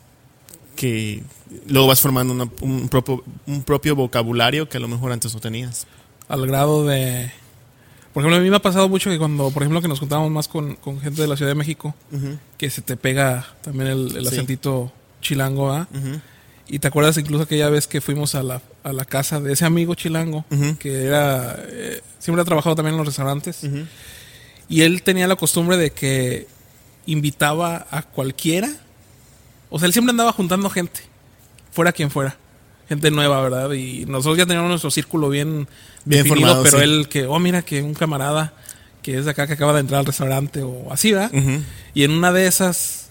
que 0.75 1.21
luego 1.67 1.87
vas 1.87 1.99
formando 2.01 2.33
una- 2.33 2.49
un, 2.61 2.87
propio, 2.89 3.23
un 3.45 3.61
propio 3.63 3.95
vocabulario 3.95 4.69
que 4.69 4.77
a 4.77 4.79
lo 4.79 4.87
mejor 4.87 5.11
antes 5.11 5.33
no 5.33 5.39
tenías. 5.39 5.85
al 6.29 6.47
grado 6.47 6.85
de... 6.85 7.31
Por 8.13 8.21
ejemplo, 8.21 8.37
a 8.37 8.41
mí 8.41 8.49
me 8.49 8.55
ha 8.57 8.61
pasado 8.61 8.87
mucho 8.89 9.09
que 9.09 9.17
cuando, 9.17 9.49
por 9.51 9.63
ejemplo, 9.63 9.81
que 9.81 9.87
nos 9.87 9.99
juntábamos 9.99 10.29
más 10.31 10.47
con, 10.47 10.75
con 10.75 11.01
gente 11.01 11.21
de 11.21 11.27
la 11.27 11.35
Ciudad 11.35 11.49
de 11.51 11.55
México, 11.55 11.95
que 12.59 12.69
se 12.69 12.81
te 12.83 12.95
pega 12.95 13.47
también 13.61 13.87
el, 13.89 14.15
el 14.17 14.21
Sí. 14.27 14.33
acentito 14.35 14.91
chilango, 15.19 15.71
¿ah? 15.71 15.87
Y 16.67 16.80
te 16.80 16.88
acuerdas 16.88 17.17
incluso 17.17 17.43
aquella 17.43 17.69
vez 17.69 17.88
que 17.88 17.99
fuimos 18.02 18.36
a 18.36 18.43
la, 18.43 18.62
a 18.84 18.93
la 18.93 19.06
casa 19.06 19.39
de 19.39 19.54
ese 19.54 19.65
amigo 19.65 19.95
chilango, 19.95 20.45
que 20.80 21.06
era... 21.06 21.58
eh, 21.67 22.02
siempre 22.19 22.41
ha 22.41 22.45
trabajado 22.45 22.76
también 22.76 22.93
en 22.93 22.97
los 22.99 23.08
restaurantes. 23.08 23.62
Y 24.69 24.82
él 24.82 25.04
tenía 25.04 25.28
la 25.28 25.36
costumbre 25.36 25.78
de 25.78 25.91
que 25.91 26.47
invitaba 27.06 27.86
a 27.91 28.02
cualquiera. 28.04 28.69
O 29.69 29.78
sea, 29.78 29.88
él 29.88 29.93
siempre 29.93 30.12
andaba 30.12 30.32
juntando 30.32 30.69
gente, 30.69 31.02
fuera 31.71 31.91
quien 31.91 32.10
fuera. 32.10 32.38
Gente 32.88 33.12
nueva, 33.12 33.41
¿verdad? 33.41 33.71
Y 33.71 34.06
nosotros 34.06 34.38
ya 34.38 34.45
teníamos 34.45 34.69
nuestro 34.69 34.91
círculo 34.91 35.30
bien, 35.30 35.67
Bien 36.06 36.23
definido, 36.23 36.47
formado, 36.49 36.63
pero 36.63 36.78
sí. 36.78 36.84
él 36.84 37.08
que, 37.10 37.26
oh, 37.26 37.39
mira, 37.39 37.62
que 37.62 37.82
un 37.82 37.93
camarada 37.93 38.54
que 39.02 39.17
es 39.17 39.26
de 39.26 39.32
acá 39.32 39.47
que 39.47 39.54
acaba 39.54 39.73
de 39.73 39.82
entrar 39.82 39.99
al 39.99 40.06
restaurante 40.06 40.63
o 40.63 40.91
así, 40.91 41.12
¿verdad? 41.12 41.32
Y 41.93 42.04
en 42.04 42.12
una 42.12 42.32
de 42.32 42.47
esas, 42.47 43.10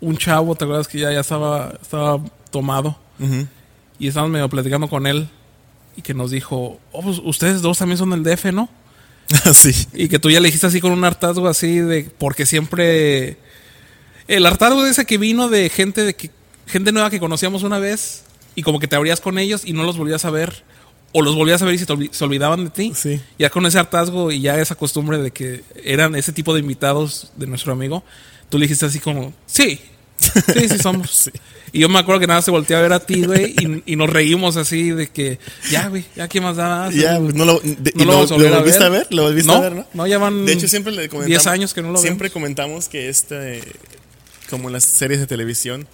un 0.00 0.16
chavo, 0.16 0.54
¿te 0.54 0.64
acuerdas 0.64 0.86
que 0.86 0.98
ya, 0.98 1.12
ya 1.12 1.20
estaba, 1.20 1.74
estaba 1.80 2.20
tomado? 2.50 2.98
Y 3.98 4.08
estábamos 4.08 4.32
medio 4.32 4.48
platicando 4.48 4.88
con 4.88 5.06
él 5.06 5.28
y 5.96 6.02
que 6.02 6.14
nos 6.14 6.30
dijo, 6.30 6.80
oh, 6.92 7.02
pues 7.02 7.20
ustedes 7.22 7.60
dos 7.60 7.78
también 7.78 7.98
son 7.98 8.10
del 8.10 8.22
DF, 8.22 8.46
¿no? 8.46 8.68
sí. 9.54 9.86
Y 9.94 10.08
que 10.08 10.18
tú 10.18 10.30
ya 10.30 10.40
le 10.40 10.46
dijiste 10.46 10.66
así 10.66 10.80
con 10.80 10.92
un 10.92 11.04
hartazgo 11.04 11.48
así 11.48 11.78
de. 11.78 12.10
Porque 12.18 12.46
siempre. 12.46 13.36
El 14.28 14.46
hartazgo 14.46 14.86
ese 14.86 15.04
que 15.04 15.18
vino 15.18 15.48
de 15.48 15.68
gente 15.68 16.04
de 16.04 16.14
que. 16.14 16.30
Gente 16.66 16.92
nueva 16.92 17.10
que 17.10 17.20
conocíamos 17.20 17.62
una 17.62 17.78
vez. 17.78 18.24
Y 18.54 18.62
como 18.62 18.80
que 18.80 18.88
te 18.88 18.96
abrías 18.96 19.20
con 19.20 19.38
ellos 19.38 19.62
y 19.64 19.72
no 19.72 19.84
los 19.84 19.96
volvías 19.96 20.24
a 20.24 20.30
ver. 20.30 20.64
O 21.12 21.22
los 21.22 21.34
volvías 21.34 21.60
a 21.62 21.64
ver 21.64 21.74
y 21.74 21.78
se, 21.78 21.86
te 21.86 21.94
se 22.12 22.24
olvidaban 22.24 22.64
de 22.64 22.70
ti. 22.70 22.92
Sí. 22.94 23.20
Ya 23.38 23.50
con 23.50 23.66
ese 23.66 23.78
hartazgo 23.78 24.30
y 24.30 24.40
ya 24.40 24.60
esa 24.60 24.74
costumbre 24.74 25.18
de 25.18 25.32
que 25.32 25.64
eran 25.84 26.14
ese 26.14 26.32
tipo 26.32 26.54
de 26.54 26.60
invitados 26.60 27.32
de 27.36 27.46
nuestro 27.46 27.72
amigo. 27.72 28.04
Tú 28.48 28.58
le 28.58 28.64
dijiste 28.64 28.86
así 28.86 28.98
como. 28.98 29.32
Sí. 29.46 29.80
Sí, 30.20 30.68
sí 30.68 30.78
somos. 30.78 31.10
Sí. 31.10 31.30
Y 31.72 31.80
yo 31.80 31.88
me 31.88 31.98
acuerdo 31.98 32.20
que 32.20 32.26
nada 32.26 32.42
se 32.42 32.50
volteó 32.50 32.76
a 32.76 32.80
ver 32.82 32.92
a 32.92 33.00
ti, 33.00 33.24
güey. 33.24 33.54
Y, 33.58 33.92
y 33.92 33.96
nos 33.96 34.10
reímos 34.10 34.56
así 34.56 34.90
de 34.90 35.06
que. 35.08 35.38
Ya, 35.70 35.88
güey. 35.88 36.04
Ya, 36.16 36.28
¿qué 36.28 36.40
más 36.40 36.56
da? 36.56 36.90
Ya, 36.90 37.18
pues, 37.18 37.34
no 37.34 37.44
lo, 37.44 37.60
de- 37.60 37.92
No 37.94 38.02
y 38.02 38.06
lo 38.06 38.26
volver 38.26 38.52
a 38.54 38.58
volviste 38.58 38.78
ver. 38.80 38.86
a 38.86 38.90
ver? 38.90 39.06
¿Lo 39.10 39.22
volviste 39.22 39.46
No, 39.50 39.56
a 39.58 39.60
ver, 39.60 39.72
no? 39.74 39.86
no, 39.94 40.06
ya 40.06 40.18
van 40.18 40.44
De 40.46 40.52
hecho, 40.52 40.66
siempre 40.68 40.92
le 40.92 41.08
comentamos. 41.08 41.26
10 41.44 41.46
años 41.46 41.72
que 41.74 41.82
no 41.82 41.92
lo 41.92 41.98
Siempre 41.98 42.26
vemos. 42.28 42.32
comentamos 42.34 42.88
que 42.88 43.08
este, 43.08 43.62
como 44.50 44.68
en 44.68 44.72
las 44.74 44.84
series 44.84 45.20
de 45.20 45.26
televisión, 45.26 45.86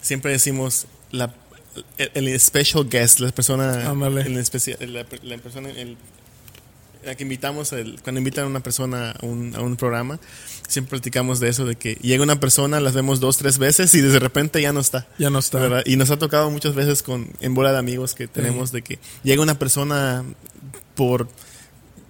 siempre 0.00 0.32
decimos 0.32 0.86
la, 1.12 1.32
el, 1.98 2.10
el 2.28 2.40
special 2.40 2.88
guest, 2.90 3.20
la 3.20 3.30
persona, 3.30 3.88
Ándale. 3.90 4.22
el 4.22 4.36
especial, 4.38 4.76
la, 4.92 5.06
la 5.22 5.38
persona, 5.38 5.70
el, 5.70 5.96
la 7.04 7.14
que 7.14 7.22
invitamos, 7.24 7.72
el- 7.72 8.00
cuando 8.02 8.18
invitan 8.20 8.44
a 8.44 8.46
una 8.48 8.60
persona 8.60 9.10
a 9.12 9.26
un, 9.26 9.54
a 9.56 9.60
un 9.60 9.76
programa, 9.76 10.18
siempre 10.68 10.90
platicamos 10.90 11.40
de 11.40 11.48
eso, 11.48 11.64
de 11.64 11.76
que 11.76 11.94
llega 11.96 12.22
una 12.22 12.38
persona, 12.40 12.80
las 12.80 12.94
vemos 12.94 13.20
dos, 13.20 13.36
tres 13.38 13.58
veces 13.58 13.94
y 13.94 14.00
de 14.00 14.18
repente 14.18 14.62
ya 14.62 14.72
no 14.72 14.80
está. 14.80 15.06
Ya 15.18 15.28
no 15.30 15.38
está. 15.40 15.58
¿verdad? 15.58 15.82
Y 15.84 15.96
nos 15.96 16.10
ha 16.10 16.18
tocado 16.18 16.50
muchas 16.50 16.74
veces 16.74 17.02
con 17.02 17.28
en 17.40 17.54
bola 17.54 17.72
de 17.72 17.78
amigos 17.78 18.14
que 18.14 18.28
tenemos 18.28 18.72
de 18.72 18.82
que 18.82 18.98
llega 19.22 19.42
una 19.42 19.58
persona 19.58 20.24
por 20.94 21.28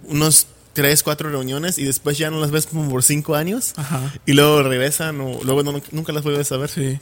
unos 0.05 0.47
tres, 0.73 1.03
cuatro 1.03 1.29
reuniones 1.29 1.77
y 1.77 1.83
después 1.83 2.17
ya 2.17 2.31
no 2.31 2.39
las 2.39 2.49
ves 2.51 2.65
como 2.65 2.89
por 2.89 3.03
cinco 3.03 3.35
años 3.35 3.73
Ajá. 3.77 4.11
y 4.25 4.33
luego 4.33 4.63
regresan 4.63 5.21
o 5.21 5.39
luego 5.43 5.61
no- 5.63 5.81
nunca 5.91 6.11
las 6.13 6.23
vuelves 6.23 6.51
a 6.51 6.57
ver. 6.57 6.69
Sí. 6.69 6.99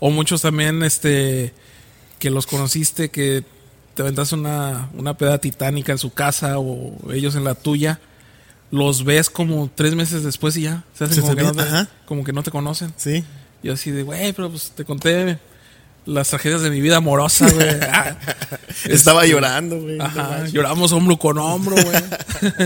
O 0.00 0.10
muchos 0.10 0.42
también, 0.42 0.82
este, 0.82 1.52
que 2.18 2.30
los 2.30 2.46
conociste, 2.46 3.10
que 3.10 3.44
te 3.94 4.02
aventaste 4.02 4.34
una, 4.34 4.88
una 4.94 5.16
peda 5.16 5.38
titánica 5.38 5.92
en 5.92 5.98
su 5.98 6.12
casa 6.12 6.58
o 6.58 7.12
ellos 7.12 7.34
en 7.34 7.44
la 7.44 7.54
tuya. 7.54 8.00
Los 8.70 9.04
ves 9.04 9.28
como 9.28 9.70
tres 9.74 9.94
meses 9.94 10.22
después 10.24 10.56
y 10.56 10.62
ya. 10.62 10.84
Se 10.94 11.04
hacen 11.04 11.16
Se 11.16 11.20
como, 11.22 11.36
que 11.36 11.42
no 11.42 11.52
te, 11.52 11.64
como 12.06 12.24
que 12.24 12.32
no 12.32 12.42
te 12.42 12.50
conocen. 12.50 12.92
Sí. 12.96 13.22
Y 13.62 13.68
así 13.70 13.90
de, 13.90 14.02
güey, 14.02 14.32
pero 14.32 14.50
pues 14.50 14.72
te 14.74 14.84
conté 14.84 15.38
las 16.06 16.30
tragedias 16.30 16.62
de 16.62 16.70
mi 16.70 16.80
vida 16.80 16.96
amorosa, 16.96 17.48
güey. 17.50 17.68
Ah, 17.82 18.16
Estaba 18.84 19.20
este, 19.22 19.32
llorando, 19.34 19.78
güey. 19.80 19.98
no 19.98 20.04
Ajá, 20.04 20.46
lloramos 20.48 20.90
hombro 20.92 21.16
con 21.18 21.36
hombro, 21.38 21.76
güey. 21.76 22.02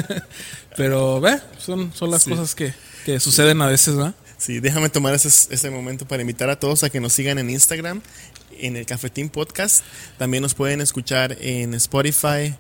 Pero, 0.77 1.21
ve, 1.21 1.39
son, 1.59 1.93
son 1.95 2.11
las 2.11 2.23
Sí. 2.23 2.31
cosas 2.31 2.55
que, 2.55 2.73
que 3.05 3.19
suceden 3.21 3.61
a 3.63 3.67
veces, 3.67 3.97
¿verdad? 3.97 4.15
Sí, 4.39 4.61
déjame 4.61 4.89
tomar 4.91 5.15
ese, 5.15 5.29
ese 5.29 5.71
momento 5.71 6.07
para 6.07 6.21
invitar 6.21 6.51
a 6.51 6.59
todos 6.61 6.83
a 6.85 6.91
que 6.91 7.01
nos 7.01 7.13
sigan 7.15 7.39
en 7.39 7.49
Instagram, 7.51 8.03
en 8.61 8.77
el 8.77 8.87
Cafetín 8.87 9.29
Podcast. 9.29 9.85
También 10.19 10.43
nos 10.43 10.55
pueden 10.55 10.81
escuchar 10.81 11.37
en 11.41 11.75
Spotify, 11.75 12.55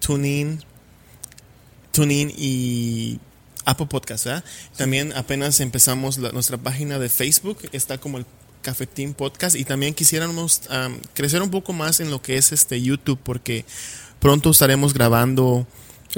TuneIn, 0.00 0.62
TuneIn 1.92 2.32
y 2.36 3.18
Apple 3.64 3.86
Podcast. 3.86 4.26
También 4.76 5.12
apenas 5.14 5.60
empezamos 5.60 6.18
nuestra 6.18 6.56
página 6.56 6.98
de 6.98 7.08
Facebook, 7.08 7.58
está 7.72 7.98
como 7.98 8.18
el 8.18 8.26
Cafetín 8.62 9.14
Podcast. 9.14 9.56
Y 9.56 9.64
también 9.64 9.94
quisiéramos 9.94 10.62
am, 10.70 10.98
crecer 11.14 11.42
un 11.42 11.50
poco 11.50 11.72
más 11.72 12.00
en 12.00 12.10
lo 12.10 12.22
que 12.22 12.36
es 12.36 12.52
este 12.52 12.80
YouTube, 12.80 13.18
porque 13.22 13.64
pronto 14.20 14.50
estaremos 14.50 14.94
grabando 14.94 15.66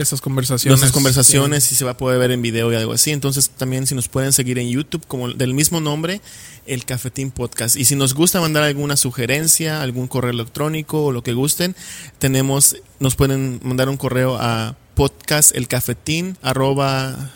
Esas 0.00 0.20
conversaciones. 0.20 0.70
nuestras 0.70 0.92
conversaciones 0.92 1.70
y 1.72 1.74
se 1.74 1.84
va 1.84 1.92
a 1.92 1.96
poder 1.96 2.18
ver 2.18 2.30
en 2.30 2.42
video 2.42 2.72
y 2.72 2.76
algo 2.76 2.92
así. 2.92 3.10
Entonces 3.10 3.50
también 3.50 3.86
si 3.86 3.94
nos 3.94 4.08
pueden 4.08 4.32
seguir 4.32 4.58
en 4.58 4.68
YouTube 4.68 5.06
como 5.06 5.28
del 5.28 5.54
mismo 5.54 5.80
nombre, 5.80 6.20
el 6.66 6.84
Cafetín 6.84 7.30
Podcast. 7.30 7.76
Y 7.76 7.84
si 7.84 7.96
nos 7.96 8.14
gusta 8.14 8.40
mandar 8.40 8.62
alguna 8.62 8.96
sugerencia, 8.96 9.82
algún 9.82 10.08
correo 10.08 10.30
electrónico 10.30 11.04
o 11.04 11.12
lo 11.12 11.22
que 11.22 11.32
gusten, 11.32 11.76
tenemos, 12.18 12.76
nos 12.98 13.16
pueden 13.16 13.60
mandar 13.62 13.88
un 13.88 13.96
correo 13.96 14.36
a 14.40 14.76
podcastelcafetín 14.94 16.36
arroba 16.42 17.30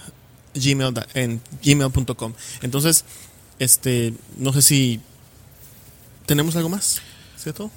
gmail, 0.54 0.94
en 1.14 1.40
gmail.com. 1.62 2.32
Entonces, 2.62 3.04
Este, 3.58 4.12
no 4.36 4.52
sé 4.52 4.62
si 4.62 5.00
tenemos 6.26 6.56
algo 6.56 6.68
más, 6.68 7.00
¿cierto? 7.36 7.70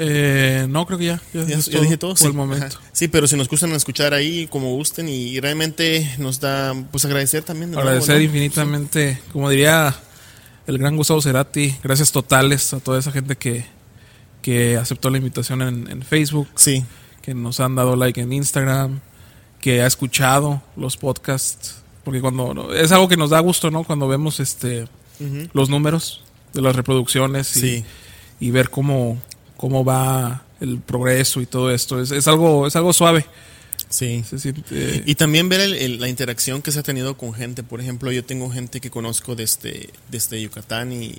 Eh, 0.00 0.66
no, 0.68 0.86
creo 0.86 0.98
que 0.98 1.06
ya. 1.06 1.22
Ya, 1.34 1.44
dije 1.44 1.96
todo. 1.96 2.12
por 2.12 2.18
sí. 2.18 2.26
el 2.26 2.32
momento. 2.32 2.66
Ajá. 2.66 2.80
Sí, 2.92 3.08
pero 3.08 3.26
si 3.26 3.36
nos 3.36 3.48
gustan 3.48 3.72
escuchar 3.72 4.14
ahí, 4.14 4.46
como 4.46 4.74
gusten, 4.74 5.08
y 5.08 5.40
realmente 5.40 6.14
nos 6.18 6.38
da, 6.38 6.74
pues 6.92 7.04
agradecer 7.04 7.42
también. 7.42 7.72
nuevo, 7.72 7.82
Agradecer 7.82 8.16
¿no? 8.16 8.22
infinitamente, 8.22 9.20
como 9.32 9.50
diría 9.50 9.94
el 10.68 10.78
gran 10.78 10.96
Gustavo 10.96 11.20
Cerati, 11.20 11.74
gracias 11.82 12.12
totales 12.12 12.72
a 12.74 12.80
toda 12.80 12.98
esa 13.00 13.10
gente 13.10 13.36
que, 13.36 13.64
que 14.40 14.76
aceptó 14.76 15.10
la 15.10 15.18
invitación 15.18 15.62
en, 15.62 15.90
en 15.90 16.02
Facebook, 16.02 16.48
Sí, 16.54 16.84
que 17.22 17.34
nos 17.34 17.58
han 17.58 17.74
dado 17.74 17.96
like 17.96 18.20
en 18.20 18.32
Instagram, 18.32 19.00
que 19.60 19.82
ha 19.82 19.86
escuchado 19.86 20.62
los 20.76 20.96
podcasts, 20.96 21.76
porque 22.04 22.20
cuando 22.20 22.72
es 22.72 22.92
algo 22.92 23.08
que 23.08 23.16
nos 23.16 23.30
da 23.30 23.40
gusto, 23.40 23.70
¿no? 23.70 23.84
Cuando 23.84 24.08
vemos 24.08 24.40
este 24.40 24.86
los 25.52 25.68
números 25.68 26.22
de 26.54 26.62
las 26.62 26.76
reproducciones 26.76 27.56
y, 27.56 27.60
sí, 27.60 27.84
y 28.40 28.50
ver 28.52 28.70
cómo, 28.70 29.18
cómo 29.58 29.84
va 29.84 30.44
el 30.60 30.78
progreso 30.80 31.42
y 31.42 31.46
todo 31.46 31.70
esto. 31.70 32.00
Es, 32.00 32.10
es 32.12 32.26
algo, 32.26 32.66
es 32.66 32.74
algo 32.76 32.94
suave. 32.94 33.26
sí. 33.90 34.24
Se 34.28 34.38
siente- 34.38 35.02
Y 35.06 35.14
también 35.16 35.48
ver 35.50 35.60
el- 35.60 35.74
el- 35.74 36.00
la 36.00 36.08
interacción 36.08 36.62
que 36.62 36.72
se 36.72 36.78
ha 36.78 36.82
tenido 36.82 37.16
con 37.18 37.34
gente. 37.34 37.62
Por 37.62 37.80
ejemplo, 37.82 38.10
yo 38.12 38.24
tengo 38.24 38.50
gente 38.50 38.80
que 38.80 38.90
conozco 38.90 39.34
desde, 39.36 39.90
desde 40.10 40.40
Yucatán 40.40 40.92
y 40.92 41.18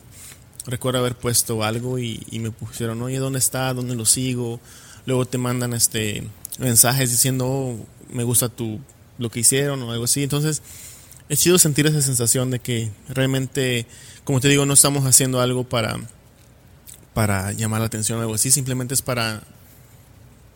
recuerdo 0.65 0.99
haber 0.99 1.15
puesto 1.15 1.63
algo 1.63 1.99
y, 1.99 2.25
y 2.31 2.39
me 2.39 2.51
pusieron, 2.51 3.01
oye, 3.01 3.17
¿dónde 3.19 3.39
está? 3.39 3.73
¿Dónde 3.73 3.95
lo 3.95 4.05
sigo? 4.05 4.59
Luego 5.05 5.25
te 5.25 5.37
mandan 5.37 5.73
este 5.73 6.23
mensajes 6.59 7.09
diciendo, 7.11 7.45
"Oh, 7.47 7.85
me 8.11 8.23
gusta 8.23 8.49
tu, 8.49 8.79
lo 9.17 9.29
que 9.31 9.39
hicieron 9.39 9.81
o 9.83 9.91
algo 9.91 10.03
así. 10.05 10.21
Entonces, 10.23 10.61
es 11.29 11.39
chido 11.39 11.57
sentir 11.57 11.87
esa 11.87 12.01
sensación 12.01 12.51
de 12.51 12.59
que 12.59 12.89
realmente, 13.07 13.85
como 14.25 14.39
te 14.41 14.47
digo, 14.49 14.65
no 14.65 14.73
estamos 14.73 15.05
haciendo 15.05 15.39
algo 15.41 15.63
para, 15.63 15.97
para 17.13 17.51
llamar 17.53 17.81
la 17.81 17.87
atención 17.87 18.19
o 18.19 18.21
algo 18.21 18.35
así, 18.35 18.51
simplemente 18.51 18.93
es 18.93 19.01
para... 19.01 19.43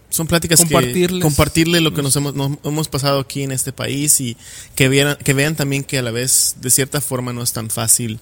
Son 0.09 0.27
pláticas 0.27 0.59
que 0.63 1.19
compartirle 1.19 1.81
lo 1.81 1.91
que 1.93 2.03
nos 2.03 2.15
hemos, 2.15 2.35
nos 2.35 2.59
hemos 2.63 2.87
pasado 2.87 3.19
aquí 3.19 3.41
en 3.41 3.51
este 3.51 3.73
país 3.73 4.21
y 4.21 4.37
que 4.75 4.87
vieran, 4.87 5.17
que 5.17 5.33
vean 5.33 5.55
también 5.55 5.83
que 5.83 5.97
a 5.97 6.03
la 6.03 6.11
vez, 6.11 6.57
de 6.61 6.69
cierta 6.69 7.01
forma, 7.01 7.33
no 7.33 7.41
es 7.41 7.51
tan 7.51 7.71
fácil 7.71 8.19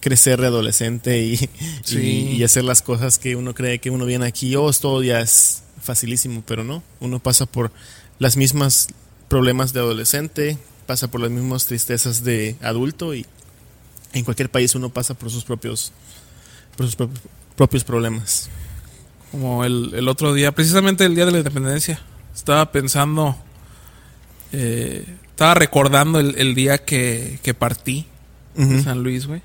crecer 0.00 0.40
de 0.40 0.48
adolescente 0.48 1.20
y, 1.22 1.36
Sí. 1.84 1.98
y, 1.98 2.36
y 2.36 2.42
hacer 2.44 2.64
las 2.64 2.82
cosas 2.82 3.18
que 3.20 3.36
uno 3.36 3.54
cree 3.54 3.78
que 3.78 3.90
uno 3.90 4.04
viene 4.04 4.26
aquí, 4.26 4.56
oh, 4.56 4.72
todo 4.72 5.02
ya 5.04 5.20
es 5.20 5.62
facilísimo, 5.80 6.42
pero 6.44 6.64
no, 6.64 6.82
uno 6.98 7.20
pasa 7.20 7.46
por 7.46 7.70
las 8.18 8.36
mismas 8.36 8.88
problemas 9.28 9.72
de 9.72 9.80
adolescente, 9.80 10.58
pasa 10.86 11.08
por 11.08 11.20
las 11.20 11.30
mismas 11.30 11.66
tristezas 11.66 12.24
de 12.24 12.56
adulto 12.62 13.14
y 13.14 13.26
en 14.12 14.24
cualquier 14.24 14.50
país 14.50 14.74
uno 14.74 14.88
pasa 14.90 15.14
por 15.14 15.30
sus 15.30 15.44
propios, 15.44 15.92
por 16.76 16.86
sus 16.86 16.96
propios, 17.58 17.82
problemas. 17.82 18.48
Como 19.32 19.64
el, 19.64 19.92
el 19.94 20.08
otro 20.08 20.32
día, 20.32 20.52
precisamente 20.52 21.04
el 21.04 21.14
día 21.14 21.26
de 21.26 21.32
la 21.32 21.38
independencia, 21.38 22.00
estaba 22.34 22.70
pensando, 22.70 23.36
eh, 24.52 25.04
estaba 25.26 25.54
recordando 25.54 26.20
el, 26.20 26.38
el 26.38 26.54
día 26.54 26.78
que, 26.78 27.40
que 27.42 27.52
partí 27.52 28.06
de. 28.54 28.80
San 28.82 29.02
Luis, 29.02 29.26
güey. 29.26 29.42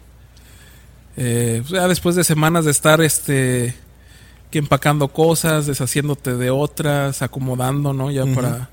Eh, 1.17 1.59
pues 1.61 1.71
ya 1.71 1.87
después 1.87 2.15
de 2.15 2.23
semanas 2.23 2.65
de 2.65 2.71
estar 2.71 3.01
este 3.01 3.75
que 4.49 4.59
empacando 4.59 5.07
cosas, 5.07 5.65
deshaciéndote 5.65 6.35
de 6.35 6.51
otras, 6.51 7.23
acomodando, 7.23 7.93
¿no? 7.93 8.11
Ya 8.11 8.25
para, 8.27 8.69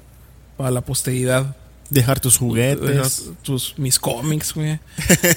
para 0.59 0.71
la 0.71 0.83
posteridad. 0.83 1.57
Dejar 1.91 2.21
tus 2.21 2.39
juguetes. 2.39 2.81
Dejar 2.89 3.11
tus, 3.43 3.75
mis 3.77 3.99
cómics, 3.99 4.55
güey. 4.55 4.79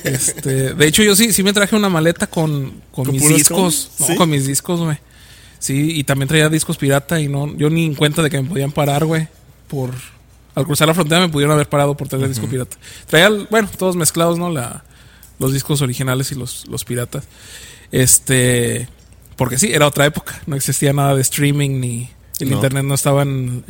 Este, 0.04 0.74
de 0.74 0.88
hecho, 0.88 1.02
yo 1.04 1.16
sí, 1.16 1.34
sí 1.34 1.42
me 1.44 1.52
traje 1.54 1.76
una 1.76 1.90
maleta 1.90 2.28
con, 2.28 2.82
con, 2.92 3.06
¿Con 3.06 3.12
mis 3.12 3.28
discos. 3.28 3.90
cómics? 3.98 4.00
No, 4.00 4.06
¿Sí? 4.08 4.16
con 4.16 4.30
mis 4.30 4.46
discos, 4.48 4.80
güey. 4.80 4.98
Sí, 5.60 5.92
y 5.98 6.04
también 6.04 6.28
traía 6.28 6.50
discos 6.50 6.78
pirata 6.78 7.20
y 7.20 7.28
no, 7.28 7.56
yo 7.58 7.70
ni 7.70 7.86
en 7.86 7.96
cuenta 7.96 8.22
de 8.22 8.30
que 8.30 8.42
me 8.42 8.48
podían 8.50 8.72
parar, 8.72 9.06
güey. 9.06 9.28
Por 9.68 9.92
al 10.56 10.66
cruzar 10.66 10.88
la 10.88 10.94
frontera 10.94 11.22
me 11.22 11.30
pudieron 11.30 11.54
haber 11.56 11.68
parado 11.68 11.98
por 11.98 12.08
traer 12.08 12.28
disco 12.28 12.48
pirata. 12.48 12.78
Traía, 13.08 13.30
bueno, 13.50 13.70
todos 13.78 13.96
mezclados, 13.96 14.38
¿no? 14.38 14.52
La, 14.52 14.84
los 15.40 15.54
discos 15.54 15.82
originales 15.82 16.32
y 16.32 16.36
los, 16.36 16.68
los 16.68 16.84
piratas. 16.86 17.24
Este, 17.92 18.88
porque 19.38 19.58
sí, 19.58 19.72
era 19.74 19.88
otra 19.88 20.06
época. 20.06 20.40
No 20.46 20.56
existía 20.56 20.94
nada 20.94 21.16
de 21.16 21.22
streaming 21.22 21.80
ni 21.80 22.10
el 22.40 22.50
No. 22.50 22.56
internet 22.58 22.84
no 22.84 22.94
estaba 22.94 23.24
en 23.24 23.64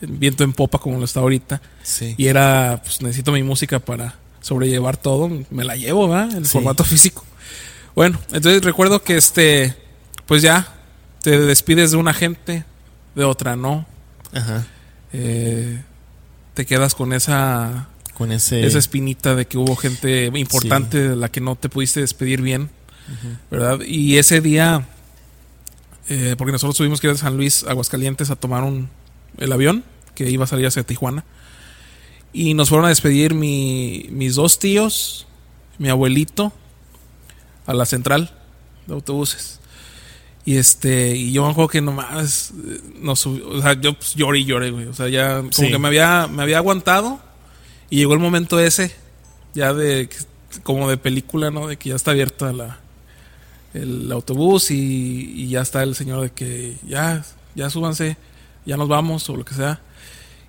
viento 0.00 0.44
en 0.44 0.52
popa 0.52 0.78
como 0.78 0.98
lo 0.98 1.04
está 1.04 1.20
ahorita. 1.20 1.60
Sí. 1.82 2.14
Y 2.16 2.26
era, 2.26 2.80
pues 2.82 3.00
necesito 3.02 3.32
mi 3.32 3.42
música 3.42 3.78
para 3.78 4.14
sobrellevar 4.40 4.96
todo. 4.96 5.30
Me 5.50 5.64
la 5.64 5.76
llevo, 5.76 6.08
¿verdad? 6.08 6.36
El 6.36 6.46
Sí. 6.46 6.52
formato 6.52 6.84
físico. 6.84 7.24
Bueno, 7.94 8.18
entonces 8.32 8.62
recuerdo 8.62 9.02
que 9.02 9.16
este, 9.16 9.74
pues 10.26 10.42
ya, 10.42 10.74
te 11.22 11.38
despides 11.38 11.90
de 11.92 11.96
una 11.96 12.12
gente, 12.14 12.64
de 13.14 13.24
otra 13.24 13.56
no. 13.56 13.86
Ajá. 14.32 14.66
Eh, 15.12 15.82
te 16.54 16.66
quedas 16.66 16.94
con 16.94 17.12
esa, 17.14 17.88
Con 18.14 18.32
ese. 18.32 18.66
esa 18.66 18.78
espinita 18.78 19.34
de 19.34 19.46
que 19.46 19.56
hubo 19.58 19.76
gente 19.76 20.30
importante 20.34 21.08
de 21.10 21.16
la 21.16 21.28
que 21.30 21.40
no 21.40 21.56
te 21.56 21.68
pudiste 21.70 22.00
despedir 22.00 22.42
bien, 22.42 22.68
¿verdad? 23.50 23.80
Y 23.86 24.18
ese 24.18 24.40
día, 24.40 24.86
eh, 26.08 26.34
porque 26.36 26.52
nosotros 26.52 26.76
tuvimos 26.76 27.00
que 27.00 27.06
ir 27.08 27.12
de 27.14 27.18
San 27.18 27.36
Luis, 27.36 27.64
Aguascalientes, 27.64 28.30
a 28.30 28.36
tomar 28.36 28.62
un, 28.62 28.88
el 29.38 29.52
avión 29.52 29.84
que 30.14 30.30
iba 30.30 30.44
a 30.44 30.46
salir 30.46 30.66
hacia 30.66 30.82
Tijuana. 30.82 31.24
Y 32.32 32.54
nos 32.54 32.68
fueron 32.68 32.86
a 32.86 32.90
despedir 32.90 33.34
mi- 33.34 34.06
mis 34.10 34.34
dos 34.34 34.58
tíos, 34.58 35.26
mi 35.78 35.88
abuelito, 35.88 36.52
a 37.66 37.74
la 37.74 37.86
central 37.86 38.30
de 38.86 38.94
autobuses. 38.94 39.60
Y 40.44 40.58
este, 40.58 41.16
y 41.16 41.32
yo 41.32 41.44
me 41.44 41.50
acuerdo 41.50 41.68
que 41.68 41.80
nomás 41.80 42.52
eh, 42.52 42.80
nos 43.00 43.18
sub- 43.20 43.42
o 43.44 43.60
sea, 43.62 43.72
yo 43.80 43.94
pues, 43.94 44.14
lloré 44.14 44.40
y 44.40 44.44
lloré, 44.44 44.70
güey. 44.70 44.86
O 44.86 44.94
sea, 44.94 45.08
ya 45.08 45.38
como 45.38 45.52
Sí. 45.52 45.68
que 45.70 45.78
me 45.78 45.88
había, 45.88 46.28
me 46.28 46.42
había 46.42 46.58
aguantado. 46.58 47.20
Y 47.90 47.96
llegó 47.98 48.14
el 48.14 48.20
momento 48.20 48.60
ese, 48.60 48.94
ya 49.54 49.72
de 49.72 50.08
como 50.62 50.88
de 50.88 50.96
película, 50.98 51.50
¿no? 51.50 51.66
De 51.68 51.76
que 51.76 51.90
ya 51.90 51.96
está 51.96 52.12
abierta 52.12 52.52
la 52.52 52.78
el 53.74 54.10
autobús 54.10 54.70
y, 54.70 55.32
y 55.36 55.48
ya 55.48 55.60
está 55.60 55.82
el 55.82 55.94
señor 55.94 56.22
de 56.22 56.30
que 56.30 56.76
ya, 56.86 57.24
ya 57.54 57.68
súbanse, 57.68 58.16
ya 58.66 58.76
nos 58.76 58.88
vamos 58.88 59.28
o 59.30 59.36
lo 59.36 59.44
que 59.44 59.54
sea. 59.54 59.80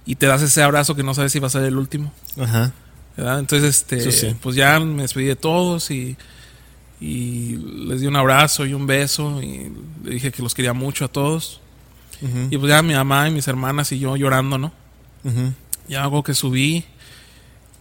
Y 0.05 0.15
te 0.15 0.25
das 0.25 0.41
ese 0.41 0.63
abrazo 0.63 0.95
que 0.95 1.03
no 1.03 1.13
sabes 1.13 1.31
si 1.31 1.39
va 1.39 1.47
a 1.47 1.51
ser 1.51 1.63
el 1.63 1.77
último. 1.77 2.11
Ajá. 2.39 2.73
¿verdad? 3.15 3.39
Entonces, 3.39 3.77
este, 3.77 4.11
sí. 4.11 4.35
pues 4.41 4.55
ya 4.55 4.79
me 4.79 5.01
despedí 5.01 5.25
de 5.25 5.35
todos 5.35 5.89
y, 5.89 6.15
y 7.01 7.57
les 7.87 8.01
di 8.01 8.07
un 8.07 8.15
abrazo 8.15 8.65
y 8.65 8.73
un 8.73 8.85
beso 8.85 9.41
y 9.41 9.71
le 10.03 10.11
dije 10.11 10.31
que 10.31 10.43
los 10.43 10.53
quería 10.53 10.73
mucho 10.73 11.05
a 11.05 11.07
todos. 11.07 11.61
Y 12.49 12.57
pues 12.57 12.69
ya 12.69 12.81
mi 12.81 12.95
mamá 12.95 13.27
y 13.27 13.31
mis 13.31 13.47
hermanas 13.47 13.91
y 13.91 13.99
yo 13.99 14.15
llorando, 14.15 14.57
¿no? 14.57 14.71
Ujú. 15.23 15.53
Ya 15.87 16.03
algo 16.03 16.23
que 16.23 16.33
subí 16.33 16.83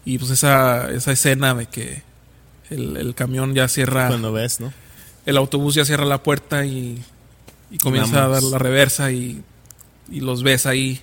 y 0.05 0.19
pues 0.19 0.31
esa, 0.31 0.91
esa 0.91 1.13
escena 1.13 1.55
de 1.55 1.67
que 1.67 2.03
el, 2.69 2.97
el 2.99 3.15
camión 3.15 3.55
ya 3.55 3.67
cierra, 3.69 4.09
Cuando 4.09 4.33
ves, 4.33 4.61
¿no? 4.61 4.73
el 5.25 5.37
autobús 5.39 5.75
ya 5.75 5.85
cierra 5.85 6.05
la 6.05 6.23
puerta 6.23 6.67
y, 6.67 7.03
y 7.71 7.79
comienza 7.79 8.25
a 8.25 8.29
dar 8.29 8.43
la 8.43 8.59
reversa 8.59 9.11
y, 9.11 9.43
y 10.11 10.21
los 10.21 10.43
ves 10.43 10.67
ahí 10.67 11.01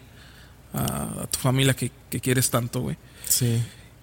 a, 0.73 1.23
a 1.23 1.27
tu 1.27 1.39
familia 1.39 1.73
que, 1.73 1.91
que 2.09 2.19
quieres 2.19 2.49
tanto, 2.49 2.81
güey. 2.81 2.97
Sí. 3.27 3.61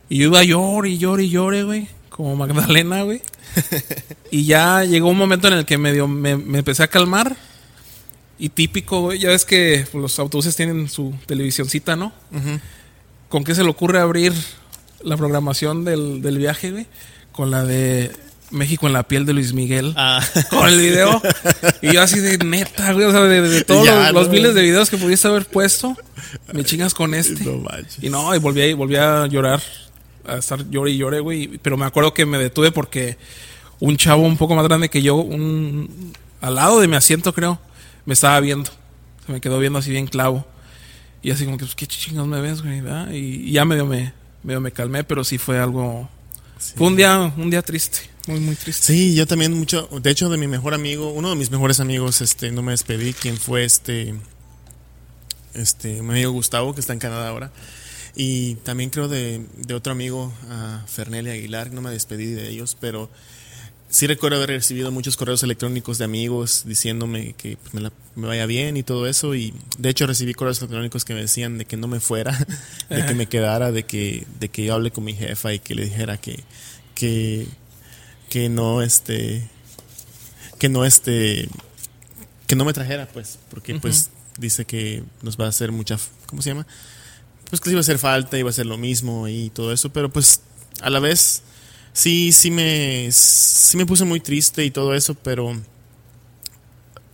Y 0.09 0.19
yo 0.19 0.27
iba 0.27 0.41
a 0.41 0.45
llorar 0.45 0.87
y 0.87 0.99
llorar 0.99 1.21
y 1.21 1.31
llorar, 1.31 1.65
güey. 1.65 1.89
Como 2.09 2.37
Magdalena, 2.37 3.03
güey. 3.03 3.23
y 4.31 4.45
ya 4.45 4.85
llegó 4.85 5.09
un 5.09 5.17
momento 5.17 5.49
en 5.49 5.55
el 5.55 5.65
que 5.65 5.79
medio 5.79 6.09
me, 6.09 6.37
me 6.37 6.59
empecé 6.59 6.83
a 6.83 6.89
calmar. 6.89 7.37
Y 8.39 8.49
típico, 8.49 9.03
güey. 9.03 9.19
Ya 9.19 9.29
ves 9.29 9.45
que 9.45 9.87
los 9.95 10.19
autobuses 10.19 10.57
tienen 10.57 10.89
su 10.89 11.15
televisioncita, 11.27 11.95
¿no? 11.95 12.13
Ujú. 12.33 12.59
¿Con 13.29 13.45
qué 13.45 13.55
se 13.55 13.63
le 13.63 13.71
ocurre 13.71 14.01
abrir 14.01 14.33
la 15.03 15.17
programación 15.17 15.85
del, 15.85 16.21
del 16.23 16.39
viaje, 16.39 16.73
güey? 16.73 16.87
Con 17.33 17.51
la 17.51 17.65
de 17.65 18.11
México 18.51 18.87
en 18.87 18.93
la 18.93 19.03
piel 19.05 19.27
de 19.27 19.33
Luis 19.33 19.53
Miguel. 19.53 19.93
Ah. 19.97 20.25
Con 20.51 20.69
el 20.69 20.79
video. 20.79 21.23
Y 21.83 21.95
yo 21.95 22.03
así 22.03 22.21
de 22.21 22.39
neta, 22.39 22.93
güey. 22.93 23.07
O 23.07 23.13
sea, 23.13 23.23
de, 23.23 23.43
de 23.43 23.65
todos 23.65 23.85
Ya, 23.85 24.13
los, 24.13 24.29
miles 24.29 24.55
de 24.55 24.63
videos 24.63 24.91
que 24.91 24.97
pudiste 24.97 25.29
haber 25.29 25.47
puesto, 25.47 25.97
me 26.53 26.65
chingas 26.65 26.95
con 26.95 27.15
este. 27.15 27.45
No. 27.45 27.63
Y 28.01 28.09
no, 28.09 28.35
y 28.35 28.39
volví 28.39 28.71
a, 28.71 28.75
volví 28.75 28.97
a 28.97 29.27
llorar, 29.27 29.63
a 30.27 30.37
estar 30.37 30.69
lloré 30.69 30.93
y 30.93 30.99
lloré, 30.99 31.21
güey. 31.21 31.59
Pero 31.59 31.77
me 31.77 31.87
acuerdo 31.87 32.13
que 32.15 32.27
me 32.27 32.39
detuve 32.39 32.73
porque 32.73 33.17
un 33.79 33.97
chavo 33.97 34.23
un 34.23 34.37
poco 34.37 34.55
más 34.55 34.65
grande 34.65 34.89
que 34.89 35.03
yo, 35.03 35.17
un, 35.17 36.13
al 36.41 36.55
lado 36.55 36.81
de 36.81 36.89
mi 36.89 36.97
asiento, 36.97 37.33
creo, 37.33 37.61
me 38.05 38.15
estaba 38.15 38.39
viendo. 38.41 38.71
Se 39.27 39.33
me 39.33 39.41
quedó 39.41 39.59
viendo 39.59 39.79
así 39.79 39.91
bien 39.91 40.07
clavo. 40.07 40.47
Y 41.23 41.31
así 41.31 41.45
como 41.45 41.59
que, 41.59 41.65
pues, 41.65 41.75
¿qué 41.75 41.87
chingados 41.87 42.29
me 42.29 42.41
ves, 42.41 42.63
güey? 42.63 42.81
Y, 43.13 43.51
y 43.51 43.53
ya 43.53 43.65
medio 43.65 43.85
me, 43.85 44.13
medio 44.43 44.61
me 44.61 44.73
calmé, 44.73 45.05
pero 45.05 45.25
sí 45.25 45.39
fue 45.39 45.59
algo... 45.59 46.09
Sí. 46.59 46.75
Fue 46.77 46.87
un 46.89 46.97
día, 46.97 47.33
un 47.37 47.51
día 47.51 47.63
triste, 47.63 48.01
muy, 48.31 48.41
muy 48.41 48.55
triste. 48.57 48.83
Sí, 48.87 49.15
yo 49.15 49.27
también 49.27 49.53
mucho, 49.53 49.89
de 50.03 50.11
hecho 50.11 50.29
de 50.31 50.39
mi 50.39 50.47
mejor 50.47 50.75
amigo, 50.75 51.11
uno 51.13 51.31
de 51.31 51.37
mis 51.37 51.51
mejores 51.51 51.81
amigos, 51.81 52.21
este, 52.21 52.51
no 52.53 52.63
me 52.63 52.73
despedí, 52.73 53.13
quien 53.13 53.37
fue 53.37 53.65
este, 53.65 54.15
este, 55.55 56.03
mi 56.03 56.11
amigo 56.11 56.33
Gustavo, 56.33 56.75
que 56.75 56.81
está 56.81 56.93
en 56.93 56.99
Canadá 56.99 57.29
ahora. 57.29 57.53
Y 58.17 58.57
también 58.57 58.91
creo 58.91 59.09
de, 59.09 59.45
de 59.57 59.75
otro 59.75 59.93
amigo, 59.93 60.33
a 60.49 60.85
Fernelli 60.87 61.31
Aguilar, 61.31 61.73
no 61.73 61.81
me 61.81 61.91
despedí 61.91 62.27
de 62.27 62.49
ellos, 62.49 62.77
pero 62.81 63.09
sí 63.89 64.07
recuerdo 64.07 64.37
haber 64.37 64.51
recibido 64.51 64.91
muchos 64.93 65.17
correos 65.17 65.43
electrónicos 65.43 65.99
de 65.99 66.05
amigos 66.05 66.63
diciéndome 66.67 67.33
que 67.35 67.57
pues, 67.57 67.75
me, 67.75 67.81
la- 67.81 67.93
me 68.17 68.27
vaya 68.27 68.47
bien 68.47 68.77
y 68.77 68.83
todo 68.83 69.07
eso. 69.07 69.35
Y 69.35 69.55
de 69.79 69.89
hecho 69.91 70.07
recibí 70.07 70.35
correos 70.35 70.59
electrónicos 70.59 71.05
que 71.05 71.15
me 71.15 71.21
decían 71.23 71.59
de 71.59 71.65
que 71.65 71.77
no 71.77 71.87
me 71.89 72.01
fuera, 72.01 72.37
de 72.91 73.07
que 73.07 73.15
me 73.15 73.27
quedara, 73.27 73.71
de 73.73 73.85
que, 73.85 74.27
de 74.41 74.49
que 74.49 74.65
yo 74.65 74.75
hable 74.75 74.91
con 74.91 75.05
mi 75.05 75.15
jefa 75.15 75.53
y 75.55 75.59
que 75.61 75.75
le 75.77 75.85
dijera 75.85 76.19
que, 76.21 76.41
que, 76.97 77.47
que 78.31 78.49
no 78.49 78.81
este 78.81 79.47
que 80.59 80.71
no 80.71 80.87
este 80.87 81.49
que 82.47 82.57
no 82.57 82.65
me 82.65 82.73
trajera 82.73 83.07
pues 83.13 83.39
porque 83.51 83.75
pues 83.75 84.09
dice 84.39 84.65
que 84.65 85.03
nos 85.21 85.39
va 85.39 85.47
a 85.47 85.49
hacer 85.49 85.73
mucha 85.73 85.99
¿cómo 86.27 86.41
se 86.41 86.51
llama? 86.51 86.67
pues 87.51 87.61
que 87.61 87.71
iba 87.71 87.79
a 87.79 87.81
hacer 87.81 87.99
falta 87.99 88.39
iba 88.39 88.49
a 88.49 88.55
ser 88.55 88.67
lo 88.67 88.79
mismo 88.79 89.29
y 89.29 89.51
todo 89.51 89.73
eso 89.73 89.93
pero 89.93 90.11
pues 90.11 90.41
a 90.81 90.89
la 90.89 91.01
vez 91.01 91.43
sí 91.93 92.33
sí 92.33 92.51
me 92.51 93.09
sí 93.11 93.77
me 93.77 93.85
puse 93.85 94.05
muy 94.05 94.21
triste 94.21 94.65
y 94.65 94.71
todo 94.71 94.95
eso 94.95 95.15
pero 95.15 95.61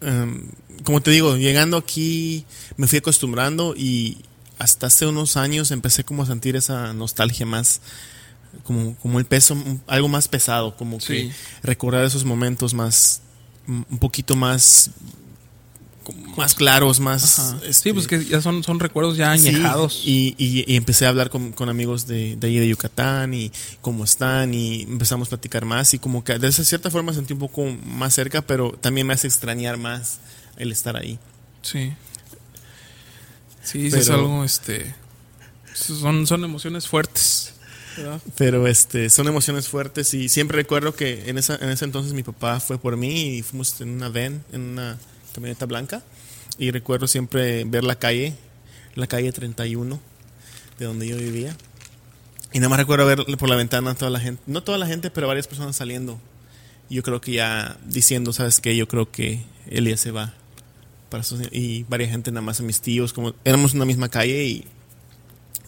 em, 0.03 0.49
como 0.85 1.01
te 1.01 1.11
digo 1.11 1.37
llegando 1.37 1.79
aquí 1.79 2.45
me 2.77 2.87
fui 2.87 2.99
acostumbrando 2.99 3.75
y 3.75 4.19
hasta 4.59 4.89
hace 4.89 5.07
unos 5.07 5.37
años 5.39 5.71
empecé 5.71 6.05
como 6.05 6.23
a 6.23 6.27
sentir 6.27 6.57
esa 6.57 6.93
nostalgia 6.93 7.47
más 7.47 7.81
como, 8.65 8.95
como 8.97 9.19
el 9.19 9.25
peso, 9.27 9.57
algo 9.87 10.09
más 10.09 10.29
pesado, 10.29 10.77
como 10.77 10.99
que 10.99 11.31
recordar 11.63 12.05
esos 12.05 12.25
momentos 12.25 12.75
más, 12.75 13.23
un 13.67 13.99
poquito 13.99 14.37
más, 14.37 14.91
más 16.37 16.55
claros, 16.55 17.01
más... 17.01 17.57
Este, 17.63 17.73
Sí, 17.73 17.93
pues 17.93 18.07
que 18.07 18.25
ya 18.25 18.41
son, 18.41 18.63
son 18.63 18.79
recuerdos 18.79 19.17
ya 19.17 19.37
sí, 19.37 19.49
añejados. 19.49 20.03
y, 20.05 20.35
y- 20.39 20.65
y 20.73 20.77
empecé 20.77 21.05
a 21.07 21.09
hablar 21.09 21.31
con, 21.31 21.51
con 21.53 21.69
amigos 21.69 22.07
de, 22.07 22.37
de 22.37 22.47
ahí 22.47 22.59
de 22.59 22.69
Yucatán 22.69 23.35
y 23.35 23.51
cómo 23.81 24.05
están 24.05 24.55
y 24.55 24.83
empezamos 24.83 25.29
a 25.29 25.31
platicar 25.31 25.65
más 25.65 25.95
y 25.95 25.99
como 25.99 26.23
que 26.23 26.39
de 26.39 26.47
esa 26.49 26.65
cierta 26.65 26.91
forma 26.91 27.13
sentí 27.13 27.33
un 27.33 27.41
poco 27.41 27.65
más 27.85 28.15
cerca, 28.15 28.43
pero 28.43 28.71
también 28.81 29.07
me 29.07 29.15
hace 29.15 29.27
extrañar 29.27 29.79
más 29.79 30.21
el 30.57 30.71
estar 30.71 30.97
ahí. 30.97 31.19
Sí. 31.63 31.93
Sí, 33.65 33.87
es 33.87 34.09
algo, 34.11 34.45
este... 34.45 34.95
Son, 35.75 36.27
son 36.27 36.43
emociones 36.45 36.87
fuertes. 36.89 37.46
Pero 38.37 38.67
este, 38.67 39.11
son 39.11 39.29
emociones 39.29 39.69
fuertes 39.69 40.13
y 40.15 40.29
siempre 40.29 40.57
recuerdo 40.57 40.95
que 40.95 41.29
en, 41.29 41.39
esa, 41.39 41.57
en 41.57 41.71
ese 41.71 41.85
entonces 41.85 42.13
mi 42.13 42.23
papá 42.23 42.61
fue 42.61 42.79
por 42.79 42.97
mí 42.97 43.37
y 43.37 43.43
fuimos 43.43 43.81
en 43.81 43.91
una 43.91 44.09
van, 44.09 44.45
en 44.53 44.61
una 44.61 44.99
camioneta 45.35 45.67
blanca. 45.67 46.03
Y 46.59 46.71
recuerdo 46.71 47.07
siempre 47.07 47.65
ver 47.65 47.85
la 47.85 47.99
calle, 47.99 48.35
la 48.95 49.07
calle 49.07 49.33
31, 49.33 50.01
de 50.79 50.85
donde 50.85 51.07
yo 51.07 51.17
vivía. 51.17 51.57
Y 52.53 52.59
nada 52.59 52.71
más 52.71 52.79
recuerdo 52.79 53.05
ver 53.05 53.25
por 53.39 53.49
la 53.49 53.57
ventana 53.57 53.95
toda 53.95 54.11
la 54.11 54.21
gente, 54.21 54.43
no 54.47 54.63
toda 54.63 54.79
la 54.79 54.87
gente, 54.87 55.11
pero 55.11 55.27
varias 55.27 55.47
personas 55.47 55.77
saliendo. 55.77 56.19
Yo 56.89 57.03
creo 57.03 57.21
que 57.21 57.33
ya 57.33 57.77
diciendo, 57.85 58.33
¿sabes 58.33 58.61
qué? 58.61 58.77
Yo 58.77 58.89
creo 58.89 59.11
que 59.11 59.45
Elías 59.69 60.01
se 60.01 60.13
va. 60.13 60.33
Para 61.11 61.25
y 61.53 61.85
varias 61.85 62.11
gente, 62.11 62.31
nada 62.31 62.43
más 62.43 62.61
a 62.61 62.63
mis 62.63 62.81
tíos, 62.81 63.13
como 63.13 63.35
éramos 63.45 63.73
en 63.73 63.79
una 63.79 63.85
misma 63.85 64.09
calle 64.09 64.45
y 64.45 64.65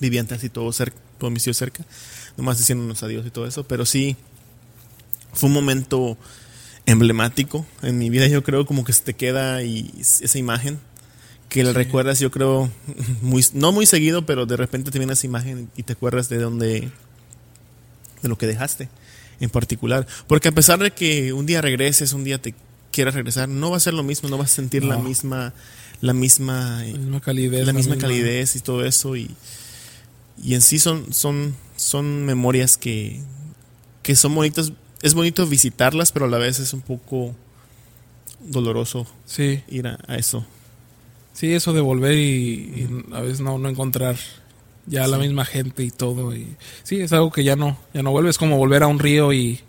vivían 0.00 0.26
casi 0.26 0.48
todos 0.48 0.76
cerca, 0.76 0.96
todos 1.18 1.32
mis 1.32 1.42
tíos 1.42 1.56
cerca, 1.56 1.84
nomás 2.38 2.56
diciéndonos 2.58 3.02
adiós 3.02 3.26
y 3.26 3.30
todo 3.30 3.46
eso, 3.46 3.64
pero 3.64 3.84
sí 3.84 4.16
fue 5.34 5.48
un 5.48 5.54
momento 5.54 6.16
emblemático 6.86 7.66
en 7.82 7.98
mi 7.98 8.08
vida, 8.08 8.26
yo 8.28 8.42
creo 8.42 8.64
como 8.64 8.82
que 8.84 8.94
se 8.94 9.02
te 9.02 9.12
queda 9.14 9.62
y 9.62 9.92
esa 10.00 10.38
imagen 10.38 10.78
que 11.50 11.62
la 11.64 11.70
Sí. 11.72 11.76
recuerdas, 11.76 12.18
yo 12.20 12.30
creo 12.30 12.70
muy 13.20 13.44
no 13.52 13.72
muy 13.72 13.84
seguido, 13.86 14.24
pero 14.24 14.46
de 14.46 14.56
repente 14.56 14.90
te 14.90 14.98
viene 14.98 15.12
esa 15.12 15.26
imagen 15.26 15.68
y 15.76 15.82
te 15.82 15.92
acuerdas 15.92 16.28
de 16.30 16.38
dónde 16.38 16.90
de 18.22 18.28
lo 18.28 18.38
que 18.38 18.46
dejaste 18.46 18.88
en 19.40 19.50
particular, 19.50 20.06
porque 20.26 20.48
a 20.48 20.52
pesar 20.52 20.78
de 20.78 20.90
que 20.92 21.32
un 21.32 21.44
día 21.46 21.60
regreses, 21.60 22.12
un 22.12 22.24
día 22.24 22.40
te 22.40 22.54
quieras 22.90 23.14
regresar, 23.14 23.48
no 23.48 23.70
va 23.70 23.76
a 23.76 23.80
ser 23.80 23.94
lo 23.94 24.02
mismo, 24.02 24.28
no 24.28 24.38
vas 24.38 24.52
a 24.52 24.54
sentir 24.54 24.82
la 24.84 24.96
misma 24.98 25.52
la 26.00 26.12
misma 26.14 26.82
La 26.84 26.92
misma 26.98 27.20
calidez. 27.20 27.66
la 27.66 27.72
misma 27.72 27.96
calidez 27.98 28.56
y 28.56 28.60
todo 28.60 28.84
eso 28.84 29.14
y, 29.16 29.30
y 30.42 30.54
en 30.54 30.60
sí 30.62 30.78
son 30.78 31.12
son 31.12 31.54
son 31.76 32.24
memorias 32.24 32.76
que 32.76 33.20
que 34.02 34.14
son 34.16 34.34
bonitas 34.34 34.72
es 35.02 35.14
bonito 35.14 35.46
visitarlas 35.46 36.12
pero 36.12 36.26
a 36.26 36.28
la 36.28 36.38
vez 36.38 36.58
es 36.60 36.72
un 36.72 36.80
poco 36.80 37.34
doloroso 38.40 39.06
Sí, 39.26 39.62
ir 39.68 39.86
a, 39.88 39.98
a 40.06 40.16
eso 40.16 40.44
sí, 41.32 41.52
eso 41.52 41.72
de 41.72 41.80
volver 41.80 42.14
y, 42.18 42.18
y 42.20 42.88
a 43.14 43.20
veces 43.20 43.40
no, 43.40 43.58
no 43.58 43.68
encontrar 43.68 44.16
ya 44.86 45.06
la 45.06 45.18
Sí. 45.18 45.22
misma 45.28 45.44
gente 45.44 45.84
y 45.84 45.90
todo. 45.90 46.34
Y, 46.34 46.56
sí, 46.82 47.00
es 47.00 47.12
algo 47.12 47.30
que 47.30 47.44
ya 47.44 47.54
no, 47.56 47.78
ya 47.94 48.02
no 48.02 48.10
vuelve. 48.10 48.30
Es 48.30 48.38
como 48.38 48.56
volver 48.56 48.82
a 48.82 48.86
un 48.88 48.98
río 48.98 49.32
y 49.34 49.60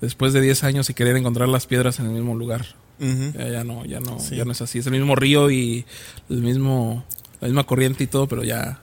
después 0.00 0.32
de 0.32 0.40
10 0.40 0.64
años 0.64 0.88
y 0.90 0.94
querer 0.94 1.14
encontrar 1.16 1.48
las 1.48 1.66
piedras 1.66 2.00
en 2.00 2.06
el 2.06 2.12
mismo 2.12 2.34
lugar. 2.34 2.74
Ujú. 2.98 3.38
Ya, 3.38 3.48
ya 3.50 3.64
no, 3.64 3.84
ya 3.84 4.00
no, 4.00 4.18
Sí. 4.18 4.34
ya 4.34 4.44
no 4.46 4.50
es 4.52 4.62
así. 4.62 4.78
Es 4.80 4.86
el 4.86 4.92
mismo 4.94 5.14
río 5.14 5.48
y 5.50 5.84
el 6.30 6.38
mismo, 6.40 7.04
la 7.40 7.46
misma 7.48 7.64
corriente 7.64 8.02
y 8.02 8.06
todo, 8.08 8.26
pero 8.26 8.42
ya 8.42 8.82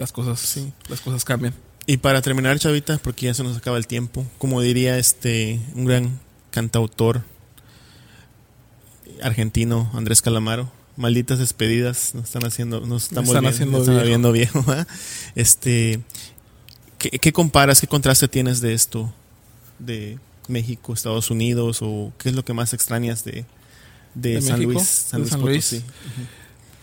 las 0.00 0.10
cosas, 0.12 0.40
Sí. 0.40 0.72
las 0.88 1.00
cosas 1.00 1.24
cambian. 1.24 1.54
y 1.86 1.96
para 1.98 2.20
terminar 2.22 2.58
chavita 2.58 2.98
porque 2.98 3.26
ya 3.26 3.34
se 3.34 3.42
nos 3.44 3.56
acaba 3.56 3.76
el 3.78 3.86
tiempo 3.86 4.26
como 4.38 4.60
diría 4.60 4.98
este 4.98 5.60
un 5.74 5.84
gran 5.84 6.18
cantautor 6.50 7.22
argentino 9.22 9.90
Andrés 9.94 10.22
Calamaro 10.22 10.70
malditas 10.96 11.38
despedidas 11.38 12.14
nos 12.14 12.24
están 12.26 12.44
haciendo 12.46 12.80
nos 12.80 13.04
están, 13.04 13.24
están 13.24 13.42
volviendo- 13.44 13.48
haciendo 13.50 13.78
nos 13.78 13.88
están 13.88 14.32
viejo. 14.32 14.64
este 15.34 16.00
¿qué, 16.98 17.10
qué 17.10 17.32
comparas 17.32 17.80
qué 17.80 17.86
contraste 17.86 18.28
tienes 18.28 18.60
de 18.60 18.72
esto 18.74 19.12
de 19.78 20.18
México 20.48 20.92
Estados 20.92 21.30
Unidos 21.30 21.78
o 21.82 22.12
qué 22.18 22.28
es 22.28 22.34
lo 22.34 22.44
que 22.44 22.52
más 22.52 22.74
extrañas 22.74 23.24
de 23.24 23.44
de, 24.14 24.34
¿De 24.34 24.42
San 24.42 24.58
México? 24.58 24.72
Luis 24.72 24.88
San 24.88 25.20
¿De 25.20 25.22
Luis 25.22 25.30
San 25.30 25.40
Luis? 25.40 25.64
Potosí 25.70 25.84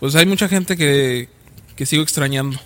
Pues 0.00 0.14
hay 0.14 0.26
mucha 0.26 0.48
gente 0.48 0.76
que, 0.76 1.28
que 1.76 1.84
sigo 1.86 2.02
extrañando, 2.02 2.58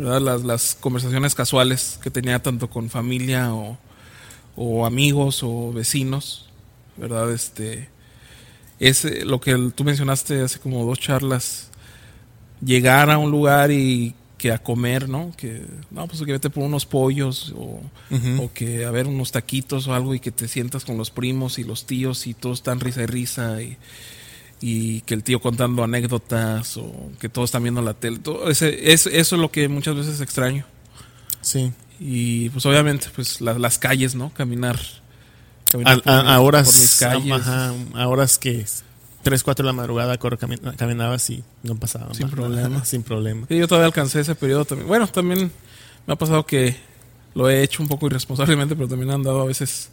¿verdad? 0.00 0.20
Las, 0.20 0.44
las 0.44 0.76
conversaciones 0.80 1.34
casuales 1.34 1.98
que 2.02 2.10
tenía 2.10 2.42
tanto 2.42 2.70
con 2.70 2.88
familia 2.88 3.52
o, 3.54 3.78
o 4.56 4.86
amigos 4.86 5.42
o 5.42 5.72
vecinos, 5.72 6.48
¿verdad? 6.96 7.30
Este, 7.32 7.88
es 8.78 9.04
lo 9.24 9.40
que 9.40 9.56
tú 9.74 9.84
mencionaste 9.84 10.40
hace 10.40 10.58
como 10.58 10.84
dos 10.86 10.98
charlas, 10.98 11.70
llegar 12.64 13.10
a 13.10 13.18
un 13.18 13.30
lugar 13.30 13.70
y 13.70 14.14
que 14.38 14.52
a 14.52 14.58
comer, 14.58 15.06
¿no? 15.06 15.32
Que, 15.36 15.66
no, 15.90 16.06
pues 16.06 16.22
que 16.22 16.32
vete 16.32 16.48
por 16.48 16.64
unos 16.64 16.86
pollos 16.86 17.52
o, 17.54 17.82
o 18.38 18.52
que 18.54 18.86
a 18.86 18.90
ver 18.90 19.06
unos 19.06 19.32
taquitos 19.32 19.86
o 19.86 19.92
algo 19.92 20.14
y 20.14 20.20
que 20.20 20.30
te 20.30 20.48
sientas 20.48 20.86
con 20.86 20.96
los 20.96 21.10
primos 21.10 21.58
y 21.58 21.64
los 21.64 21.84
tíos 21.84 22.26
y 22.26 22.32
todos 22.32 22.60
están 22.60 22.80
risa 22.80 23.02
y 23.02 23.06
risa 23.06 23.60
y, 23.60 23.76
y 24.60 25.00
que 25.02 25.14
el 25.14 25.22
tío 25.22 25.40
contando 25.40 25.82
anécdotas 25.84 26.76
o 26.76 27.10
que 27.18 27.28
todos 27.28 27.48
están 27.48 27.62
viendo 27.62 27.80
la 27.82 27.94
tele. 27.94 28.18
Todo 28.18 28.50
ese, 28.50 28.92
es, 28.92 29.06
eso 29.06 29.36
es 29.36 29.40
lo 29.40 29.50
que 29.50 29.68
muchas 29.68 29.94
veces 29.96 30.20
extraño. 30.20 30.64
sí 31.40 31.72
Y 31.98 32.48
pues 32.50 32.64
obviamente 32.66 33.06
pues 33.14 33.40
la- 33.40 33.58
las 33.58 33.78
calles, 33.78 34.14
¿no? 34.14 34.30
Caminar. 34.34 34.78
caminar 35.70 36.02
por 36.02 36.12
a- 36.12 36.22
mi- 36.22 36.28
a 36.30 36.40
horas 36.40 36.66
por 36.70 36.80
mis 36.80 36.96
calles. 36.98 37.32
ajá, 37.32 37.72
a 37.94 38.08
horas 38.08 38.38
que 38.38 38.66
3, 39.22 39.42
4 39.42 39.62
de 39.62 39.66
la 39.66 39.72
madrugada 39.74 40.16
corro, 40.18 40.38
cami- 40.38 40.76
caminabas 40.76 41.28
y 41.30 41.44
no 41.62 41.76
pasaba 41.76 42.12
Sin 42.14 42.26
nada. 42.26 42.36
problema. 42.36 42.84
sin 42.84 43.02
problema 43.02 43.46
Sí, 43.48 43.56
yo 43.58 43.68
todavía 43.68 43.86
alcancé 43.86 44.20
ese 44.20 44.34
periodo 44.34 44.64
también. 44.64 44.88
Bueno, 44.88 45.06
también 45.08 45.50
me 46.06 46.12
ha 46.14 46.16
pasado 46.16 46.44
que 46.46 46.76
lo 47.34 47.48
he 47.48 47.62
hecho 47.62 47.82
un 47.82 47.88
poco 47.88 48.06
irresponsablemente, 48.06 48.74
pero 48.74 48.88
también 48.88 49.10
he 49.10 49.14
andado 49.14 49.40
a 49.42 49.44
veces 49.44 49.90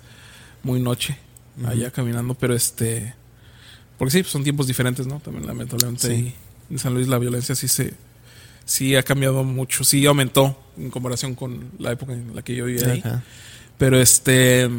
muy 0.63 0.79
noche 0.81 1.17
allá 1.65 1.91
caminando, 1.91 2.33
pero 2.35 2.53
este... 2.55 3.13
Porque 3.97 4.11
sí, 4.11 4.21
pues, 4.21 4.31
son 4.31 4.43
tiempos 4.43 4.67
diferentes, 4.67 5.07
¿no? 5.07 5.19
También 5.19 5.45
lamentablemente 5.47 6.07
Sí. 6.07 6.33
en 6.69 6.79
San 6.79 6.93
Luis 6.93 7.07
la 7.07 7.17
violencia 7.17 7.55
sí 7.55 7.67
se... 7.67 7.93
Sí 8.65 8.95
ha 8.97 9.03
cambiado 9.03 9.45
mucho, 9.45 9.85
sí 9.85 10.05
aumentó 10.05 10.61
en 10.77 10.89
comparación 10.89 11.35
con 11.35 11.71
la 11.79 11.93
época 11.93 12.11
en 12.11 12.35
la 12.35 12.41
que 12.41 12.53
yo 12.53 12.65
vivía 12.65 12.91
ahí. 12.91 12.99
Ajá. 12.99 13.23
Pero 13.77 13.97
este. 13.97 14.69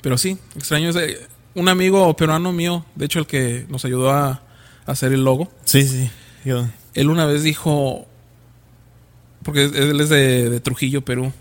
Pero 0.00 0.16
sí, 0.18 0.38
extraño 0.56 0.90
ese. 0.90 1.26
Un 1.54 1.68
amigo 1.68 2.14
peruano 2.16 2.52
mío, 2.52 2.84
de 2.94 3.06
hecho, 3.06 3.18
el 3.18 3.26
que 3.26 3.66
nos 3.68 3.84
ayudó 3.84 4.10
a, 4.10 4.28
a 4.28 4.42
hacer 4.86 5.12
el 5.12 5.24
logo, 5.24 5.52
sí 5.64 5.82
sí 5.86 6.10
yo 6.44 6.68
él 6.94 7.10
una 7.10 7.26
vez 7.26 7.42
dijo. 7.42 8.06
Porque 9.42 9.64
él 9.64 10.00
es 10.00 10.08
de, 10.08 10.50
de 10.50 10.60
Trujillo, 10.60 11.04
Perú. 11.04 11.32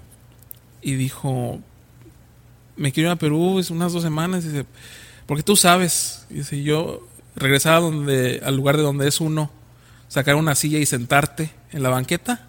Y 0.81 0.95
dijo: 0.95 1.59
Me 2.77 2.91
quiero 2.91 3.09
ir 3.09 3.13
a 3.13 3.17
Perú, 3.17 3.59
es 3.59 3.69
unas 3.69 3.93
dos 3.93 4.01
semanas. 4.03 4.43
Y 4.45 4.47
dice: 4.49 4.65
Porque 5.25 5.43
tú 5.43 5.55
sabes. 5.55 6.25
Y 6.29 6.35
dice: 6.35 6.61
Yo 6.63 7.07
regresar 7.35 7.73
a 7.75 7.79
donde, 7.79 8.41
al 8.43 8.55
lugar 8.55 8.77
de 8.77 8.83
donde 8.83 9.07
es 9.07 9.19
uno, 9.21 9.51
sacar 10.07 10.35
una 10.35 10.55
silla 10.55 10.79
y 10.79 10.85
sentarte 10.85 11.51
en 11.71 11.83
la 11.83 11.89
banqueta. 11.89 12.47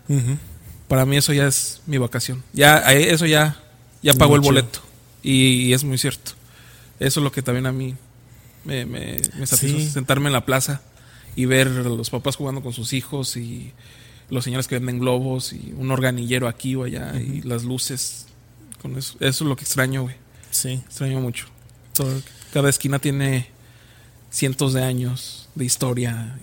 Para 0.88 1.06
mí 1.06 1.16
eso 1.16 1.32
ya 1.32 1.46
es 1.46 1.80
mi 1.86 1.98
vacación. 1.98 2.42
Ya 2.52 2.78
eso 2.92 3.26
ya 3.26 3.56
ya 4.02 4.14
pagó 4.14 4.34
el 4.36 4.42
boleto 4.42 4.80
y, 5.22 5.72
es 5.72 5.82
muy 5.84 5.96
cierto. 5.98 6.32
Eso 7.00 7.20
es 7.20 7.24
lo 7.24 7.32
que 7.32 7.42
también 7.42 7.66
a 7.66 7.72
mí 7.72 7.94
me, 8.64 8.84
me, 8.84 9.16
me 9.38 9.46
satisface, 9.46 9.84
Sí. 9.86 9.90
sentarme 9.90 10.26
en 10.26 10.34
la 10.34 10.44
plaza 10.44 10.82
y 11.36 11.46
ver 11.46 11.68
a 11.68 11.82
los 11.82 12.10
papás 12.10 12.36
jugando 12.36 12.62
con 12.62 12.72
sus 12.74 12.92
hijos 12.92 13.36
y 13.38 13.72
los 14.28 14.44
señores 14.44 14.68
que 14.68 14.76
venden 14.76 14.98
globos 14.98 15.52
y 15.54 15.72
un 15.76 15.90
organillero 15.90 16.48
aquí 16.48 16.74
o 16.76 16.84
allá 16.84 17.14
y 17.18 17.40
las 17.42 17.64
luces. 17.64 18.26
Con 18.82 18.96
eso, 18.98 19.14
eso 19.20 19.44
es 19.44 19.48
lo 19.48 19.56
que 19.56 19.64
extraño, 19.64 20.02
güey. 20.02 20.16
Sí. 20.50 20.82
Extraño 20.86 21.20
mucho. 21.20 21.46
Todo- 21.94 22.20
cada 22.54 22.70
esquina 22.70 23.00
tiene 23.00 23.48
cientos 24.30 24.74
de 24.74 24.84
años 24.84 25.48
de 25.56 25.64
historia, 25.64 26.38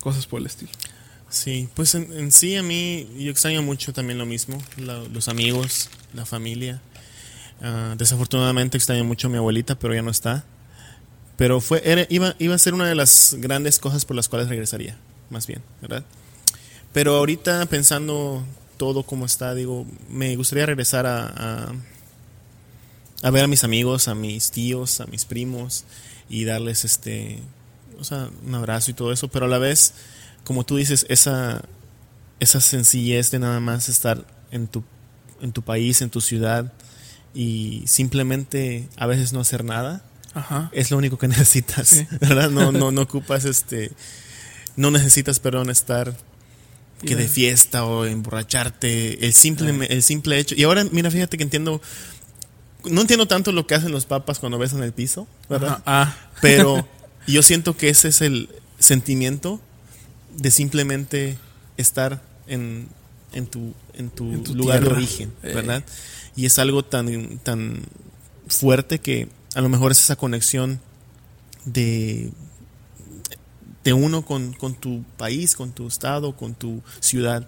cosas 0.00 0.26
por 0.26 0.40
el 0.40 0.46
estilo. 0.46 0.70
Sí, 1.28 1.68
pues 1.74 1.94
en, 1.94 2.32
sí 2.32 2.56
a 2.56 2.62
mí 2.62 3.06
yo 3.18 3.30
extraño 3.30 3.62
mucho 3.62 3.92
también 3.92 4.18
lo 4.18 4.24
mismo, 4.24 4.56
los 4.78 5.28
amigos, 5.28 5.90
la 6.14 6.24
familia. 6.24 6.80
Ah, 7.60 7.94
desafortunadamente 7.98 8.78
extraño 8.78 9.04
mucho 9.04 9.26
a 9.26 9.30
mi 9.30 9.36
abuelita, 9.36 9.78
pero 9.78 9.94
ya 9.94 10.00
no 10.00 10.10
está. 10.10 10.46
Pero 11.36 11.60
fue 11.60 12.06
iba, 12.08 12.34
iba 12.38 12.54
a 12.54 12.58
ser 12.58 12.72
una 12.72 12.86
de 12.86 12.94
las 12.94 13.36
grandes 13.38 13.78
cosas 13.78 14.06
por 14.06 14.16
las 14.16 14.30
cuales 14.30 14.48
regresaría, 14.48 14.96
más 15.28 15.46
bien, 15.46 15.60
¿verdad? 15.82 16.04
Pero 16.94 17.16
ahorita 17.16 17.66
pensando 17.66 18.42
todo 18.78 19.02
como 19.02 19.26
está, 19.26 19.54
digo, 19.54 19.86
me 20.08 20.34
gustaría 20.36 20.64
regresar 20.64 21.04
a, 21.06 21.74
a 23.22 23.30
ver 23.30 23.44
a 23.44 23.48
mis 23.48 23.64
amigos, 23.64 24.08
a 24.08 24.14
mis 24.14 24.50
tíos, 24.50 25.00
a 25.00 25.06
mis 25.06 25.24
primos 25.24 25.84
y 26.28 26.44
darles 26.44 26.84
este, 26.84 27.40
o 27.98 28.04
sea, 28.04 28.28
un 28.46 28.54
abrazo 28.54 28.90
y 28.90 28.94
todo 28.94 29.12
eso, 29.12 29.28
pero 29.28 29.46
a 29.46 29.48
la 29.48 29.58
vez 29.58 29.94
como 30.44 30.64
tú 30.64 30.76
dices, 30.76 31.04
esa, 31.10 31.62
esa 32.40 32.60
sencillez 32.60 33.30
de 33.30 33.38
nada 33.38 33.60
más 33.60 33.88
estar 33.90 34.24
en 34.50 34.66
tu, 34.66 34.82
en 35.42 35.52
tu 35.52 35.60
país, 35.62 36.00
en 36.00 36.08
tu 36.08 36.20
ciudad 36.22 36.72
y 37.34 37.82
simplemente 37.86 38.88
a 38.96 39.06
veces 39.06 39.34
no 39.34 39.40
hacer 39.40 39.62
nada, 39.62 40.02
Ajá. 40.32 40.70
es 40.72 40.90
lo 40.90 40.96
único 40.96 41.18
que 41.18 41.28
necesitas, 41.28 41.88
Sí. 41.88 42.06
¿verdad? 42.20 42.48
No, 42.50 42.72
no, 42.72 42.90
no 42.92 43.02
ocupas 43.02 43.44
este, 43.44 43.92
no 44.76 44.90
necesitas, 44.90 45.38
perdón, 45.38 45.68
estar 45.68 46.16
que 47.04 47.14
de 47.14 47.28
fiesta 47.28 47.84
o 47.84 48.06
emborracharte, 48.06 49.24
el 49.26 49.32
simple, 49.32 49.86
el 49.88 50.02
simple 50.02 50.38
hecho. 50.38 50.54
Y 50.56 50.64
ahora, 50.64 50.84
mira, 50.90 51.10
fíjate 51.10 51.36
que 51.36 51.44
entiendo, 51.44 51.80
no 52.84 53.00
entiendo 53.00 53.26
tanto 53.26 53.52
lo 53.52 53.66
que 53.66 53.74
hacen 53.74 53.92
los 53.92 54.06
papas 54.06 54.38
cuando 54.38 54.58
besan 54.58 54.82
el 54.82 54.92
piso, 54.92 55.26
¿verdad? 55.48 55.82
Ah, 55.86 56.14
Pero 56.40 56.86
yo 57.26 57.42
siento 57.42 57.76
que 57.76 57.88
ese 57.88 58.08
es 58.08 58.20
el 58.22 58.48
sentimiento 58.78 59.60
de 60.36 60.50
simplemente 60.50 61.38
estar 61.76 62.22
en, 62.46 62.88
en 63.32 63.46
tu, 63.46 63.74
en 63.94 64.10
tu, 64.10 64.32
En 64.32 64.44
tu 64.44 64.54
lugar 64.54 64.82
de 64.82 64.90
origen, 64.90 65.32
Eh. 65.42 65.52
¿verdad? 65.54 65.84
Y 66.36 66.46
es 66.46 66.58
algo 66.58 66.84
tan, 66.84 67.38
tan 67.38 67.82
fuerte 68.46 69.00
que 69.00 69.28
a 69.54 69.60
lo 69.60 69.68
mejor 69.68 69.90
es 69.92 69.98
esa 69.98 70.16
conexión 70.16 70.80
de, 71.64 72.30
de 73.84 73.92
uno 73.92 74.24
con, 74.24 74.52
con 74.52 74.74
tu 74.74 75.02
país, 75.16 75.56
con 75.56 75.72
tu 75.72 75.88
estado, 75.88 76.36
con 76.36 76.54
tu 76.54 76.82
ciudad. 77.00 77.46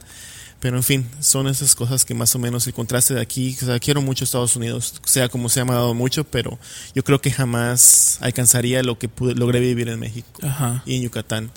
Pero 0.61 0.77
en 0.77 0.83
fin, 0.83 1.09
son 1.21 1.49
esas 1.49 1.75
cosas 1.75 2.05
que 2.05 2.15
más 2.15 2.35
o 2.35 2.39
menos 2.39 2.67
el 2.67 2.75
contraste 2.75 3.15
de 3.15 3.21
aquí, 3.21 3.57
o 3.63 3.65
sea, 3.65 3.79
quiero 3.79 4.03
mucho 4.03 4.25
Estados 4.25 4.57
Unidos, 4.57 5.01
sea 5.05 5.29
como 5.31 5.49
sea, 5.49 5.65
me 5.65 5.73
ha 5.73 5.77
dado 5.77 5.95
mucho, 5.95 6.25
pero 6.25 6.59
yo 6.95 7.03
creo 7.03 7.21
que 7.21 7.31
jamás 7.31 8.19
alcanzaría 8.21 8.83
lo 8.83 8.99
que 8.99 9.09
pude, 9.09 9.35
logré 9.35 9.61
vivir 9.61 9.89
en 9.89 9.99
México 9.99 10.29
ajá. 10.43 10.83
y 10.85 10.97
en 10.97 11.03
Yucatán. 11.03 11.51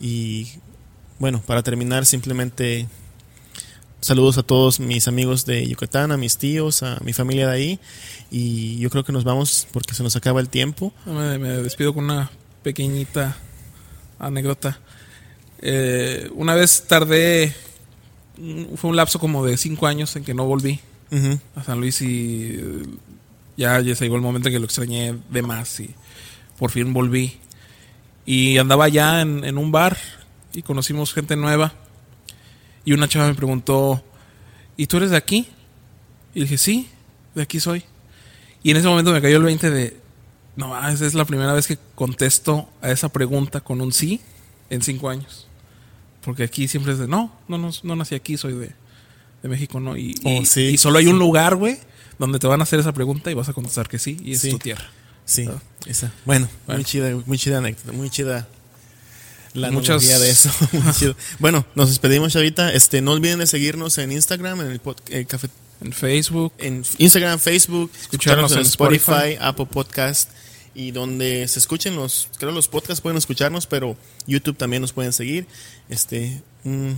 Y 0.00 0.48
bueno, 1.18 1.42
para 1.46 1.62
terminar, 1.62 2.06
simplemente 2.06 2.88
saludos 4.00 4.38
a 4.38 4.42
todos 4.42 4.80
mis 4.80 5.08
amigos 5.08 5.44
de 5.46 5.66
Yucatán, 5.66 6.12
a 6.12 6.16
mis 6.16 6.38
tíos, 6.38 6.82
a 6.82 6.98
mi 7.04 7.12
familia 7.12 7.48
de 7.48 7.52
ahí. 7.52 7.80
Y 8.30 8.78
yo 8.78 8.88
creo 8.88 9.04
que 9.04 9.12
nos 9.12 9.24
vamos 9.24 9.66
porque 9.72 9.94
se 9.94 10.02
nos 10.02 10.16
acaba 10.16 10.40
el 10.40 10.48
tiempo. 10.48 10.94
Me, 11.04 11.38
me 11.38 11.48
despido 11.48 11.92
con 11.92 12.04
una 12.04 12.30
pequeñita 12.62 13.36
anécdota. 14.18 14.78
Eh, 15.60 16.30
una 16.34 16.54
vez 16.54 16.84
tardé, 16.86 17.54
fue 18.76 18.90
un 18.90 18.96
lapso 18.96 19.18
como 19.18 19.44
de 19.44 19.56
cinco 19.56 19.86
años 19.86 20.14
en 20.16 20.24
que 20.24 20.34
no 20.34 20.44
volví 20.44 20.80
a 21.54 21.62
San 21.62 21.80
Luis 21.80 22.02
y 22.02 22.56
eh, 22.58 22.82
ya, 23.56 23.80
ya 23.80 23.94
se 23.94 24.04
llegó 24.04 24.16
el 24.16 24.22
momento 24.22 24.48
en 24.48 24.54
que 24.54 24.58
lo 24.58 24.64
extrañé 24.64 25.14
de 25.30 25.42
más 25.42 25.80
y 25.80 25.94
por 26.58 26.70
fin 26.70 26.92
volví. 26.92 27.38
Y 28.24 28.58
andaba 28.58 28.88
ya 28.88 29.20
en, 29.22 29.44
en 29.44 29.56
un 29.56 29.70
bar 29.70 29.96
y 30.52 30.62
conocimos 30.62 31.12
gente 31.12 31.36
nueva 31.36 31.72
y 32.86 32.92
una 32.92 33.08
chava 33.08 33.28
me 33.28 33.34
preguntó, 33.34 34.02
¿y 34.76 34.86
tú 34.86 34.98
eres 34.98 35.10
de 35.10 35.16
aquí? 35.16 35.48
Y 36.34 36.42
dije, 36.42 36.56
sí, 36.56 36.88
de 37.34 37.42
aquí 37.42 37.58
soy. 37.60 37.84
Y 38.62 38.70
en 38.70 38.76
ese 38.76 38.86
momento 38.86 39.12
me 39.12 39.20
cayó 39.20 39.38
el 39.38 39.42
20 39.42 39.70
de, 39.70 39.96
no, 40.54 40.76
esa 40.88 41.04
es 41.04 41.14
la 41.14 41.24
primera 41.24 41.52
vez 41.52 41.66
que 41.66 41.78
contesto 41.94 42.68
a 42.80 42.90
esa 42.90 43.08
pregunta 43.08 43.60
con 43.60 43.80
un 43.80 43.92
sí 43.92 44.20
en 44.70 44.82
cinco 44.82 45.08
años. 45.08 45.45
Porque 46.26 46.42
aquí 46.42 46.68
siempre 46.68 46.92
es 46.92 46.98
de, 46.98 47.08
no, 47.08 47.32
no, 47.48 47.56
no, 47.56 47.70
no 47.82 47.96
nací 47.96 48.14
aquí, 48.14 48.36
soy 48.36 48.52
de, 48.52 48.72
de 49.42 49.48
México, 49.48 49.80
¿no? 49.80 49.96
Y, 49.96 50.14
Oh, 50.24 50.42
y- 50.42 50.44
sí, 50.46 50.60
y 50.62 50.76
solo 50.76 50.98
hay 50.98 51.04
sí. 51.06 51.10
un 51.10 51.18
lugar, 51.18 51.56
güey, 51.56 51.78
donde 52.18 52.38
te 52.38 52.46
van 52.46 52.60
a 52.60 52.64
hacer 52.64 52.78
esa 52.80 52.92
pregunta 52.92 53.30
y 53.30 53.34
vas 53.34 53.48
a 53.48 53.54
contestar 53.54 53.88
que 53.88 53.98
sí, 53.98 54.18
y 54.22 54.32
es 54.32 54.40
Sí. 54.42 54.50
tu 54.50 54.58
tierra. 54.58 54.90
Sí, 55.24 55.48
esa. 55.86 56.12
Bueno, 56.26 56.48
Bueno. 56.66 56.78
muy 56.78 56.84
chida, 56.84 57.10
muy 57.24 57.38
chida 57.38 57.58
anécdota, 57.58 57.92
muy 57.92 58.10
chida 58.10 58.46
la 59.54 59.70
Muchas- 59.70 60.06
de 60.06 60.30
eso. 60.30 60.50
Bueno, 61.38 61.64
nos 61.74 61.88
despedimos, 61.88 62.32
Chavita. 62.32 62.70
Este, 62.72 63.00
no 63.00 63.12
olviden 63.12 63.38
de 63.38 63.46
seguirnos 63.46 63.96
en 63.98 64.12
Instagram, 64.12 64.60
en 64.60 64.66
el, 64.70 64.82
pod- 64.82 64.98
el 65.08 65.26
café, 65.26 65.48
En 65.80 65.92
Facebook, 65.92 66.52
en 66.58 66.84
Instagram, 66.98 67.38
Facebook, 67.38 67.90
Escucharnos 68.00 68.50
escucharnos 68.50 68.52
en 68.52 68.58
en 68.58 68.66
Spotify, 68.66 69.12
Spotify. 69.12 69.38
Apple 69.40 69.66
Podcast 69.66 70.30
y 70.76 70.90
donde 70.90 71.48
se 71.48 71.58
escuchen 71.58 71.96
los, 71.96 72.28
creo 72.36 72.52
los 72.52 72.68
podcasts 72.68 73.00
pueden 73.00 73.16
escucharnos, 73.16 73.66
pero 73.66 73.96
YouTube 74.26 74.58
también 74.58 74.82
nos 74.82 74.92
pueden 74.92 75.12
seguir. 75.14 75.46
Este, 75.88 76.42
mm, 76.64 76.92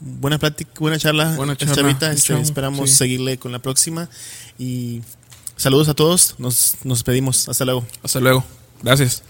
buena 0.00 0.38
plática, 0.38 0.72
buena 0.80 0.98
charla, 0.98 1.36
Buena 1.36 1.56
charla, 1.56 1.76
Chavita. 1.76 2.10
Este, 2.10 2.38
esperamos 2.40 2.90
sí. 2.90 2.96
seguirle 2.96 3.38
con 3.38 3.52
la 3.52 3.60
próxima 3.60 4.08
y 4.58 5.02
saludos 5.56 5.88
a 5.88 5.94
todos. 5.94 6.34
Nos, 6.38 6.76
nos 6.82 6.98
despedimos. 6.98 7.48
Hasta 7.48 7.64
luego. 7.64 7.86
hasta 8.02 8.18
luego. 8.18 8.44
Gracias. 8.82 9.22